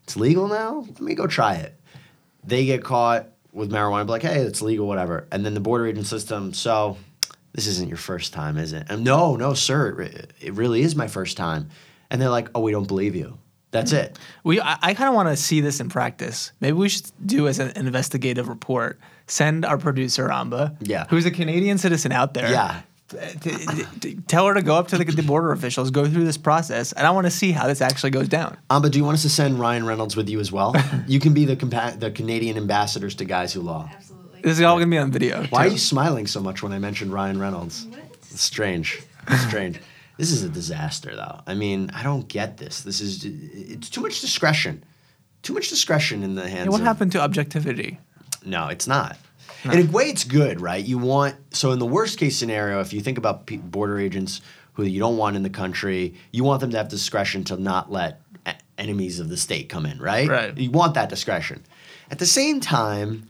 It's 0.03 0.15
legal 0.15 0.47
now. 0.47 0.85
Let 0.87 1.01
me 1.01 1.15
go 1.15 1.27
try 1.27 1.55
it. 1.55 1.75
They 2.43 2.65
get 2.65 2.83
caught 2.83 3.27
with 3.51 3.71
marijuana, 3.71 4.05
be 4.05 4.11
like, 4.11 4.21
hey, 4.21 4.39
it's 4.39 4.61
legal, 4.61 4.87
whatever. 4.87 5.27
And 5.31 5.45
then 5.45 5.53
the 5.53 5.59
border 5.59 5.85
agent 5.85 6.07
system, 6.07 6.53
so 6.53 6.97
this 7.53 7.67
isn't 7.67 7.87
your 7.89 7.97
first 7.97 8.33
time, 8.33 8.57
is 8.57 8.73
it? 8.73 8.87
And 8.89 9.03
no, 9.03 9.35
no, 9.35 9.53
sir, 9.53 10.01
it, 10.01 10.33
it 10.39 10.53
really 10.53 10.81
is 10.81 10.95
my 10.95 11.07
first 11.07 11.37
time. 11.37 11.69
And 12.09 12.21
they're 12.21 12.29
like, 12.29 12.49
oh, 12.55 12.61
we 12.61 12.71
don't 12.71 12.87
believe 12.87 13.15
you. 13.15 13.37
That's 13.71 13.91
it. 13.91 14.17
We 14.43 14.59
I, 14.59 14.77
I 14.81 14.93
kind 14.95 15.09
of 15.09 15.15
want 15.15 15.29
to 15.29 15.35
see 15.35 15.61
this 15.61 15.79
in 15.79 15.89
practice. 15.89 16.51
Maybe 16.59 16.73
we 16.73 16.89
should 16.89 17.05
do 17.23 17.47
as 17.47 17.59
an 17.59 17.71
investigative 17.75 18.47
report. 18.49 18.99
Send 19.27 19.63
our 19.63 19.77
producer 19.77 20.31
Amba, 20.31 20.75
Yeah. 20.81 21.05
who's 21.09 21.25
a 21.27 21.31
Canadian 21.31 21.77
citizen 21.77 22.11
out 22.11 22.33
there. 22.33 22.49
Yeah. 22.51 22.81
t- 23.09 23.17
t- 23.41 23.85
t- 23.99 24.15
tell 24.27 24.47
her 24.47 24.55
to 24.55 24.63
go 24.63 24.75
up 24.75 24.87
to 24.87 24.97
the, 24.97 25.03
the 25.03 25.21
border 25.21 25.51
officials, 25.51 25.91
go 25.91 26.07
through 26.07 26.23
this 26.25 26.37
process, 26.37 26.93
and 26.93 27.05
I 27.05 27.11
want 27.11 27.25
to 27.27 27.31
see 27.31 27.51
how 27.51 27.67
this 27.67 27.79
actually 27.81 28.09
goes 28.09 28.27
down. 28.27 28.57
Amba, 28.71 28.89
do 28.89 28.97
you 28.97 29.03
want 29.05 29.15
us 29.15 29.21
to 29.23 29.29
send 29.29 29.59
Ryan 29.59 29.85
Reynolds 29.85 30.15
with 30.15 30.29
you 30.29 30.39
as 30.39 30.51
well? 30.51 30.75
you 31.07 31.19
can 31.19 31.33
be 31.35 31.45
the 31.45 31.55
compa- 31.55 31.99
the 31.99 32.09
Canadian 32.09 32.57
ambassadors 32.57 33.13
to 33.15 33.25
Guys 33.25 33.53
Who 33.53 33.61
Law. 33.61 33.87
Absolutely. 33.93 34.08
This 34.41 34.59
is 34.59 34.61
all 34.61 34.77
gonna 34.77 34.89
be 34.89 34.97
on 34.97 35.11
video. 35.11 35.45
Why 35.47 35.65
are 35.65 35.69
you 35.69 35.77
smiling 35.77 36.27
so 36.27 36.39
much 36.39 36.63
when 36.63 36.71
I 36.71 36.79
mentioned 36.79 37.13
Ryan 37.13 37.39
Reynolds? 37.39 37.85
What? 37.85 37.99
It's 38.31 38.41
strange. 38.41 39.01
It's 39.27 39.41
strange. 39.47 39.79
This 40.17 40.31
is 40.31 40.43
a 40.43 40.49
disaster, 40.49 41.15
though. 41.15 41.39
I 41.47 41.53
mean, 41.53 41.91
I 41.93 42.03
don't 42.03 42.27
get 42.27 42.57
this. 42.57 42.81
This 42.81 42.99
is 42.99 43.23
it's 43.23 43.89
too 43.89 44.01
much 44.01 44.19
discretion. 44.19 44.83
Too 45.43 45.53
much 45.53 45.69
discretion 45.69 46.23
in 46.23 46.35
the 46.35 46.41
hands. 46.41 46.63
Hey, 46.63 46.69
what 46.69 46.81
of, 46.81 46.87
happened 46.87 47.13
to 47.13 47.21
objectivity? 47.21 47.99
No, 48.45 48.67
it's 48.67 48.85
not. 48.85 49.17
In 49.63 49.87
a 49.87 49.91
way, 49.91 50.05
it's 50.05 50.25
good, 50.25 50.59
right? 50.59 50.83
You 50.83 50.97
want 50.97 51.35
so 51.51 51.71
in 51.71 51.79
the 51.79 51.85
worst 51.85 52.19
case 52.19 52.35
scenario, 52.37 52.81
if 52.81 52.91
you 52.91 52.99
think 52.99 53.17
about 53.17 53.45
pe- 53.45 53.57
border 53.57 53.97
agents 53.97 54.41
who 54.73 54.83
you 54.83 54.99
don't 54.99 55.15
want 55.15 55.37
in 55.37 55.43
the 55.43 55.49
country, 55.49 56.15
you 56.31 56.43
want 56.43 56.59
them 56.59 56.71
to 56.71 56.77
have 56.77 56.89
discretion 56.89 57.45
to 57.45 57.55
not 57.55 57.89
let 57.89 58.21
e- 58.45 58.51
enemies 58.77 59.21
of 59.21 59.29
the 59.29 59.37
state 59.37 59.69
come 59.69 59.85
in, 59.85 59.99
right? 59.99 60.27
Right. 60.27 60.57
You 60.57 60.71
want 60.71 60.95
that 60.95 61.07
discretion. 61.09 61.63
At 62.11 62.19
the 62.19 62.25
same 62.25 62.59
time, 62.59 63.28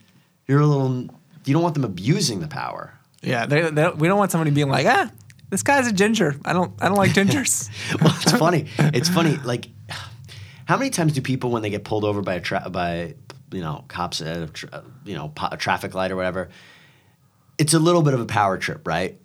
you're 0.50 0.62
a 0.62 0.66
little. 0.66 1.08
You 1.46 1.54
don't 1.54 1.62
want 1.64 1.76
them 1.76 1.84
abusing 1.86 2.40
the 2.42 2.48
power. 2.48 2.94
Yeah, 3.22 3.46
they, 3.46 3.62
they 3.62 3.70
don't, 3.84 3.98
we 3.98 4.08
don't 4.08 4.18
want 4.18 4.32
somebody 4.32 4.52
being 4.52 4.70
like, 4.70 4.86
ah, 4.88 5.10
this 5.50 5.62
guy's 5.64 5.88
a 5.88 5.92
ginger. 5.94 6.36
I 6.44 6.54
don't, 6.54 6.74
I 6.82 6.88
don't 6.88 6.98
like 6.98 7.12
gingers. 7.12 7.70
well, 8.02 8.14
it's 8.22 8.32
funny. 8.38 8.66
It's 8.78 9.10
funny. 9.10 9.38
Like, 9.38 9.68
how 10.66 10.78
many 10.78 10.90
times 10.90 11.14
do 11.14 11.22
people, 11.22 11.52
when 11.52 11.62
they 11.62 11.70
get 11.70 11.84
pulled 11.84 12.04
over 12.04 12.22
by 12.22 12.36
a 12.36 12.42
tra- 12.42 12.70
by 12.70 13.16
you 13.52 13.62
know 13.62 13.86
cops 13.88 14.22
at 14.22 14.38
a 14.38 14.48
tra- 14.48 14.84
you 15.06 15.16
know 15.16 15.32
a 15.52 15.58
traffic 15.58 15.94
light 15.94 16.12
or 16.12 16.16
whatever, 16.16 16.50
it's 17.58 17.74
a 17.74 17.80
little 17.80 18.02
bit 18.02 18.14
of 18.16 18.20
a 18.22 18.26
power 18.26 18.58
trip, 18.58 18.88
right? 18.88 19.20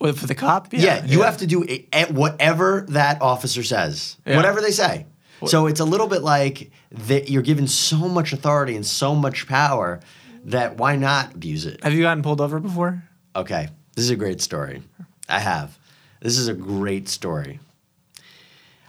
With 0.00 0.18
for 0.18 0.26
the 0.26 0.34
cop? 0.34 0.68
Yeah, 0.72 1.04
you 1.06 1.22
have 1.22 1.38
to 1.38 1.46
do 1.46 1.64
a, 1.64 1.86
a- 1.92 2.12
whatever 2.12 2.84
that 2.90 3.22
officer 3.22 3.62
says, 3.62 4.16
Yeah. 4.26 4.36
whatever 4.36 4.60
they 4.60 4.72
say. 4.72 5.06
So 5.46 5.66
it's 5.66 5.80
a 5.80 5.84
little 5.84 6.06
bit 6.06 6.22
like 6.22 6.70
that 6.92 7.28
you're 7.28 7.42
given 7.42 7.68
so 7.68 8.08
much 8.08 8.32
authority 8.32 8.74
and 8.74 8.86
so 8.86 9.14
much 9.14 9.46
power 9.46 10.00
that 10.46 10.76
why 10.76 10.96
not 10.96 11.34
abuse 11.34 11.66
it? 11.66 11.82
Have 11.82 11.92
you 11.92 12.02
gotten 12.02 12.22
pulled 12.22 12.40
over 12.40 12.58
before? 12.60 13.02
Okay, 13.34 13.68
this 13.94 14.04
is 14.04 14.10
a 14.10 14.16
great 14.16 14.40
story. 14.40 14.82
I 15.28 15.40
have. 15.40 15.78
This 16.20 16.38
is 16.38 16.48
a 16.48 16.54
great 16.54 17.08
story. 17.08 17.60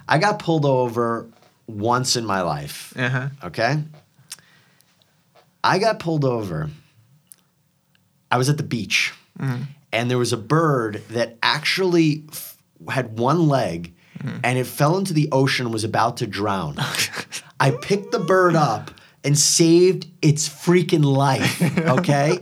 I 0.08 0.18
got 0.20 0.40
pulled 0.40 0.66
over 0.66 1.28
once 1.68 2.16
in 2.16 2.26
my 2.26 2.42
life. 2.42 2.94
Uh-huh. 2.96 3.30
Okay? 3.44 3.84
I 5.64 5.80
got 5.80 6.00
pulled 6.00 6.24
over. 6.24 6.70
I 8.32 8.38
was 8.38 8.50
at 8.50 8.58
the 8.58 8.64
beach, 8.64 9.14
and 9.92 10.10
there 10.12 10.18
was 10.18 10.34
a 10.34 10.38
bird 10.38 11.04
that 11.10 11.38
actually 11.42 12.24
f- 12.30 12.58
had 12.90 13.18
one 13.20 13.48
leg, 13.48 13.94
and 14.44 14.58
it 14.58 14.66
fell 14.66 14.98
into 14.98 15.14
the 15.14 15.30
ocean 15.32 15.66
and 15.66 15.74
was 15.74 15.84
about 15.84 16.18
to 16.18 16.28
drown. 16.28 16.76
I 17.60 17.72
picked 17.72 18.12
the 18.12 18.20
bird 18.20 18.56
up 18.56 18.92
and 19.28 19.38
saved 19.38 20.08
its 20.22 20.48
freaking 20.50 21.04
life. 21.04 21.62
Okay. 21.98 22.40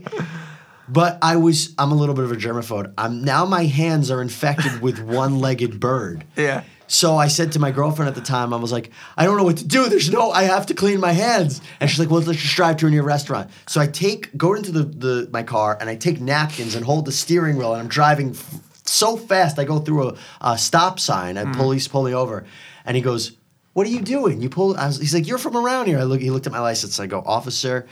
But 0.87 1.17
I 1.23 1.37
was 1.37 1.73
I'm 1.79 1.91
a 1.91 1.95
little 1.95 2.13
bit 2.13 2.25
of 2.25 2.31
a 2.31 2.35
germaphobe. 2.35 2.93
I'm 2.95 3.23
now 3.23 3.43
my 3.45 3.65
hands 3.65 4.11
are 4.11 4.21
infected 4.21 4.81
with 4.81 4.99
one-legged 4.99 5.79
bird. 5.79 6.25
Yeah. 6.37 6.63
So 6.87 7.17
I 7.17 7.27
said 7.27 7.53
to 7.53 7.59
my 7.59 7.71
girlfriend 7.71 8.07
at 8.09 8.13
the 8.13 8.21
time, 8.21 8.53
I 8.53 8.57
was 8.57 8.71
like, 8.71 8.91
I 9.17 9.25
don't 9.25 9.37
know 9.37 9.43
what 9.43 9.57
to 9.57 9.67
do. 9.67 9.89
There's 9.89 10.11
no, 10.11 10.29
I 10.29 10.43
have 10.43 10.67
to 10.67 10.75
clean 10.75 10.99
my 10.99 11.13
hands. 11.13 11.59
And 11.79 11.89
she's 11.89 11.97
like, 11.99 12.11
well, 12.11 12.21
let's 12.21 12.39
just 12.39 12.55
drive 12.55 12.77
to 12.77 12.87
a 12.87 12.91
near 12.91 13.01
restaurant. 13.01 13.49
So 13.65 13.81
I 13.81 13.87
take, 13.87 14.37
go 14.37 14.53
into 14.53 14.71
the, 14.71 14.83
the 14.83 15.29
my 15.31 15.41
car 15.41 15.75
and 15.81 15.89
I 15.89 15.95
take 15.95 16.21
napkins 16.21 16.75
and 16.75 16.85
hold 16.85 17.05
the 17.05 17.11
steering 17.11 17.57
wheel 17.57 17.73
and 17.73 17.81
I'm 17.81 17.87
driving 17.87 18.29
f- 18.31 18.59
so 18.85 19.17
fast. 19.17 19.57
I 19.57 19.63
go 19.63 19.79
through 19.79 20.09
a, 20.09 20.17
a 20.41 20.57
stop 20.59 20.99
sign. 20.99 21.37
I 21.37 21.51
police 21.51 21.87
pull 21.87 22.03
me 22.03 22.13
over, 22.13 22.45
and 22.85 22.95
he 22.95 23.01
goes, 23.01 23.31
"What 23.75 23.85
are 23.85 23.91
you 23.91 24.01
doing? 24.01 24.41
You 24.41 24.49
pull?" 24.49 24.75
I 24.75 24.87
was, 24.87 24.97
he's 24.97 25.13
like, 25.13 25.27
"You're 25.27 25.37
from 25.37 25.55
around 25.55 25.85
here." 25.85 25.99
I 25.99 26.03
look. 26.03 26.21
He 26.21 26.31
looked 26.31 26.47
at 26.47 26.51
my 26.51 26.59
license. 26.59 26.99
I 26.99 27.05
go, 27.05 27.21
"Officer." 27.25 27.85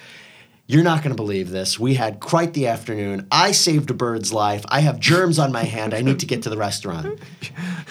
You're 0.66 0.84
not 0.84 1.04
going 1.04 1.10
to 1.14 1.22
believe 1.22 1.50
this. 1.50 1.78
We 1.78 1.96
had 1.96 2.22
quite 2.22 2.54
the 2.54 2.68
afternoon. 2.68 3.28
I 3.30 3.52
saved 3.52 3.92
a 3.92 3.94
bird's 3.94 4.32
life. 4.32 4.64
I 4.70 4.80
have 4.80 4.98
germs 4.98 5.38
on 5.38 5.52
my 5.52 5.64
hand. 5.64 5.94
I 5.94 6.00
need 6.02 6.20
to 6.22 6.26
get 6.26 6.44
to 6.44 6.50
the 6.50 6.56
restaurant. 6.56 7.20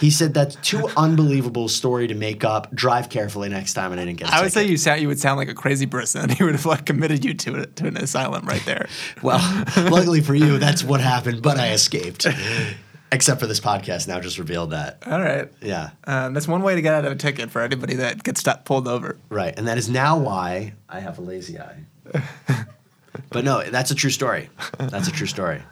He 0.00 0.08
said 0.10 0.32
that's 0.32 0.54
too 0.56 0.88
unbelievable 0.96 1.66
a 1.66 1.68
story 1.68 2.06
to 2.06 2.14
make 2.14 2.44
up. 2.44 2.74
Drive 2.74 3.10
carefully 3.10 3.50
next 3.50 3.74
time, 3.74 3.92
and 3.92 4.00
I 4.00 4.06
didn't 4.06 4.20
get. 4.20 4.32
I 4.32 4.38
I 4.38 4.42
would 4.42 4.52
say 4.52 4.64
you 4.64 4.78
sound 4.78 5.02
you 5.02 5.08
would 5.08 5.20
sound 5.20 5.36
like 5.36 5.50
a 5.50 5.54
crazy 5.54 5.86
person. 5.86 6.30
He 6.42 6.42
would 6.44 6.54
have 6.54 6.64
like 6.64 6.86
committed 6.86 7.26
you 7.26 7.34
to 7.34 7.66
to 7.66 7.86
an 7.86 7.98
asylum 7.98 8.46
right 8.46 8.64
there. 8.64 8.88
Well, 9.22 9.40
luckily 9.76 10.22
for 10.22 10.34
you, 10.34 10.58
that's 10.58 10.82
what 10.82 11.00
happened. 11.00 11.42
But 11.42 11.58
I 11.58 11.72
escaped. 11.72 12.26
Except 13.12 13.38
for 13.38 13.46
this 13.46 13.60
podcast 13.60 14.08
now 14.08 14.18
just 14.20 14.38
revealed 14.38 14.70
that. 14.70 14.98
All 15.06 15.20
right. 15.20 15.48
Yeah, 15.60 15.90
Um, 16.06 16.32
that's 16.34 16.48
one 16.48 16.62
way 16.62 16.74
to 16.74 16.80
get 16.82 16.94
out 16.94 17.04
of 17.04 17.12
a 17.12 17.16
ticket 17.16 17.50
for 17.50 17.60
anybody 17.62 17.94
that 17.96 18.22
gets 18.24 18.40
stopped, 18.40 18.64
pulled 18.64 18.88
over. 18.88 19.16
right. 19.28 19.52
And 19.56 19.68
that 19.68 19.76
is 19.78 19.88
now 19.90 20.18
why 20.18 20.72
I 20.88 21.00
have 21.00 21.18
a 21.18 21.22
lazy 21.22 21.58
eye. 21.60 21.84
but 23.30 23.44
no, 23.44 23.62
that's 23.64 23.90
a 23.90 23.94
true 23.94 24.10
story. 24.10 24.48
That's 24.78 25.08
a 25.08 25.12
true 25.12 25.26
story. 25.26 25.62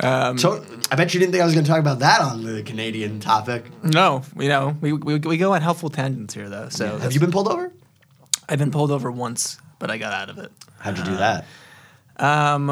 Um, 0.00 0.38
So 0.38 0.64
I 0.90 0.96
bet 0.96 1.12
you 1.12 1.20
didn't 1.20 1.32
think 1.32 1.42
I 1.42 1.44
was 1.44 1.52
going 1.54 1.64
to 1.64 1.70
talk 1.70 1.80
about 1.80 1.98
that 1.98 2.20
on 2.22 2.42
the 2.42 2.62
Canadian 2.62 3.20
topic. 3.20 3.64
no, 3.82 4.22
you 4.38 4.48
know, 4.48 4.74
we, 4.80 4.92
we, 4.94 5.18
we 5.18 5.36
go 5.36 5.52
on 5.54 5.60
helpful 5.60 5.90
tangents 5.90 6.32
here 6.34 6.48
though. 6.48 6.70
So 6.70 6.96
Have 6.98 7.12
you 7.12 7.20
been 7.20 7.30
pulled 7.32 7.48
over? 7.48 7.70
I've 8.48 8.58
been 8.58 8.70
pulled 8.70 8.90
over 8.90 9.10
once, 9.10 9.58
but 9.78 9.90
I 9.90 9.98
got 9.98 10.12
out 10.14 10.30
of 10.30 10.38
it. 10.38 10.50
How'd 10.78 10.96
you 10.98 11.04
do 11.04 11.16
that? 11.16 11.44
Um, 12.16 12.70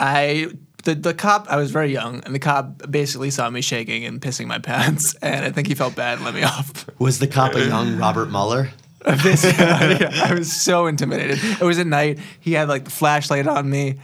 I 0.00 0.48
the 0.84 0.94
the 0.94 1.14
cop. 1.14 1.46
I 1.48 1.56
was 1.56 1.70
very 1.70 1.92
young, 1.92 2.22
and 2.24 2.34
the 2.34 2.38
cop 2.38 2.90
basically 2.90 3.30
saw 3.30 3.48
me 3.50 3.60
shaking 3.60 4.04
and 4.04 4.20
pissing 4.20 4.46
my 4.46 4.58
pants, 4.58 5.14
and 5.22 5.44
I 5.44 5.50
think 5.50 5.68
he 5.68 5.74
felt 5.74 5.94
bad 5.96 6.16
and 6.18 6.24
let 6.24 6.34
me 6.34 6.42
off. 6.42 6.86
Was 6.98 7.18
the 7.18 7.26
cop 7.26 7.54
a 7.54 7.64
young 7.66 7.96
Robert 7.98 8.30
Mueller? 8.30 8.70
I 9.06 10.34
was 10.38 10.50
so 10.50 10.86
intimidated. 10.86 11.38
It 11.42 11.60
was 11.62 11.78
at 11.78 11.86
night. 11.86 12.18
He 12.40 12.52
had 12.52 12.68
like 12.68 12.84
the 12.84 12.90
flashlight 12.90 13.46
on 13.46 13.68
me, 13.68 13.96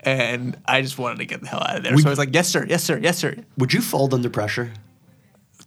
and 0.00 0.56
I 0.66 0.82
just 0.82 0.98
wanted 0.98 1.18
to 1.18 1.26
get 1.26 1.40
the 1.42 1.46
hell 1.46 1.62
out 1.64 1.76
of 1.76 1.82
there. 1.84 1.94
We- 1.94 2.02
so 2.02 2.08
I 2.08 2.10
was 2.10 2.18
like, 2.18 2.34
"Yes, 2.34 2.48
sir. 2.48 2.66
Yes, 2.68 2.82
sir. 2.82 2.98
Yes, 3.00 3.18
sir." 3.18 3.36
Would 3.58 3.72
you 3.72 3.80
fold 3.80 4.14
under 4.14 4.28
pressure? 4.30 4.72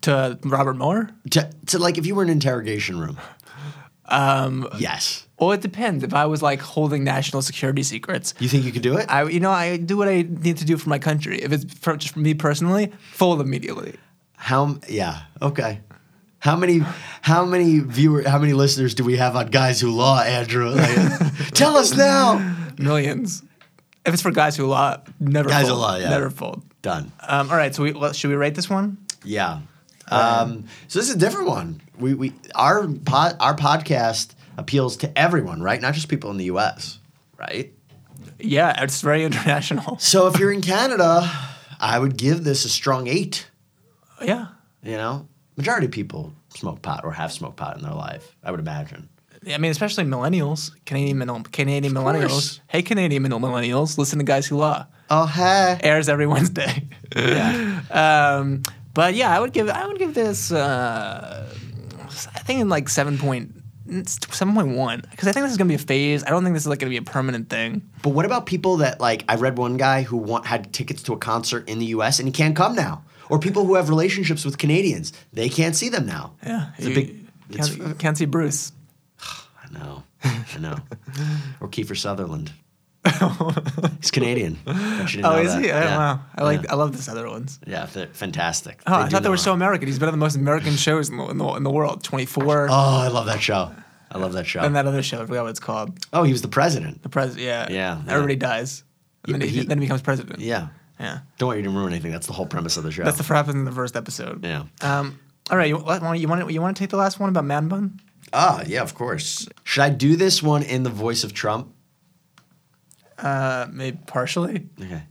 To 0.02 0.38
Robert 0.44 0.76
Mueller. 0.78 1.10
To, 1.30 1.50
to 1.68 1.78
like 1.80 1.98
if 2.00 2.06
you 2.08 2.16
were 2.16 2.24
in 2.24 2.30
an 2.30 2.34
interrogation 2.34 3.00
room? 3.00 3.18
Um, 4.06 4.68
yes. 4.78 5.26
Well, 5.40 5.52
it 5.54 5.62
depends. 5.62 6.04
If 6.04 6.14
I 6.14 6.26
was 6.26 6.42
like 6.42 6.60
holding 6.62 7.04
national 7.04 7.42
security 7.42 7.84
secrets, 7.84 8.34
You 8.40 8.48
think 8.50 8.66
you 8.66 8.72
could 8.72 8.82
do 8.82 8.98
it? 8.98 9.06
I 9.10 9.24
you 9.24 9.40
know 9.40 9.52
I 9.52 9.78
do 9.78 9.98
what 9.98 10.08
I 10.08 10.24
need 10.28 10.58
to 10.58 10.66
do 10.66 10.78
for 10.78 10.90
my 10.90 11.00
country. 11.00 11.42
If 11.42 11.52
it's 11.52 11.66
for, 11.74 11.96
just 11.98 12.14
for 12.14 12.20
me 12.20 12.34
personally, 12.34 12.92
fold 13.14 13.42
immediately. 13.42 13.96
How? 14.36 14.78
Yeah. 14.90 15.22
Okay. 15.42 15.80
How 16.40 16.56
many? 16.56 16.80
How 17.22 17.46
many 17.46 17.80
viewer? 17.80 18.24
How 18.28 18.40
many 18.40 18.54
listeners 18.54 18.96
do 18.96 19.04
we 19.04 19.18
have 19.18 19.36
on 19.36 19.48
Guys 19.48 19.80
Who 19.80 19.92
Law, 19.92 20.22
Andrew? 20.22 20.70
Like, 20.72 21.36
tell 21.54 21.78
us 21.78 21.96
now. 21.96 22.40
Millions. 22.78 23.44
If 24.04 24.14
it's 24.14 24.24
for 24.24 24.32
guys 24.32 24.58
who 24.58 24.66
law, 24.66 24.98
never 25.20 25.48
Guys 25.48 25.68
fold. 25.68 25.78
who 25.78 25.82
law, 25.86 25.96
yeah. 25.98 26.10
Never 26.10 26.32
fold. 26.32 26.64
Done. 26.82 27.12
Um, 27.22 27.52
all 27.52 27.56
right, 27.56 27.76
so 27.76 27.84
we, 27.84 27.92
well, 27.94 28.14
should 28.14 28.30
we 28.30 28.36
rate 28.36 28.56
this 28.56 28.68
one? 28.68 28.98
Yeah. 29.24 29.60
Um, 30.12 30.66
so 30.88 31.00
this 31.00 31.10
is 31.10 31.16
a 31.16 31.20
different 31.20 31.48
one. 31.48 31.82
We 31.98 32.14
we 32.14 32.34
our 32.56 32.88
pod, 32.88 33.38
our 33.40 33.56
podcast 33.56 34.34
appeals 34.58 34.98
to 34.98 35.18
everyone, 35.18 35.62
right? 35.62 35.82
Not 35.82 35.94
just 35.94 36.08
people 36.10 36.30
in 36.32 36.38
the 36.38 36.46
U.S. 36.46 37.00
Right. 37.38 37.74
Yeah, 38.40 38.84
it's 38.84 39.02
very 39.02 39.24
international. 39.30 39.98
So 40.00 40.28
if 40.28 40.38
you're 40.40 40.52
in 40.52 40.62
Canada, 40.62 41.30
I 41.80 41.98
would 42.00 42.18
give 42.18 42.44
this 42.44 42.66
a 42.66 42.70
strong 42.70 43.08
eight. 43.08 43.48
Yeah. 44.22 44.48
You 44.84 44.98
know, 44.98 45.28
majority 45.58 45.86
of 45.86 45.92
people 45.92 46.34
smoke 46.50 46.82
pot 46.82 47.02
or 47.04 47.12
have 47.14 47.32
smoked 47.32 47.58
pot 47.58 47.78
in 47.78 47.84
their 47.84 47.94
life. 47.94 48.36
I 48.44 48.52
would 48.52 48.60
imagine. 48.60 49.10
I 49.52 49.58
mean, 49.58 49.72
especially 49.72 50.04
millennials, 50.04 50.72
Canadian 50.86 51.18
Canadian 51.46 51.98
Of 51.98 52.04
millennials. 52.04 52.28
course. 52.30 52.62
Hey, 52.68 52.84
Canadian 52.84 53.24
millennials, 53.24 53.98
listen 53.98 54.20
to 54.20 54.26
Guys 54.26 54.46
Who 54.48 54.58
Law. 54.58 54.86
Oh 55.10 55.26
hey. 55.26 55.80
Airs 55.82 56.10
every 56.10 56.28
Wednesday. 56.36 56.88
Yeah. 57.16 57.82
um, 58.40 58.62
but 58.94 59.14
yeah, 59.14 59.36
I 59.36 59.40
would 59.40 59.54
give 59.54 59.70
I 59.70 59.88
would 59.88 60.00
give 60.00 60.14
this 60.14 60.52
uh, 60.52 61.54
I 62.36 62.40
think 62.40 62.62
in 62.62 62.70
like 62.70 62.90
seven 62.90 63.18
point 63.18 63.62
seven 64.06 64.54
point 64.54 64.76
one 64.76 65.04
because 65.12 65.28
I 65.28 65.32
think 65.32 65.44
this 65.44 65.52
is 65.52 65.58
gonna 65.58 65.68
be 65.70 65.76
a 65.76 65.80
phase. 65.80 66.24
I 66.24 66.30
don't 66.30 66.44
think 66.44 66.54
this 66.54 66.64
is 66.64 66.68
like 66.68 66.80
gonna 66.80 66.90
be 66.90 66.98
a 66.98 67.02
permanent 67.02 67.50
thing. 67.50 67.90
But 68.02 68.10
what 68.10 68.26
about 68.26 68.46
people 68.46 68.78
that 68.78 69.00
like 69.00 69.24
I 69.30 69.36
read 69.36 69.58
one 69.58 69.78
guy 69.78 70.04
who 70.04 70.18
want, 70.18 70.46
had 70.46 70.74
tickets 70.74 71.04
to 71.04 71.14
a 71.14 71.18
concert 71.18 71.70
in 71.70 71.80
the 71.80 71.86
U.S. 71.88 72.20
and 72.20 72.28
he 72.28 72.32
can't 72.32 72.56
come 72.56 72.76
now, 72.76 73.04
or 73.30 73.40
people 73.40 73.66
who 73.66 73.76
have 73.76 73.90
relationships 73.90 74.46
with 74.46 74.58
Canadians, 74.58 75.14
they 75.34 75.50
can't 75.50 75.76
see 75.76 75.90
them 75.90 76.06
now. 76.06 76.36
Yeah, 76.44 76.72
it's 76.78 76.88
a 76.88 76.90
you 76.90 76.96
big. 76.96 77.18
Can't, 77.52 78.00
can't 78.00 78.18
see 78.18 78.26
Bruce. 78.26 78.72
I 79.20 79.72
know, 79.74 80.04
I 80.24 80.58
know. 80.60 80.78
or 81.60 81.68
Kiefer 81.68 81.98
Sutherland. 81.98 82.52
He's 84.00 84.12
Canadian. 84.12 84.54
Bet 84.66 84.76
you 85.14 85.22
didn't 85.22 85.26
Oh, 85.26 85.38
is 85.38 85.54
that. 85.54 85.64
he? 85.64 85.72
I, 85.72 85.84
Yeah. 85.84 85.98
Wow, 85.98 86.20
I 86.36 86.44
like 86.44 86.64
Yeah. 86.64 86.72
I 86.74 86.76
love 86.76 86.92
this 86.96 87.08
other 87.10 87.28
ones. 87.28 87.60
Yeah, 87.66 87.86
fantastic. 87.86 88.82
Oh, 88.86 88.94
I 88.96 89.10
thought 89.10 89.24
they 89.24 89.30
were 89.30 89.38
so. 89.38 89.54
American. 89.54 89.88
He's 89.88 90.00
been 90.00 90.08
on 90.10 90.14
the 90.14 90.18
most 90.18 90.36
American 90.36 90.76
shows 90.76 91.10
in 91.10 91.18
the, 91.18 91.26
in 91.26 91.38
the, 91.38 91.48
in 91.56 91.64
the 91.64 91.72
world. 91.72 92.04
Twenty 92.04 92.26
four. 92.26 92.68
Oh, 92.70 92.74
I 93.02 93.08
love 93.08 93.26
that 93.26 93.42
show. 93.42 93.72
I 94.12 94.18
love 94.18 94.34
that 94.34 94.46
show. 94.46 94.60
and 94.60 94.76
that 94.76 94.86
other 94.86 95.02
show, 95.02 95.22
I 95.22 95.26
forgot 95.26 95.44
what 95.44 95.50
it's 95.52 95.60
called. 95.60 95.98
oh, 96.14 96.24
he 96.24 96.32
was 96.34 96.42
the 96.42 96.48
president. 96.50 97.02
The 97.02 97.10
president. 97.10 97.46
Yeah. 97.46 97.68
Yeah, 97.70 98.02
yeah. 98.06 98.12
Everybody 98.12 98.36
dies. 98.36 98.84
And 99.24 99.34
Yeah, 99.36 99.38
then, 99.40 99.48
he, 99.50 99.60
he- 99.62 99.66
then 99.66 99.78
he 99.80 99.86
becomes 99.86 100.02
president. 100.02 100.40
Yeah. 100.40 100.68
Yeah. 101.00 101.20
Don't 101.38 101.48
want 101.48 101.58
you 101.60 101.64
to 101.64 101.70
ruin 101.70 101.92
anything. 101.94 102.12
That's 102.12 102.28
the 102.28 102.34
whole 102.34 102.46
premise 102.46 102.78
of 102.78 102.84
the 102.84 102.92
show. 102.92 103.04
That's 103.04 103.18
the 103.18 103.24
happens 103.24 103.56
in 103.56 103.66
the 103.66 103.72
first 103.72 103.96
episode. 103.96 104.44
yeah. 104.46 104.66
Um. 104.82 105.20
All 105.50 105.58
right. 105.58 105.68
You 105.70 105.78
want 105.78 106.20
you 106.20 106.28
want 106.28 106.52
you 106.52 106.62
want 106.62 106.78
to 106.78 106.80
take 106.84 106.90
the 106.92 106.98
last 106.98 107.20
one 107.20 107.30
about 107.30 107.46
Man 107.46 107.68
Bun? 107.68 108.00
Ah, 108.34 108.64
yeah, 108.68 108.82
of 108.82 108.94
course. 108.94 109.48
Should 109.64 109.82
I 109.82 109.90
do 109.90 110.16
this 110.16 110.42
one 110.44 110.62
in 110.64 110.84
the 110.84 110.90
voice 110.90 111.24
of 111.24 111.34
Trump? 111.34 111.74
Uh, 113.22 113.68
maybe 113.72 114.00
partially. 114.08 114.68
Okay. 114.82 115.04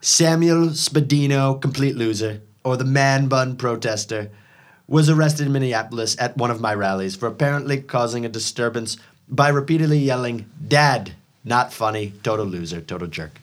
Samuel 0.00 0.68
Spadino, 0.70 1.60
complete 1.60 1.96
loser, 1.96 2.42
or 2.62 2.76
the 2.76 2.84
man 2.84 3.28
bun 3.28 3.56
protester, 3.56 4.30
was 4.86 5.08
arrested 5.08 5.46
in 5.46 5.52
Minneapolis 5.52 6.16
at 6.18 6.36
one 6.36 6.50
of 6.50 6.60
my 6.60 6.74
rallies 6.74 7.16
for 7.16 7.26
apparently 7.26 7.80
causing 7.80 8.24
a 8.26 8.28
disturbance 8.28 8.98
by 9.28 9.48
repeatedly 9.48 9.98
yelling, 9.98 10.50
Dad, 10.66 11.14
not 11.42 11.72
funny, 11.72 12.12
total 12.22 12.44
loser, 12.44 12.80
total 12.80 13.08
jerk. 13.08 13.40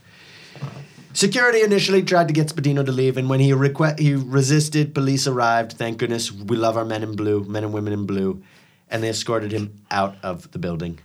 Security 1.14 1.62
initially 1.62 2.04
tried 2.04 2.28
to 2.28 2.34
get 2.34 2.48
Spadino 2.48 2.86
to 2.86 2.92
leave, 2.92 3.18
and 3.18 3.28
when 3.28 3.40
he 3.40 3.52
requ- 3.52 4.00
he 4.00 4.14
resisted, 4.14 4.94
police 4.94 5.28
arrived. 5.28 5.74
Thank 5.74 5.98
goodness, 5.98 6.32
we 6.32 6.56
love 6.56 6.78
our 6.78 6.86
men 6.86 7.04
in 7.04 7.16
blue, 7.16 7.44
men 7.44 7.64
and 7.64 7.74
women 7.74 7.92
in 7.92 8.06
blue, 8.06 8.42
and 8.90 9.04
they 9.04 9.10
escorted 9.10 9.52
him 9.52 9.82
out 9.90 10.16
of 10.24 10.52
the 10.52 10.60
building. 10.60 11.00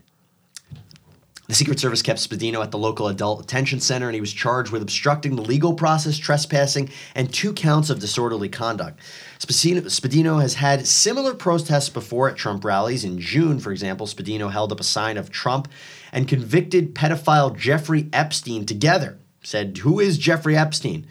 The 1.49 1.55
Secret 1.55 1.79
Service 1.79 2.03
kept 2.03 2.19
Spadino 2.19 2.61
at 2.63 2.73
the 2.73 2.79
local 2.79 3.07
adult 3.07 3.41
detention 3.41 3.79
center, 3.79 4.07
and 4.07 4.15
he 4.15 4.21
was 4.21 4.33
charged 4.33 4.73
with 4.73 4.83
obstructing 4.83 5.37
the 5.37 5.43
legal 5.43 5.75
process, 5.75 6.19
trespassing, 6.19 6.91
and 7.15 7.33
two 7.33 7.53
counts 7.53 7.89
of 7.89 8.01
disorderly 8.01 8.49
conduct. 8.49 8.99
Spadino, 9.39 9.83
Spadino 9.83 10.41
has 10.41 10.55
had 10.55 10.89
similar 10.89 11.35
protests 11.35 11.89
before 11.89 12.29
at 12.29 12.37
Trump 12.37 12.65
rallies. 12.65 13.05
In 13.05 13.21
June, 13.21 13.61
for 13.61 13.71
example, 13.71 14.07
Spadino 14.07 14.51
held 14.51 14.73
up 14.73 14.81
a 14.81 14.85
sign 14.85 15.17
of 15.17 15.31
Trump 15.31 15.69
and 16.13 16.27
convicted 16.27 16.95
pedophile 16.95 17.57
Jeffrey 17.57 18.09
Epstein 18.13 18.67
together. 18.67 19.19
Said, 19.43 19.79
Who 19.79 20.01
is 20.01 20.19
Jeffrey 20.19 20.57
Epstein? 20.57 21.07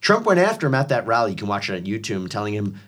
Trump 0.00 0.24
went 0.24 0.40
after 0.40 0.66
him 0.66 0.74
at 0.74 0.88
that 0.88 1.06
rally. 1.06 1.32
You 1.32 1.36
can 1.36 1.48
watch 1.48 1.68
it 1.68 1.76
on 1.76 1.84
YouTube, 1.84 2.30
telling 2.30 2.54
him, 2.54 2.80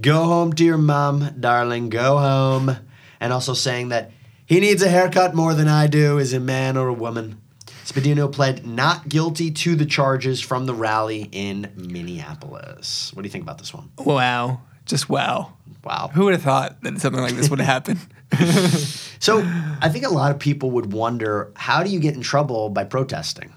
Go 0.00 0.24
home 0.24 0.52
to 0.54 0.64
your 0.64 0.78
mom, 0.78 1.36
darling, 1.38 1.90
go 1.90 2.18
home. 2.18 2.76
And 3.20 3.32
also 3.32 3.54
saying 3.54 3.90
that 3.90 4.10
he 4.50 4.58
needs 4.58 4.82
a 4.82 4.88
haircut 4.88 5.32
more 5.32 5.54
than 5.54 5.68
I 5.68 5.86
do. 5.86 6.18
Is 6.18 6.32
a 6.32 6.40
man 6.40 6.76
or 6.76 6.88
a 6.88 6.92
woman? 6.92 7.40
Spadino 7.84 8.30
pled 8.30 8.66
not 8.66 9.08
guilty 9.08 9.52
to 9.52 9.76
the 9.76 9.86
charges 9.86 10.40
from 10.40 10.66
the 10.66 10.74
rally 10.74 11.28
in 11.30 11.72
Minneapolis. 11.76 13.12
What 13.14 13.22
do 13.22 13.26
you 13.28 13.30
think 13.30 13.44
about 13.44 13.58
this 13.58 13.72
one? 13.72 13.92
Wow. 13.96 14.62
Just 14.86 15.08
wow. 15.08 15.52
Wow. 15.84 16.10
Who 16.12 16.24
would 16.24 16.34
have 16.34 16.42
thought 16.42 16.82
that 16.82 17.00
something 17.00 17.22
like 17.22 17.34
this 17.34 17.48
would 17.48 17.60
happen? 17.60 17.98
So 19.20 19.42
I 19.82 19.90
think 19.90 20.06
a 20.06 20.08
lot 20.08 20.30
of 20.30 20.38
people 20.38 20.70
would 20.70 20.94
wonder 20.94 21.52
how 21.54 21.82
do 21.82 21.90
you 21.90 22.00
get 22.00 22.14
in 22.14 22.22
trouble 22.22 22.70
by 22.70 22.84
protesting? 22.84 23.52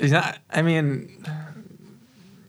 he's 0.00 0.12
not. 0.12 0.38
I 0.48 0.62
mean, 0.62 1.24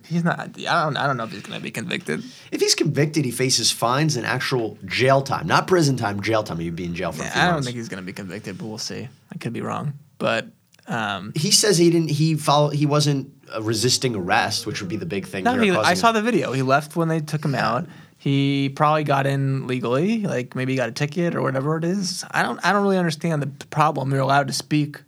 he's 0.07 0.23
not. 0.23 0.39
I 0.39 0.47
don't. 0.83 0.97
I 0.97 1.07
don't 1.07 1.17
know 1.17 1.23
if 1.23 1.31
he's 1.31 1.41
going 1.41 1.59
to 1.59 1.63
be 1.63 1.71
convicted. 1.71 2.23
If 2.51 2.61
he's 2.61 2.75
convicted, 2.75 3.25
he 3.25 3.31
faces 3.31 3.71
fines 3.71 4.15
and 4.15 4.25
actual 4.25 4.77
jail 4.85 5.21
time, 5.21 5.47
not 5.47 5.67
prison 5.67 5.97
time, 5.97 6.21
jail 6.21 6.43
time. 6.43 6.59
He'd 6.59 6.75
be 6.75 6.85
in 6.85 6.95
jail 6.95 7.11
for 7.11 7.23
a 7.23 7.25
few 7.25 7.41
I 7.41 7.45
don't 7.45 7.53
months. 7.55 7.67
think 7.67 7.77
he's 7.77 7.89
going 7.89 8.01
to 8.01 8.05
be 8.05 8.13
convicted, 8.13 8.57
but 8.57 8.65
we'll 8.65 8.77
see. 8.77 9.07
I 9.33 9.37
could 9.37 9.53
be 9.53 9.61
wrong, 9.61 9.93
but 10.17 10.47
um, 10.87 11.31
he 11.35 11.51
says 11.51 11.77
he 11.77 11.89
didn't. 11.89 12.09
He 12.09 12.35
follow. 12.35 12.69
He 12.69 12.85
wasn't 12.85 13.31
uh, 13.53 13.61
resisting 13.61 14.15
arrest, 14.15 14.65
which 14.65 14.81
would 14.81 14.89
be 14.89 14.97
the 14.97 15.05
big 15.05 15.25
thing. 15.25 15.43
no, 15.43 15.59
he, 15.59 15.71
I 15.71 15.93
saw 15.93 16.11
the 16.11 16.21
video. 16.21 16.51
He 16.51 16.61
left 16.61 16.95
when 16.95 17.07
they 17.07 17.19
took 17.19 17.43
him 17.43 17.55
out. 17.55 17.87
He 18.17 18.69
probably 18.69 19.03
got 19.03 19.27
in 19.27 19.67
legally, 19.67 20.21
like 20.21 20.55
maybe 20.55 20.73
he 20.73 20.77
got 20.77 20.89
a 20.89 20.93
ticket 20.93 21.35
or 21.35 21.41
whatever 21.41 21.77
it 21.77 21.83
is. 21.83 22.23
I 22.31 22.43
don't. 22.43 22.63
I 22.65 22.71
don't 22.71 22.83
really 22.83 22.97
understand 22.97 23.41
the 23.41 23.65
problem. 23.67 24.11
You're 24.11 24.21
allowed 24.21 24.47
to 24.47 24.53
speak. 24.53 25.01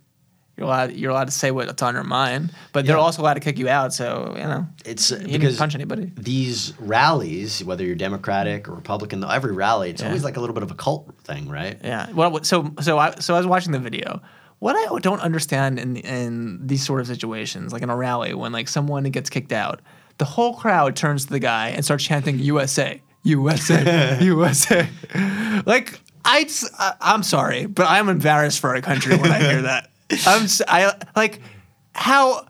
You're 0.58 0.66
allowed. 0.66 0.92
You're 0.92 1.12
allowed 1.12 1.26
to 1.28 1.30
say 1.32 1.50
what's 1.52 1.80
on 1.82 1.94
your 1.94 2.02
mind, 2.04 2.50
but 2.72 2.84
they're 2.84 2.96
Yeah. 2.96 3.02
also 3.02 3.22
allowed 3.22 3.34
to 3.34 3.40
kick 3.40 3.58
you 3.58 3.68
out. 3.68 3.94
So 3.94 4.34
you 4.36 4.42
know, 4.42 4.66
It's 4.84 5.08
didn't 5.10 5.30
because 5.30 5.56
punch 5.56 5.74
anybody. 5.76 6.12
these 6.16 6.72
rallies, 6.80 7.62
whether 7.64 7.84
you're 7.84 7.94
Democratic 7.94 8.68
or 8.68 8.72
Republican, 8.74 9.24
every 9.24 9.52
rally, 9.52 9.90
it's 9.90 10.02
Yeah. 10.02 10.08
always 10.08 10.24
like 10.24 10.36
a 10.36 10.40
little 10.40 10.54
bit 10.54 10.64
of 10.64 10.70
a 10.70 10.74
cult 10.74 11.08
thing, 11.24 11.48
right? 11.48 11.78
Yeah. 11.84 12.08
Well, 12.12 12.42
so 12.42 12.72
so 12.80 12.98
I 12.98 13.14
so 13.20 13.34
I 13.34 13.38
was 13.38 13.46
watching 13.46 13.72
the 13.72 13.78
video. 13.78 14.20
What 14.58 14.74
I 14.74 14.98
don't 14.98 15.20
understand 15.20 15.78
in 15.78 15.96
in 15.96 16.66
these 16.66 16.84
sort 16.84 17.00
of 17.00 17.06
situations, 17.06 17.72
like 17.72 17.82
in 17.82 17.90
a 17.90 17.96
rally, 17.96 18.34
when 18.34 18.50
like 18.50 18.68
someone 18.68 19.04
gets 19.04 19.30
kicked 19.30 19.52
out, 19.52 19.80
the 20.18 20.24
whole 20.24 20.54
crowd 20.54 20.96
turns 20.96 21.26
to 21.26 21.30
the 21.30 21.38
guy 21.38 21.68
and 21.68 21.84
starts 21.84 22.02
chanting 22.02 22.40
USA, 22.40 23.00
USA, 23.22 24.18
USA. 24.20 24.88
Like 25.64 26.00
I, 26.24 26.48
I 26.78 26.92
I'm 27.00 27.22
sorry, 27.22 27.66
but 27.66 27.86
I'm 27.88 28.08
embarrassed 28.08 28.58
for 28.60 28.74
our 28.74 28.80
country 28.82 29.16
when 29.16 29.30
I 29.30 29.38
hear 29.38 29.62
that. 29.62 29.90
I'm 30.26 30.44
s- 30.44 30.62
I 30.66 30.94
like 31.16 31.40
how 31.94 32.46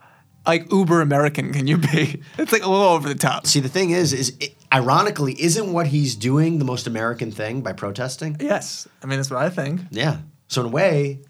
like 0.46 0.70
uber 0.72 1.00
American 1.00 1.52
can 1.52 1.66
you 1.66 1.76
be? 1.78 2.22
It's 2.38 2.52
like 2.52 2.62
a 2.64 2.68
little 2.70 2.86
over 2.86 3.08
the 3.08 3.14
top. 3.14 3.46
See, 3.46 3.60
the 3.60 3.68
thing 3.68 3.90
is, 3.90 4.12
is 4.12 4.36
it, 4.40 4.54
ironically, 4.72 5.34
isn't 5.40 5.72
what 5.72 5.86
he's 5.88 6.14
doing 6.16 6.58
the 6.58 6.64
most 6.64 6.86
American 6.86 7.30
thing 7.32 7.60
by 7.62 7.72
protesting? 7.72 8.36
Yes, 8.40 8.86
I 9.02 9.06
mean 9.06 9.18
that's 9.18 9.30
what 9.30 9.42
I 9.42 9.50
think. 9.50 9.80
Yeah. 9.90 10.18
So 10.48 10.62
in 10.62 10.68
a 10.68 10.70
way, 10.70 11.20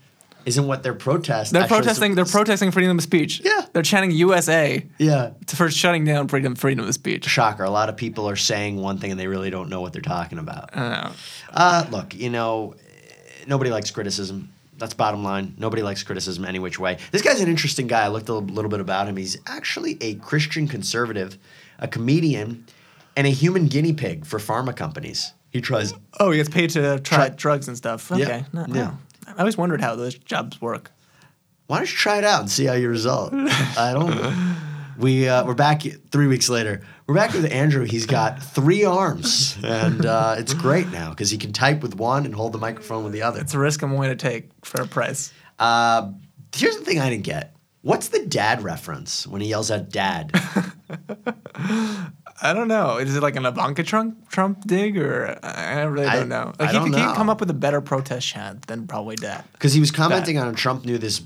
isn't 0.45 0.67
what 0.67 0.83
they're 0.83 0.95
protesting? 0.95 1.59
They're 1.59 1.69
protesting. 1.69 2.15
They're 2.15 2.25
protesting 2.25 2.71
freedom 2.71 2.97
of 2.99 3.03
speech. 3.03 3.41
Yeah. 3.45 3.67
they're 3.73 3.83
chanting 3.83 4.13
USA. 4.13 4.87
Yeah. 4.99 5.31
to- 5.47 5.57
for 5.57 5.71
shutting 5.71 6.05
down 6.05 6.29
freedom 6.29 6.55
freedom 6.55 6.87
of 6.87 6.95
speech. 6.95 7.25
Shocker. 7.27 7.65
A 7.65 7.71
lot 7.71 7.89
of 7.89 7.97
people 7.97 8.29
are 8.29 8.37
saying 8.37 8.77
one 8.77 8.99
thing 8.99 9.11
and 9.11 9.19
they 9.19 9.27
really 9.27 9.51
don't 9.51 9.69
know 9.69 9.81
what 9.81 9.93
they're 9.93 10.01
talking 10.03 10.39
about. 10.39 10.71
I 10.77 10.79
don't 10.81 10.91
know. 11.05 11.13
Uh, 11.53 11.87
look, 11.91 12.15
you 12.15 12.31
know, 12.31 12.75
nobody 13.47 13.71
likes 13.71 13.91
criticism. 13.91 14.53
That's 14.79 14.95
bottom 14.95 15.23
line. 15.25 15.55
Nobody 15.59 15.83
likes 15.83 16.03
criticism 16.03 16.45
any 16.45 16.59
which 16.59 16.79
way. 16.79 16.99
This 17.11 17.23
guy's 17.23 17.41
an 17.41 17.49
interesting 17.49 17.87
guy. 17.87 18.05
I 18.05 18.09
looked 18.09 18.29
a 18.29 18.35
little 18.35 18.71
bit 18.71 18.81
about 18.81 19.09
him. 19.09 19.17
He's 19.17 19.37
actually 19.47 19.99
a 20.01 20.15
Christian 20.17 20.69
conservative, 20.69 21.37
a 21.79 21.89
comedian, 21.89 22.65
and 23.17 23.27
a 23.27 23.31
human 23.31 23.67
guinea 23.67 23.93
pig 23.93 24.25
for 24.25 24.39
pharma 24.39 24.75
companies. 24.77 25.33
He 25.51 25.61
tries. 25.61 25.95
Oh, 26.21 26.31
he 26.31 26.37
gets 26.37 26.49
paid 26.49 26.71
to 26.71 27.01
try 27.01 27.17
Try- 27.17 27.29
drugs 27.31 27.69
and 27.69 27.77
stuff. 27.77 28.11
Yeah. 28.15 28.25
Okay. 28.27 28.45
No, 28.53 28.67
Yeah. 28.69 28.95
I 29.27 29.41
always 29.41 29.57
wondered 29.59 29.81
how 29.81 29.95
those 29.97 30.15
jobs 30.15 30.61
work. 30.61 30.91
Why 31.67 31.79
don't 31.79 31.91
you 31.91 31.97
try 31.97 32.17
it 32.19 32.25
out 32.25 32.41
and 32.41 32.51
see 32.51 32.65
how 32.65 32.73
you 32.75 32.89
result? 32.89 33.33
I 33.35 33.91
don't 33.93 34.11
know. 34.11 34.57
We 34.99 35.29
uh, 35.29 35.45
we're 35.47 35.55
back 35.55 35.83
three 36.11 36.27
weeks 36.27 36.49
later. 36.49 36.81
We're 37.07 37.15
back 37.15 37.33
with 37.33 37.51
Andrew. 37.53 37.85
He's 37.85 38.05
got 38.05 38.43
three 38.43 38.85
arms, 38.85 39.57
and 39.63 40.05
uh, 40.05 40.35
it's 40.39 40.53
great 40.55 40.89
now 40.89 41.11
because 41.11 41.31
he 41.31 41.39
can 41.39 41.53
type 41.53 41.83
with 41.83 41.95
one 41.95 42.27
and 42.27 42.35
hold 42.35 42.53
the 42.53 42.59
microphone 42.59 43.05
with 43.05 43.13
the 43.13 43.23
other. 43.23 43.41
It's 43.41 43.55
a 43.55 43.59
risk 43.61 43.81
I'm 43.83 43.93
willing 43.93 44.11
to 44.11 44.17
take 44.17 44.51
for 44.65 44.83
a 44.83 44.87
price. 44.89 45.33
Uh, 45.61 46.11
here's 46.55 46.77
the 46.77 46.85
thing 46.85 46.99
I 46.99 47.11
didn't 47.11 47.23
get. 47.25 47.55
What's 47.83 48.09
the 48.09 48.27
dad 48.27 48.63
reference 48.65 49.25
when 49.25 49.41
he 49.41 49.49
yells 49.49 49.71
out 49.71 49.89
"dad"? 49.89 50.33
I 52.43 52.53
don't 52.53 52.69
know. 52.69 52.97
Is 52.99 53.15
it 53.17 53.23
like 53.23 53.37
an 53.37 53.47
Ivanka 53.47 53.85
Trump 53.85 54.29
Trump 54.31 54.67
dig, 54.67 54.99
or 54.99 55.39
I 55.45 55.83
really 55.83 56.07
don't 56.11 56.29
know. 56.29 56.53
I 56.59 56.65
Like 56.65 56.73
don't 56.73 56.93
he 56.93 56.99
know. 57.01 57.15
come 57.15 57.31
up 57.31 57.39
with 57.39 57.51
a 57.51 57.55
better 57.55 57.81
protest 57.81 58.27
chant 58.27 58.67
than 58.67 58.89
probably 58.89 59.15
that. 59.23 59.51
Because 59.53 59.73
he 59.75 59.81
was 59.81 59.93
commenting 59.93 60.39
on 60.39 60.53
Trump 60.57 60.85
knew 60.85 60.99
this 60.99 61.23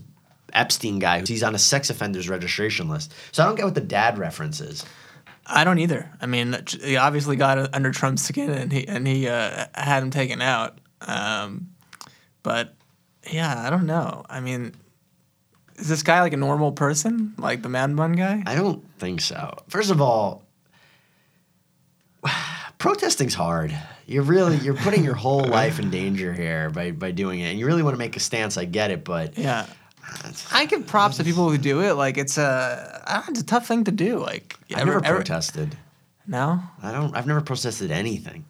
Epstein 0.53 0.99
guy. 0.99 1.23
He's 1.27 1.43
on 1.43 1.55
a 1.55 1.59
sex 1.59 1.91
offenders 1.91 2.29
registration 2.29 2.89
list. 2.89 3.13
So 3.33 3.43
I 3.43 3.47
don't 3.47 3.57
get 3.57 3.65
what 3.65 3.75
the 3.75 3.81
dad 3.81 4.19
reference 4.19 4.61
is. 4.61 4.85
I 5.47 5.65
don't 5.65 5.79
either. 5.79 6.11
I 6.21 6.27
mean, 6.27 6.57
he 6.83 6.97
obviously 6.97 7.37
got 7.37 7.75
under 7.75 7.91
Trump's 7.91 8.23
skin, 8.23 8.51
and 8.51 8.73
he 8.73 8.87
and 8.87 9.07
he 9.07 9.27
uh, 9.29 9.67
had 9.75 10.03
him 10.03 10.11
taken 10.11 10.41
out. 10.41 10.79
Um, 11.01 11.71
but 12.43 12.75
yeah, 13.31 13.61
I 13.67 13.71
don't 13.71 13.87
know. 13.87 14.25
I 14.29 14.41
mean, 14.41 14.75
is 15.77 15.89
this 15.89 16.03
guy 16.05 16.21
like 16.21 16.33
a 16.33 16.37
normal 16.37 16.73
person, 16.73 17.35
like 17.39 17.63
the 17.63 17.69
man 17.69 17.97
bun 17.97 18.13
guy? 18.13 18.43
I 18.47 18.55
don't 18.55 18.85
think 18.99 19.21
so. 19.21 19.59
First 19.69 19.91
of 19.91 20.01
all, 20.01 20.45
protesting's 22.79 23.35
hard. 23.35 23.77
You're 24.07 24.23
really 24.23 24.57
you're 24.59 24.75
putting 24.75 25.05
your 25.05 25.15
whole 25.15 25.45
life 25.45 25.79
in 25.79 25.91
danger 25.91 26.33
here 26.33 26.71
by, 26.71 26.91
by 26.93 27.11
doing 27.11 27.41
it. 27.41 27.51
And 27.51 27.59
you 27.59 27.67
really 27.67 27.83
want 27.83 27.95
to 27.95 27.99
make 27.99 28.17
a 28.17 28.21
stance, 28.21 28.57
I 28.57 28.65
get 28.65 28.91
it, 28.91 29.05
but 29.05 29.39
Yeah. 29.39 29.67
I 30.53 30.67
give 30.67 30.87
props 30.87 31.17
to 31.19 31.25
people 31.25 31.49
who 31.51 31.59
do 31.59 31.81
it. 31.83 31.95
Like 31.95 32.19
it's 32.19 32.39
a, 32.39 33.25
it's 33.29 33.41
a 33.41 33.45
tough 33.47 33.67
thing 33.67 33.85
to 33.85 33.91
do. 33.93 34.19
Like 34.19 34.59
I've 34.71 34.83
ever- 34.83 34.93
never 34.95 35.05
ever- 35.07 35.17
protested. 35.17 35.77
No, 36.27 36.61
I 36.83 36.93
don't 36.93 37.17
I've 37.17 37.27
never 37.27 37.41
protested 37.41 37.91
anything. 37.91 38.45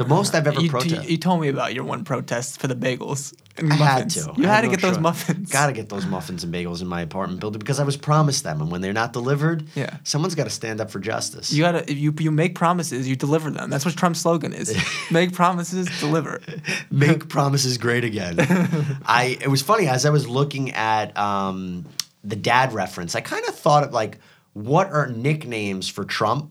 The 0.00 0.08
most 0.08 0.34
I've 0.34 0.46
ever 0.46 0.62
you, 0.62 0.70
protested. 0.70 1.10
you 1.10 1.18
told 1.18 1.42
me 1.42 1.48
about 1.48 1.74
your 1.74 1.84
one 1.84 2.04
protest 2.04 2.58
for 2.58 2.68
the 2.68 2.74
bagels 2.74 3.34
and 3.58 3.70
I 3.70 3.76
had 3.76 4.08
to. 4.10 4.32
You 4.34 4.44
I 4.44 4.48
had 4.48 4.60
to 4.62 4.68
no 4.68 4.70
get 4.70 4.80
those 4.80 4.94
choice. 4.96 5.02
muffins. 5.02 5.50
Got 5.50 5.66
to 5.66 5.72
get 5.74 5.90
those 5.90 6.06
muffins 6.06 6.42
and 6.42 6.54
bagels 6.54 6.80
in 6.80 6.88
my 6.88 7.02
apartment 7.02 7.38
building 7.40 7.58
because 7.58 7.78
I 7.78 7.84
was 7.84 7.98
promised 7.98 8.42
them, 8.42 8.62
and 8.62 8.70
when 8.70 8.80
they're 8.80 8.94
not 8.94 9.12
delivered, 9.12 9.66
Yeah. 9.74 9.98
someone's 10.02 10.34
got 10.34 10.44
to 10.44 10.50
stand 10.50 10.80
up 10.80 10.90
for 10.90 11.00
justice. 11.00 11.52
You 11.52 11.62
gotta 11.64 11.92
you 11.92 12.14
you 12.18 12.30
make 12.30 12.54
promises, 12.54 13.06
you 13.06 13.14
deliver 13.14 13.50
them. 13.50 13.68
That's 13.68 13.84
what 13.84 13.94
Trump's 13.94 14.20
slogan 14.20 14.54
is: 14.54 14.74
make 15.10 15.34
promises, 15.34 15.86
deliver. 16.00 16.40
Make 16.90 17.28
promises 17.28 17.76
great 17.76 18.04
again. 18.04 18.36
I 19.04 19.36
it 19.40 19.48
was 19.48 19.60
funny 19.60 19.86
as 19.86 20.06
I 20.06 20.10
was 20.10 20.26
looking 20.26 20.70
at 20.72 21.14
um, 21.18 21.84
the 22.24 22.36
dad 22.36 22.72
reference. 22.72 23.14
I 23.14 23.20
kind 23.20 23.44
of 23.48 23.54
thought 23.54 23.84
of 23.84 23.92
like, 23.92 24.18
what 24.54 24.90
are 24.90 25.08
nicknames 25.08 25.88
for 25.90 26.04
Trump? 26.06 26.50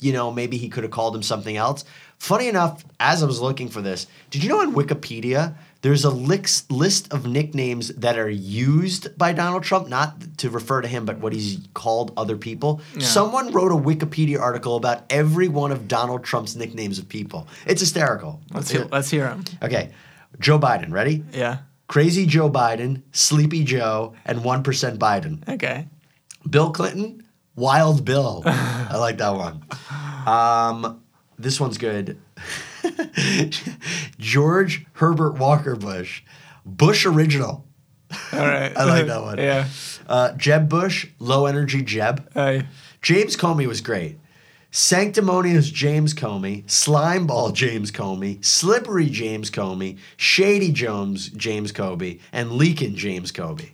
You 0.00 0.12
know, 0.12 0.32
maybe 0.32 0.56
he 0.56 0.68
could 0.70 0.82
have 0.82 0.90
called 0.92 1.14
him 1.14 1.22
something 1.22 1.56
else. 1.56 1.84
Funny 2.20 2.48
enough, 2.48 2.84
as 3.00 3.22
I 3.22 3.26
was 3.26 3.40
looking 3.40 3.70
for 3.70 3.80
this, 3.80 4.06
did 4.28 4.44
you 4.44 4.50
know 4.50 4.60
on 4.60 4.74
Wikipedia 4.74 5.54
there's 5.80 6.04
a 6.04 6.10
list 6.10 7.10
of 7.14 7.26
nicknames 7.26 7.88
that 7.94 8.18
are 8.18 8.28
used 8.28 9.16
by 9.16 9.32
Donald 9.32 9.62
Trump, 9.62 9.88
not 9.88 10.36
to 10.36 10.50
refer 10.50 10.82
to 10.82 10.86
him, 10.86 11.06
but 11.06 11.18
what 11.20 11.32
he's 11.32 11.66
called 11.72 12.12
other 12.18 12.36
people. 12.36 12.82
Yeah. 12.94 13.06
Someone 13.06 13.50
wrote 13.52 13.72
a 13.72 13.74
Wikipedia 13.74 14.38
article 14.38 14.76
about 14.76 15.04
every 15.08 15.48
one 15.48 15.72
of 15.72 15.88
Donald 15.88 16.22
Trump's 16.22 16.54
nicknames 16.54 16.98
of 16.98 17.08
people. 17.08 17.48
It's 17.66 17.80
hysterical. 17.80 18.42
Let's 18.52 18.70
hear, 18.70 18.86
let's 18.92 19.08
hear 19.08 19.26
him. 19.26 19.42
Okay, 19.62 19.88
Joe 20.38 20.58
Biden, 20.58 20.92
ready? 20.92 21.24
Yeah. 21.32 21.60
Crazy 21.88 22.26
Joe 22.26 22.50
Biden, 22.50 23.00
Sleepy 23.12 23.64
Joe, 23.64 24.14
and 24.26 24.40
1% 24.40 24.98
Biden. 24.98 25.48
Okay. 25.48 25.88
Bill 26.48 26.70
Clinton, 26.70 27.26
Wild 27.56 28.04
Bill. 28.04 28.42
I 28.46 28.98
like 28.98 29.16
that 29.16 29.30
one. 29.30 29.64
Um, 30.26 31.00
this 31.42 31.60
one's 31.60 31.78
good. 31.78 32.20
George 34.18 34.86
Herbert 34.94 35.38
Walker 35.38 35.76
Bush, 35.76 36.22
Bush 36.64 37.06
Original. 37.06 37.66
All 38.32 38.38
right. 38.40 38.72
I 38.76 38.84
like 38.84 39.06
that 39.06 39.22
one. 39.22 39.38
yeah. 39.38 39.68
Uh, 40.08 40.32
Jeb 40.32 40.68
Bush, 40.68 41.08
Low 41.18 41.46
Energy 41.46 41.82
Jeb. 41.82 42.32
Hey. 42.34 42.66
James 43.02 43.36
Comey 43.36 43.66
was 43.66 43.80
great. 43.80 44.18
Sanctimonious 44.72 45.68
James 45.68 46.14
Comey, 46.14 46.64
Slimeball 46.66 47.52
James 47.52 47.90
Comey, 47.90 48.44
Slippery 48.44 49.06
James 49.06 49.50
Comey, 49.50 49.98
Shady 50.16 50.70
Jones 50.70 51.28
James 51.30 51.72
Comey, 51.72 52.20
and 52.30 52.50
Leakin 52.50 52.94
James 52.94 53.32
Comey. 53.32 53.70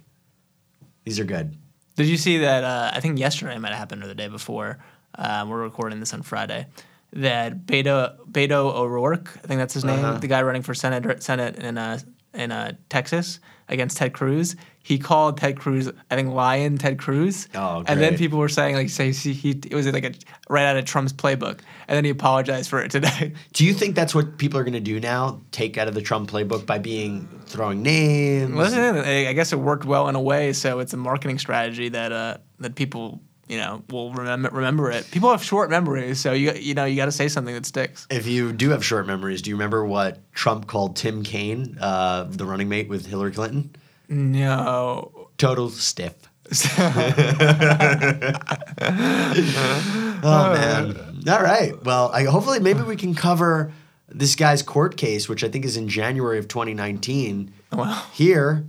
These 1.04 1.20
are 1.20 1.24
good. 1.24 1.54
Did 1.96 2.06
you 2.06 2.16
see 2.16 2.38
that? 2.38 2.64
Uh, 2.64 2.90
I 2.94 3.00
think 3.00 3.18
yesterday 3.18 3.58
might 3.58 3.70
have 3.70 3.78
happened 3.78 4.04
or 4.04 4.06
the 4.06 4.14
day 4.14 4.28
before. 4.28 4.78
Um, 5.14 5.50
we're 5.50 5.62
recording 5.62 6.00
this 6.00 6.14
on 6.14 6.22
Friday. 6.22 6.66
That 7.12 7.66
Beto 7.66 8.16
Beto 8.30 8.74
O'Rourke, 8.74 9.30
I 9.42 9.46
think 9.46 9.58
that's 9.58 9.74
his 9.74 9.84
name, 9.84 10.04
Uh-huh. 10.04 10.18
the 10.18 10.26
guy 10.28 10.42
running 10.42 10.62
for 10.62 10.74
senate 10.74 11.22
Senate 11.22 11.56
in 11.56 11.78
uh, 11.78 11.98
in 12.34 12.52
uh, 12.52 12.72
Texas 12.90 13.40
against 13.68 13.96
Ted 13.96 14.12
Cruz. 14.12 14.54
He 14.82 14.98
called 14.98 15.38
Ted 15.38 15.58
Cruz, 15.58 15.90
I 16.10 16.14
think, 16.14 16.32
Lyin' 16.32 16.78
Ted 16.78 16.98
Cruz. 16.98 17.48
Oh, 17.56 17.82
And 17.88 18.00
then 18.00 18.16
people 18.16 18.38
were 18.38 18.48
saying 18.48 18.76
like, 18.76 18.88
say 18.88 19.10
he, 19.10 19.32
he 19.32 19.50
it 19.50 19.74
was 19.74 19.90
like 19.90 20.04
a 20.04 20.12
right 20.48 20.64
out 20.64 20.76
of 20.76 20.84
Trump's 20.84 21.12
playbook, 21.12 21.58
and 21.88 21.96
then 21.96 22.04
he 22.04 22.10
apologized 22.10 22.68
for 22.70 22.80
it 22.80 22.90
today. 22.92 23.32
Do 23.52 23.64
you 23.64 23.72
think 23.72 23.96
that's 23.96 24.14
what 24.14 24.38
people 24.38 24.60
are 24.60 24.64
going 24.64 24.74
to 24.74 24.80
do 24.80 25.00
now? 25.00 25.40
Take 25.50 25.76
out 25.78 25.88
of 25.88 25.94
the 25.94 26.02
Trump 26.02 26.30
playbook 26.30 26.66
by 26.66 26.78
being 26.78 27.26
throwing 27.46 27.82
names? 27.82 28.54
Listen, 28.54 28.98
I 28.98 29.28
I 29.28 29.32
guess 29.32 29.52
it 29.52 29.58
worked 29.58 29.84
well 29.86 30.08
in 30.08 30.14
a 30.14 30.20
way, 30.22 30.52
so 30.52 30.78
it's 30.80 30.92
a 30.92 30.96
marketing 30.98 31.38
strategy 31.38 31.88
that 31.88 32.12
uh, 32.12 32.36
that 32.60 32.74
people 32.76 33.20
you 33.48 33.58
know 33.58 33.82
will 33.90 34.12
remember 34.12 34.50
remember 34.50 34.90
it. 34.90 35.08
People 35.10 35.30
have 35.30 35.42
short 35.42 35.70
memories, 35.70 36.20
so 36.20 36.32
you 36.32 36.52
you 36.52 36.74
know 36.74 36.84
you 36.84 36.96
got 36.96 37.06
to 37.06 37.12
say 37.12 37.28
something 37.28 37.54
that 37.54 37.66
sticks. 37.66 38.06
If 38.10 38.26
you 38.26 38.52
do 38.52 38.70
have 38.70 38.84
short 38.84 39.06
memories, 39.06 39.42
do 39.42 39.50
you 39.50 39.56
remember 39.56 39.84
what 39.84 40.32
Trump 40.32 40.66
called 40.66 40.96
Tim 40.96 41.22
Kaine, 41.22 41.78
uh, 41.80 42.24
the 42.24 42.44
running 42.44 42.68
mate 42.68 42.88
with 42.88 43.06
Hillary 43.06 43.32
Clinton? 43.32 43.74
No. 44.08 45.28
Total 45.38 45.68
stiff. 45.70 46.14
Oh 50.22 50.52
man! 50.52 51.22
All 51.28 51.42
right. 51.42 51.82
Well, 51.84 52.10
I, 52.12 52.24
hopefully, 52.24 52.60
maybe 52.60 52.82
we 52.82 52.96
can 52.96 53.14
cover 53.14 53.72
this 54.08 54.34
guy's 54.34 54.62
court 54.62 54.96
case, 54.96 55.28
which 55.28 55.44
I 55.44 55.48
think 55.48 55.64
is 55.64 55.76
in 55.76 55.88
January 55.88 56.38
of 56.38 56.48
2019. 56.48 57.52
Well, 57.72 58.06
Here 58.12 58.66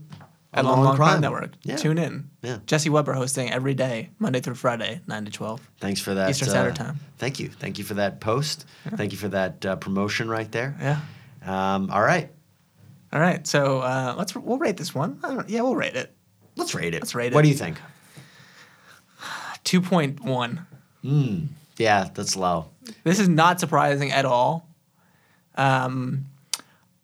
at 0.57 0.65
on 0.65 0.71
Long 0.71 0.83
Long 0.83 0.95
Crime 0.95 1.21
Network. 1.21 1.51
Yeah. 1.63 1.75
Tune 1.77 1.97
in. 1.97 2.29
Yeah. 2.41 2.57
Jesse 2.65 2.89
Weber 2.89 3.13
hosting 3.13 3.51
every 3.51 3.73
day, 3.73 4.09
Monday 4.19 4.39
through 4.39 4.55
Friday, 4.55 5.01
nine 5.07 5.25
to 5.25 5.31
twelve. 5.31 5.61
Thanks 5.79 6.01
for 6.01 6.13
that. 6.13 6.29
Eastern 6.29 6.47
uh, 6.49 6.51
Standard 6.51 6.75
Time. 6.75 6.99
Thank 7.17 7.39
you. 7.39 7.49
Thank 7.49 7.77
you 7.77 7.83
for 7.83 7.93
that 7.95 8.19
post. 8.19 8.65
Thank 8.95 9.11
you 9.11 9.17
for 9.17 9.29
that 9.29 9.65
uh, 9.65 9.75
promotion 9.77 10.29
right 10.29 10.51
there. 10.51 10.75
Yeah. 10.79 10.99
Um, 11.45 11.89
all 11.91 12.01
right. 12.01 12.29
All 13.13 13.19
right. 13.19 13.45
So 13.47 13.79
uh, 13.79 14.15
let's 14.17 14.35
we'll 14.35 14.57
rate 14.57 14.77
this 14.77 14.93
one. 14.93 15.19
I 15.23 15.33
don't, 15.33 15.49
yeah, 15.49 15.61
we'll 15.61 15.75
rate 15.75 15.95
it. 15.95 16.13
Let's 16.55 16.73
rate 16.75 16.93
it. 16.93 17.01
Let's 17.01 17.15
rate 17.15 17.31
it. 17.31 17.35
What 17.35 17.43
do 17.43 17.49
you 17.49 17.55
think? 17.55 17.79
Two 19.63 19.81
point 19.81 20.21
one. 20.21 20.65
Yeah, 21.77 22.09
that's 22.13 22.35
low. 22.35 22.69
This 23.03 23.19
is 23.19 23.29
not 23.29 23.59
surprising 23.59 24.11
at 24.11 24.25
all. 24.25 24.67
Um, 25.55 26.25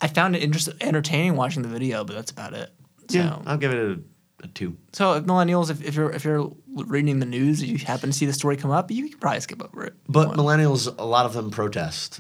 I 0.02 0.08
found 0.08 0.36
it 0.36 0.44
interest- 0.44 0.70
entertaining 0.82 1.36
watching 1.36 1.62
the 1.62 1.70
video, 1.70 2.04
but 2.04 2.16
that's 2.16 2.32
about 2.32 2.54
it. 2.54 2.70
So, 3.10 3.18
Yeah, 3.18 3.40
I'll 3.46 3.58
give 3.58 3.72
it 3.74 4.00
a, 4.44 4.48
two. 4.48 4.76
so 4.92 5.14
if 5.14 5.24
millennials, 5.24 5.70
if, 5.70 5.84
if 5.84 5.96
you're 5.96 6.12
if 6.12 6.24
you're 6.26 6.52
reading 6.68 7.20
the 7.20 7.26
news, 7.26 7.62
and 7.62 7.70
you 7.70 7.78
happen 7.78 8.10
to 8.10 8.14
see 8.14 8.26
the 8.26 8.34
story 8.34 8.58
come 8.58 8.72
up, 8.72 8.92
you 8.92 9.10
can 9.10 9.20
probably 9.20 9.40
skip 9.42 9.64
over 9.64 9.86
it. 9.86 9.94
But 10.10 10.32
millennials, 10.32 10.94
a 10.98 11.06
lot 11.06 11.26
of 11.26 11.34
them 11.34 11.50
protest. 11.52 12.20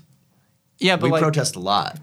yeah, 0.79 0.95
but 0.95 1.03
We 1.05 1.11
like 1.11 1.21
protest 1.21 1.55
a 1.55 1.59
lot. 1.59 1.99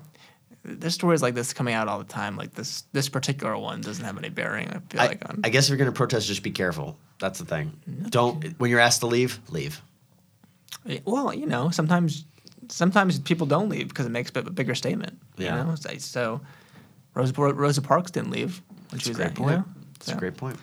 there's 0.63 0.95
stories 0.95 1.23
like 1.23 1.35
this 1.35 1.53
coming 1.55 1.73
out 1.75 1.89
all 1.89 1.99
the 1.99 2.05
time. 2.05 2.37
Like 2.37 2.53
this 2.55 2.83
this 2.93 3.09
particular 3.09 3.57
one 3.57 3.81
doesn't 3.81 4.05
have 4.05 4.19
any 4.19 4.29
bearing. 4.29 4.69
I 4.69 4.79
feel 4.91 5.01
I, 5.01 5.07
like 5.07 5.29
on. 5.29 5.41
I 5.45 5.49
guess 5.49 5.65
if 5.67 5.71
you're 5.71 5.79
going 5.79 5.91
to 5.93 5.97
protest, 5.97 6.27
just 6.27 6.43
be 6.43 6.51
careful. 6.51 6.99
That's 7.19 7.39
the 7.39 7.45
thing. 7.47 7.73
Don't 8.11 8.45
when 8.59 8.71
you're 8.71 8.81
asked 8.81 9.01
to 9.01 9.07
leave, 9.07 9.41
leave. 9.49 9.81
Eh, 10.89 10.99
well, 11.05 11.33
you 11.33 11.47
know, 11.47 11.71
sometimes 11.71 12.25
sometimes 12.69 13.19
people 13.21 13.47
don't 13.47 13.69
leave 13.69 13.89
because 13.89 14.07
it 14.07 14.11
makes 14.11 14.31
a 14.35 14.43
bigger 14.43 14.75
statement. 14.75 15.19
Yeah. 15.37 15.59
You 15.61 15.65
know? 15.65 15.75
So, 15.99 16.41
Rosa 17.15 17.33
Rosa 17.35 17.83
Parks 17.83 18.11
didn't 18.11 18.31
leave 18.31 18.63
That's 18.91 19.05
she 19.05 19.11
a 19.11 19.15
great 19.15 19.35
point. 19.35 19.51
You 19.51 19.57
know? 19.59 19.65
That's 19.95 20.07
so, 20.07 20.17
a 20.17 20.19
great 20.19 20.37
point. 20.37 20.57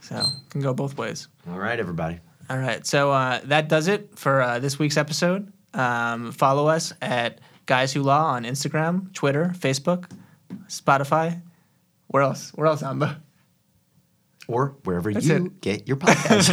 So 0.00 0.24
can 0.50 0.60
go 0.60 0.72
both 0.72 0.96
ways. 0.96 1.28
All 1.50 1.58
right, 1.58 1.78
everybody. 1.78 2.20
All 2.48 2.58
right. 2.58 2.86
So 2.86 3.10
uh, 3.10 3.40
that 3.44 3.68
does 3.68 3.88
it 3.88 4.18
for 4.18 4.40
uh, 4.40 4.58
this 4.60 4.78
week's 4.78 4.96
episode. 4.96 5.52
Um, 5.74 6.30
follow 6.32 6.68
us 6.68 6.92
at 7.02 7.40
Guys 7.66 7.92
Who 7.92 8.02
Law 8.02 8.24
on 8.26 8.44
Instagram, 8.44 9.12
Twitter, 9.14 9.52
Facebook, 9.58 10.08
Spotify. 10.68 11.42
Where 12.06 12.22
else? 12.22 12.50
Where 12.54 12.66
else, 12.68 12.82
Amba? 12.84 13.20
Or 14.48 14.76
wherever 14.84 15.12
That's 15.12 15.26
you 15.26 15.46
it. 15.46 15.60
get 15.60 15.88
your 15.88 15.96
podcast. 15.96 16.50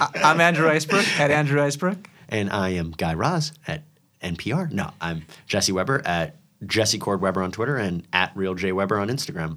I- 0.00 0.30
I'm 0.30 0.40
Andrew 0.40 0.68
Icebrook 0.68 1.18
at 1.18 1.30
Andrew 1.30 1.60
Icebrook. 1.60 2.04
and 2.28 2.50
I 2.50 2.70
am 2.70 2.90
Guy 2.90 3.14
Raz 3.14 3.52
at 3.66 3.84
NPR. 4.22 4.70
No, 4.70 4.90
I'm 5.00 5.22
Jesse 5.46 5.72
Weber 5.72 6.02
at 6.04 6.36
Jesse 6.66 6.98
Cord 6.98 7.22
Weber 7.22 7.42
on 7.42 7.52
Twitter 7.52 7.78
and 7.78 8.06
at 8.12 8.32
Real 8.36 8.54
J 8.54 8.72
Weber 8.72 8.98
on 8.98 9.08
Instagram. 9.08 9.56